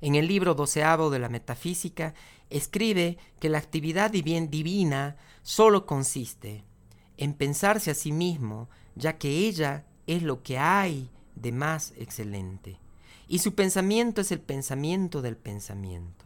En 0.00 0.14
el 0.14 0.28
libro 0.28 0.54
doceavo 0.54 1.10
de 1.10 1.18
la 1.18 1.28
Metafísica 1.28 2.14
escribe 2.50 3.18
que 3.40 3.48
la 3.48 3.58
actividad 3.58 4.10
divina 4.10 5.16
solo 5.42 5.86
consiste 5.86 6.64
en 7.16 7.34
pensarse 7.34 7.90
a 7.90 7.94
sí 7.94 8.12
mismo, 8.12 8.68
ya 8.94 9.18
que 9.18 9.28
ella 9.48 9.84
es 10.06 10.22
lo 10.22 10.42
que 10.42 10.58
hay 10.58 11.10
de 11.34 11.52
más 11.52 11.92
excelente, 11.96 12.78
y 13.26 13.40
su 13.40 13.54
pensamiento 13.54 14.20
es 14.20 14.32
el 14.32 14.40
pensamiento 14.40 15.20
del 15.20 15.36
pensamiento. 15.36 16.24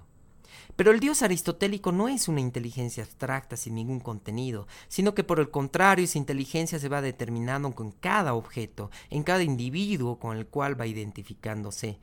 Pero 0.76 0.90
el 0.90 1.00
Dios 1.00 1.22
aristotélico 1.22 1.92
no 1.92 2.08
es 2.08 2.28
una 2.28 2.40
inteligencia 2.40 3.02
abstracta 3.02 3.56
sin 3.56 3.74
ningún 3.74 4.00
contenido, 4.00 4.66
sino 4.88 5.14
que 5.14 5.24
por 5.24 5.40
el 5.40 5.50
contrario 5.50 6.04
esa 6.04 6.18
inteligencia 6.18 6.78
se 6.78 6.88
va 6.88 7.02
determinando 7.02 7.72
con 7.74 7.90
cada 7.92 8.34
objeto, 8.34 8.90
en 9.10 9.22
cada 9.22 9.42
individuo 9.42 10.18
con 10.18 10.36
el 10.36 10.46
cual 10.46 10.80
va 10.80 10.86
identificándose. 10.86 11.98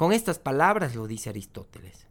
Con 0.00 0.14
estas 0.14 0.38
palabras 0.38 0.94
lo 0.94 1.06
dice 1.06 1.28
Aristóteles. 1.28 2.06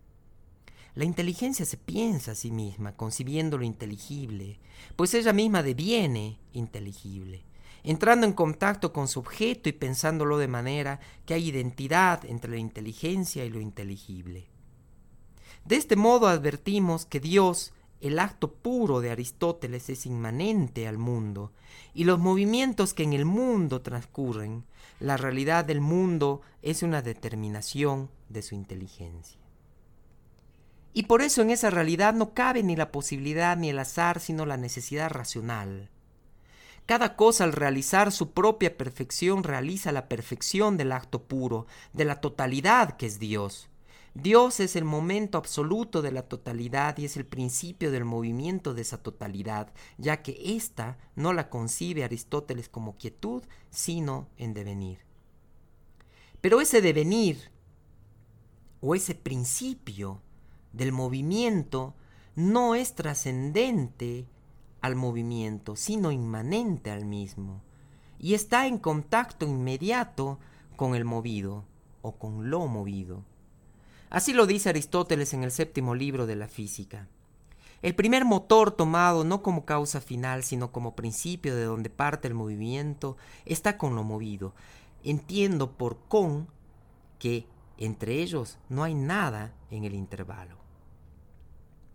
La 0.94 1.06
inteligencia 1.06 1.66
se 1.66 1.76
piensa 1.76 2.34
a 2.34 2.36
sí 2.36 2.52
misma, 2.52 2.96
concibiendo 2.96 3.58
lo 3.58 3.64
inteligible, 3.64 4.60
pues 4.96 5.16
ella 5.16 5.34
misma 5.34 5.64
deviene 5.64 6.38
inteligible, 6.54 7.46
entrando 7.82 8.28
en 8.28 8.34
contacto 8.34 8.94
con 8.94 9.08
su 9.08 9.22
objeto 9.22 9.70
y 9.70 9.72
pensándolo 9.72 10.38
de 10.38 10.48
manera 10.48 11.00
que 11.26 11.34
hay 11.34 11.48
identidad 11.48 12.26
entre 12.26 12.52
la 12.52 12.58
inteligencia 12.58 13.44
y 13.44 13.50
lo 13.50 13.60
inteligible. 13.60 14.46
De 15.66 15.76
este 15.76 15.96
modo 15.96 16.28
advertimos 16.28 17.08
que 17.08 17.20
Dios, 17.20 17.74
el 18.02 18.20
acto 18.20 18.54
puro 18.54 19.02
de 19.02 19.12
Aristóteles, 19.12 19.90
es 19.90 20.06
inmanente 20.06 20.88
al 20.88 20.98
mundo, 20.98 21.52
y 21.94 22.06
los 22.06 22.20
movimientos 22.20 22.94
que 22.94 23.04
en 23.04 23.14
el 23.14 23.26
mundo 23.26 23.82
transcurren, 23.82 24.64
la 25.00 25.18
realidad 25.18 25.66
del 25.66 25.82
mundo 25.82 26.42
es 26.62 26.84
una 26.84 27.02
determinación 27.02 28.10
de 28.30 28.42
su 28.42 28.56
inteligencia. 28.56 29.40
Y 30.94 31.04
por 31.04 31.22
eso 31.22 31.42
en 31.42 31.52
esa 31.52 31.70
realidad 31.70 32.14
no 32.14 32.34
cabe 32.34 32.64
ni 32.64 32.76
la 32.76 32.92
posibilidad 32.92 33.56
ni 33.58 33.70
el 33.70 33.80
azar, 33.80 34.20
sino 34.20 34.46
la 34.46 34.58
necesidad 34.58 35.10
racional. 35.10 35.90
Cada 36.86 37.16
cosa 37.16 37.44
al 37.44 37.54
realizar 37.54 38.12
su 38.12 38.32
propia 38.32 38.76
perfección 38.76 39.44
realiza 39.44 39.92
la 39.92 40.08
perfección 40.08 40.76
del 40.76 40.92
acto 40.92 41.24
puro, 41.24 41.68
de 41.94 42.06
la 42.06 42.20
totalidad 42.20 42.98
que 42.98 43.06
es 43.06 43.20
Dios. 43.20 43.70
Dios 44.22 44.60
es 44.60 44.76
el 44.76 44.84
momento 44.84 45.38
absoluto 45.38 46.02
de 46.02 46.12
la 46.12 46.24
totalidad 46.24 46.98
y 46.98 47.06
es 47.06 47.16
el 47.16 47.26
principio 47.26 47.90
del 47.90 48.04
movimiento 48.04 48.74
de 48.74 48.82
esa 48.82 49.02
totalidad, 49.02 49.72
ya 49.98 50.22
que 50.22 50.56
ésta 50.56 50.98
no 51.16 51.32
la 51.32 51.50
concibe 51.50 52.04
Aristóteles 52.04 52.68
como 52.68 52.98
quietud, 52.98 53.44
sino 53.70 54.28
en 54.38 54.54
devenir. 54.54 55.00
Pero 56.42 56.60
ese 56.60 56.82
devenir 56.82 57.52
o 58.82 58.94
ese 58.94 59.16
principio 59.16 60.22
del 60.74 60.92
movimiento 60.92 61.96
no 62.36 62.76
es 62.76 62.96
trascendente 62.96 64.28
al 64.82 64.96
movimiento, 64.96 65.76
sino 65.76 66.12
inmanente 66.12 66.92
al 66.92 67.06
mismo, 67.06 67.62
y 68.18 68.34
está 68.34 68.68
en 68.68 68.80
contacto 68.80 69.46
inmediato 69.46 70.40
con 70.76 70.96
el 70.96 71.06
movido 71.06 71.66
o 72.02 72.18
con 72.18 72.50
lo 72.50 72.68
movido. 72.68 73.29
Así 74.10 74.34
lo 74.34 74.48
dice 74.48 74.70
Aristóteles 74.70 75.34
en 75.34 75.44
el 75.44 75.52
séptimo 75.52 75.94
libro 75.94 76.26
de 76.26 76.36
la 76.36 76.48
física. 76.48 77.08
El 77.82 77.96
primer 77.96 78.26
motor 78.26 78.72
tomado 78.72 79.24
no 79.24 79.42
como 79.42 79.66
causa 79.66 80.02
final, 80.02 80.44
sino 80.44 80.72
como 80.72 80.96
principio 80.96 81.56
de 81.56 81.64
donde 81.64 81.90
parte 81.90 82.28
el 82.28 82.34
movimiento, 82.34 83.16
está 83.46 83.78
con 83.78 83.96
lo 83.96 84.04
movido. 84.04 84.54
Entiendo 85.04 85.72
por 85.72 85.98
con 86.08 86.48
que 87.20 87.46
entre 87.78 88.22
ellos 88.22 88.58
no 88.68 88.84
hay 88.84 88.96
nada 88.96 89.54
en 89.72 89.86
el 89.86 89.94
intervalo. 89.94 90.59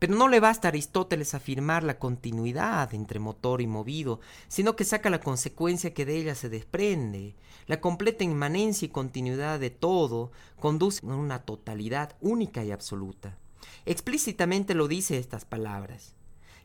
Pero 0.04 0.16
no 0.16 0.28
le 0.28 0.38
basta 0.38 0.68
a 0.68 0.70
Aristóteles 0.70 1.32
afirmar 1.32 1.82
la 1.82 1.98
continuidad 1.98 2.92
entre 2.92 3.20
motor 3.20 3.62
y 3.62 3.66
movido, 3.66 4.20
sino 4.48 4.76
que 4.76 4.84
saca 4.84 5.08
la 5.08 5.22
consecuencia 5.22 5.94
que 5.94 6.04
de 6.04 6.18
ella 6.18 6.34
se 6.34 6.50
desprende. 6.50 7.34
La 7.66 7.80
completa 7.80 8.22
inmanencia 8.22 8.84
y 8.84 8.90
continuidad 8.90 9.58
de 9.58 9.70
todo 9.70 10.30
conduce 10.60 11.00
a 11.06 11.14
una 11.14 11.38
totalidad 11.46 12.16
única 12.20 12.62
y 12.62 12.70
absoluta. 12.70 13.38
Explícitamente 13.86 14.74
lo 14.74 14.88
dice 14.88 15.16
estas 15.16 15.46
palabras, 15.46 16.16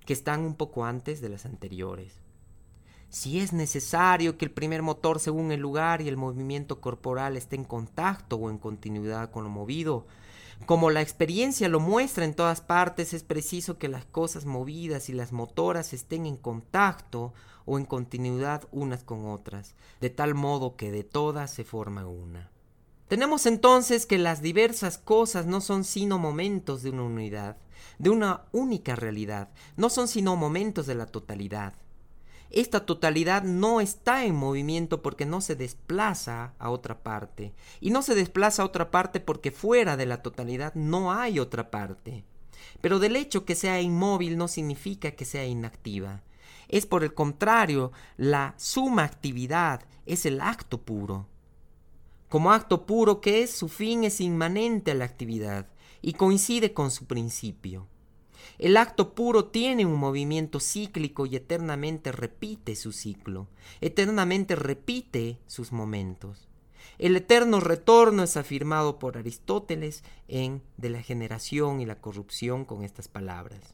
que 0.05 0.11
están 0.11 0.41
un 0.41 0.55
poco 0.55 0.83
antes 0.83 1.21
de 1.21 1.29
las 1.29 1.45
anteriores. 1.45 2.15
Si 3.07 3.39
es 3.39 3.53
necesario 3.53 4.37
que 4.37 4.43
el 4.43 4.51
primer 4.51 4.81
motor 4.81 5.17
según 5.17 5.53
el 5.53 5.61
lugar 5.61 6.01
y 6.01 6.09
el 6.09 6.17
movimiento 6.17 6.81
corporal 6.81 7.37
esté 7.37 7.55
en 7.55 7.63
contacto 7.63 8.35
o 8.35 8.49
en 8.49 8.57
continuidad 8.57 9.31
con 9.31 9.45
lo 9.45 9.49
movido, 9.49 10.07
como 10.65 10.91
la 10.91 11.01
experiencia 11.01 11.67
lo 11.69 11.79
muestra 11.79 12.25
en 12.25 12.35
todas 12.35 12.61
partes, 12.61 13.13
es 13.13 13.23
preciso 13.23 13.77
que 13.77 13.87
las 13.87 14.05
cosas 14.05 14.45
movidas 14.45 15.09
y 15.09 15.13
las 15.13 15.31
motoras 15.31 15.93
estén 15.93 16.25
en 16.25 16.37
contacto 16.37 17.33
o 17.65 17.77
en 17.77 17.85
continuidad 17.85 18.67
unas 18.71 19.03
con 19.03 19.25
otras, 19.25 19.75
de 20.01 20.09
tal 20.09 20.35
modo 20.35 20.75
que 20.75 20.91
de 20.91 21.03
todas 21.03 21.51
se 21.51 21.63
forma 21.63 22.07
una. 22.07 22.51
Tenemos 23.07 23.47
entonces 23.47 24.05
que 24.05 24.19
las 24.19 24.41
diversas 24.41 24.99
cosas 24.99 25.47
no 25.47 25.61
son 25.61 25.83
sino 25.83 26.19
momentos 26.19 26.83
de 26.83 26.91
una 26.91 27.03
unidad, 27.03 27.57
de 27.97 28.11
una 28.11 28.43
única 28.51 28.95
realidad, 28.95 29.49
no 29.77 29.89
son 29.89 30.07
sino 30.07 30.35
momentos 30.35 30.85
de 30.85 30.95
la 30.95 31.07
totalidad. 31.07 31.73
Esta 32.51 32.85
totalidad 32.85 33.43
no 33.43 33.79
está 33.79 34.25
en 34.25 34.35
movimiento 34.35 35.03
porque 35.03 35.25
no 35.25 35.39
se 35.39 35.55
desplaza 35.55 36.53
a 36.57 36.71
otra 36.71 37.03
parte. 37.03 37.53
Y 37.79 37.91
no 37.91 38.01
se 38.01 38.15
desplaza 38.15 38.63
a 38.63 38.65
otra 38.65 38.89
parte 38.89 39.19
porque 39.19 39.51
fuera 39.51 39.97
de 39.97 40.07
la 40.07 40.23
totalidad 40.23 40.73
no 40.73 41.11
hay 41.11 41.39
otra 41.39 41.69
parte. 41.69 42.23
Pero 42.81 42.99
del 42.99 43.15
hecho 43.15 43.45
que 43.45 43.55
sea 43.55 43.81
inmóvil 43.81 44.37
no 44.37 44.47
significa 44.47 45.11
que 45.11 45.25
sea 45.25 45.45
inactiva. 45.45 46.23
Es 46.69 46.85
por 46.85 47.03
el 47.03 47.13
contrario, 47.13 47.91
la 48.17 48.55
suma 48.57 49.03
actividad 49.03 49.83
es 50.05 50.25
el 50.25 50.41
acto 50.41 50.81
puro. 50.81 51.27
Como 52.29 52.51
acto 52.51 52.85
puro 52.85 53.21
que 53.21 53.43
es, 53.43 53.51
su 53.51 53.69
fin 53.69 54.03
es 54.03 54.21
inmanente 54.21 54.91
a 54.91 54.95
la 54.95 55.05
actividad 55.05 55.67
y 56.01 56.13
coincide 56.13 56.73
con 56.73 56.91
su 56.91 57.05
principio. 57.05 57.87
El 58.57 58.77
acto 58.77 59.13
puro 59.13 59.45
tiene 59.45 59.85
un 59.85 59.95
movimiento 59.95 60.59
cíclico 60.59 61.25
y 61.25 61.35
eternamente 61.35 62.11
repite 62.11 62.75
su 62.75 62.91
ciclo, 62.91 63.47
eternamente 63.81 64.55
repite 64.55 65.39
sus 65.47 65.71
momentos. 65.71 66.47
El 66.97 67.15
eterno 67.15 67.61
retorno 67.61 68.23
es 68.23 68.35
afirmado 68.35 68.99
por 68.99 69.17
Aristóteles 69.17 70.03
en 70.27 70.61
De 70.77 70.89
la 70.89 71.01
generación 71.01 71.79
y 71.79 71.85
la 71.85 72.01
corrupción 72.01 72.65
con 72.65 72.83
estas 72.83 73.07
palabras. 73.07 73.73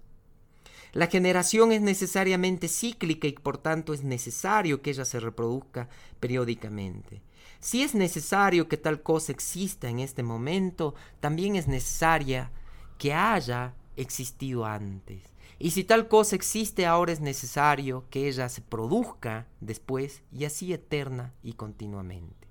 La 0.93 1.07
generación 1.07 1.71
es 1.71 1.81
necesariamente 1.81 2.67
cíclica 2.69 3.27
y 3.27 3.33
por 3.33 3.57
tanto 3.57 3.93
es 3.93 4.03
necesario 4.03 4.81
que 4.81 4.91
ella 4.91 5.05
se 5.05 5.19
reproduzca 5.19 5.89
periódicamente. 6.19 7.21
Si 7.59 7.81
es 7.81 7.95
necesario 7.95 8.67
que 8.67 8.77
tal 8.77 9.01
cosa 9.01 9.31
exista 9.31 9.89
en 9.89 9.99
este 9.99 10.23
momento, 10.23 10.95
también 11.19 11.55
es 11.55 11.67
necesaria 11.67 12.51
que 12.97 13.13
haya 13.13 13.73
existido 13.97 14.65
antes. 14.65 15.23
Y 15.57 15.71
si 15.71 15.83
tal 15.83 16.07
cosa 16.07 16.35
existe 16.35 16.85
ahora 16.85 17.13
es 17.13 17.21
necesario 17.21 18.05
que 18.09 18.27
ella 18.27 18.49
se 18.49 18.61
produzca 18.61 19.47
después 19.61 20.21
y 20.31 20.45
así 20.45 20.73
eterna 20.73 21.33
y 21.43 21.53
continuamente. 21.53 22.47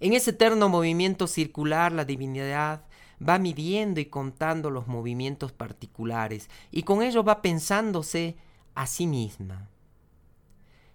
En 0.00 0.12
ese 0.12 0.30
eterno 0.30 0.68
movimiento 0.68 1.26
circular 1.26 1.90
la 1.90 2.04
divinidad 2.04 2.84
va 3.26 3.40
midiendo 3.40 3.98
y 3.98 4.06
contando 4.06 4.70
los 4.70 4.86
movimientos 4.86 5.50
particulares 5.50 6.48
y 6.70 6.84
con 6.84 7.02
ello 7.02 7.24
va 7.24 7.42
pensándose 7.42 8.36
a 8.76 8.86
sí 8.86 9.08
misma. 9.08 9.68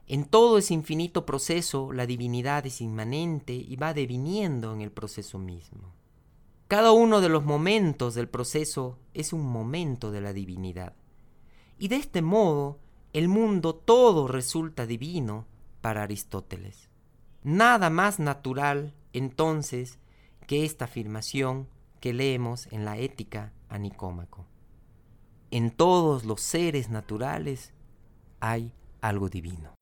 En 0.07 0.23
todo 0.23 0.57
ese 0.57 0.73
infinito 0.73 1.25
proceso 1.25 1.91
la 1.91 2.05
divinidad 2.05 2.65
es 2.65 2.79
inmanente 2.79 3.53
y 3.53 3.75
va 3.75 3.93
deviniendo 3.93 4.73
en 4.73 4.81
el 4.81 4.91
proceso 4.91 5.37
mismo. 5.37 5.91
Cada 6.73 6.91
uno 6.91 7.21
de 7.21 7.29
los 7.29 7.45
momentos 7.45 8.15
del 8.15 8.27
proceso 8.27 8.97
es 9.13 9.31
un 9.31 9.45
momento 9.45 10.09
de 10.09 10.21
la 10.21 10.33
divinidad. 10.33 10.95
Y 11.77 11.87
de 11.87 11.97
este 11.97 12.23
modo, 12.23 12.79
el 13.13 13.27
mundo 13.27 13.75
todo 13.75 14.27
resulta 14.27 14.87
divino 14.87 15.45
para 15.81 16.01
Aristóteles. 16.01 16.89
Nada 17.43 17.91
más 17.91 18.17
natural, 18.17 18.95
entonces, 19.13 19.99
que 20.47 20.65
esta 20.65 20.85
afirmación 20.85 21.67
que 21.99 22.11
leemos 22.11 22.67
en 22.71 22.85
la 22.85 22.97
ética 22.97 23.53
a 23.69 23.77
Nicómaco. 23.77 24.47
En 25.51 25.69
todos 25.69 26.25
los 26.25 26.41
seres 26.41 26.89
naturales 26.89 27.71
hay 28.39 28.73
algo 28.99 29.29
divino. 29.29 29.75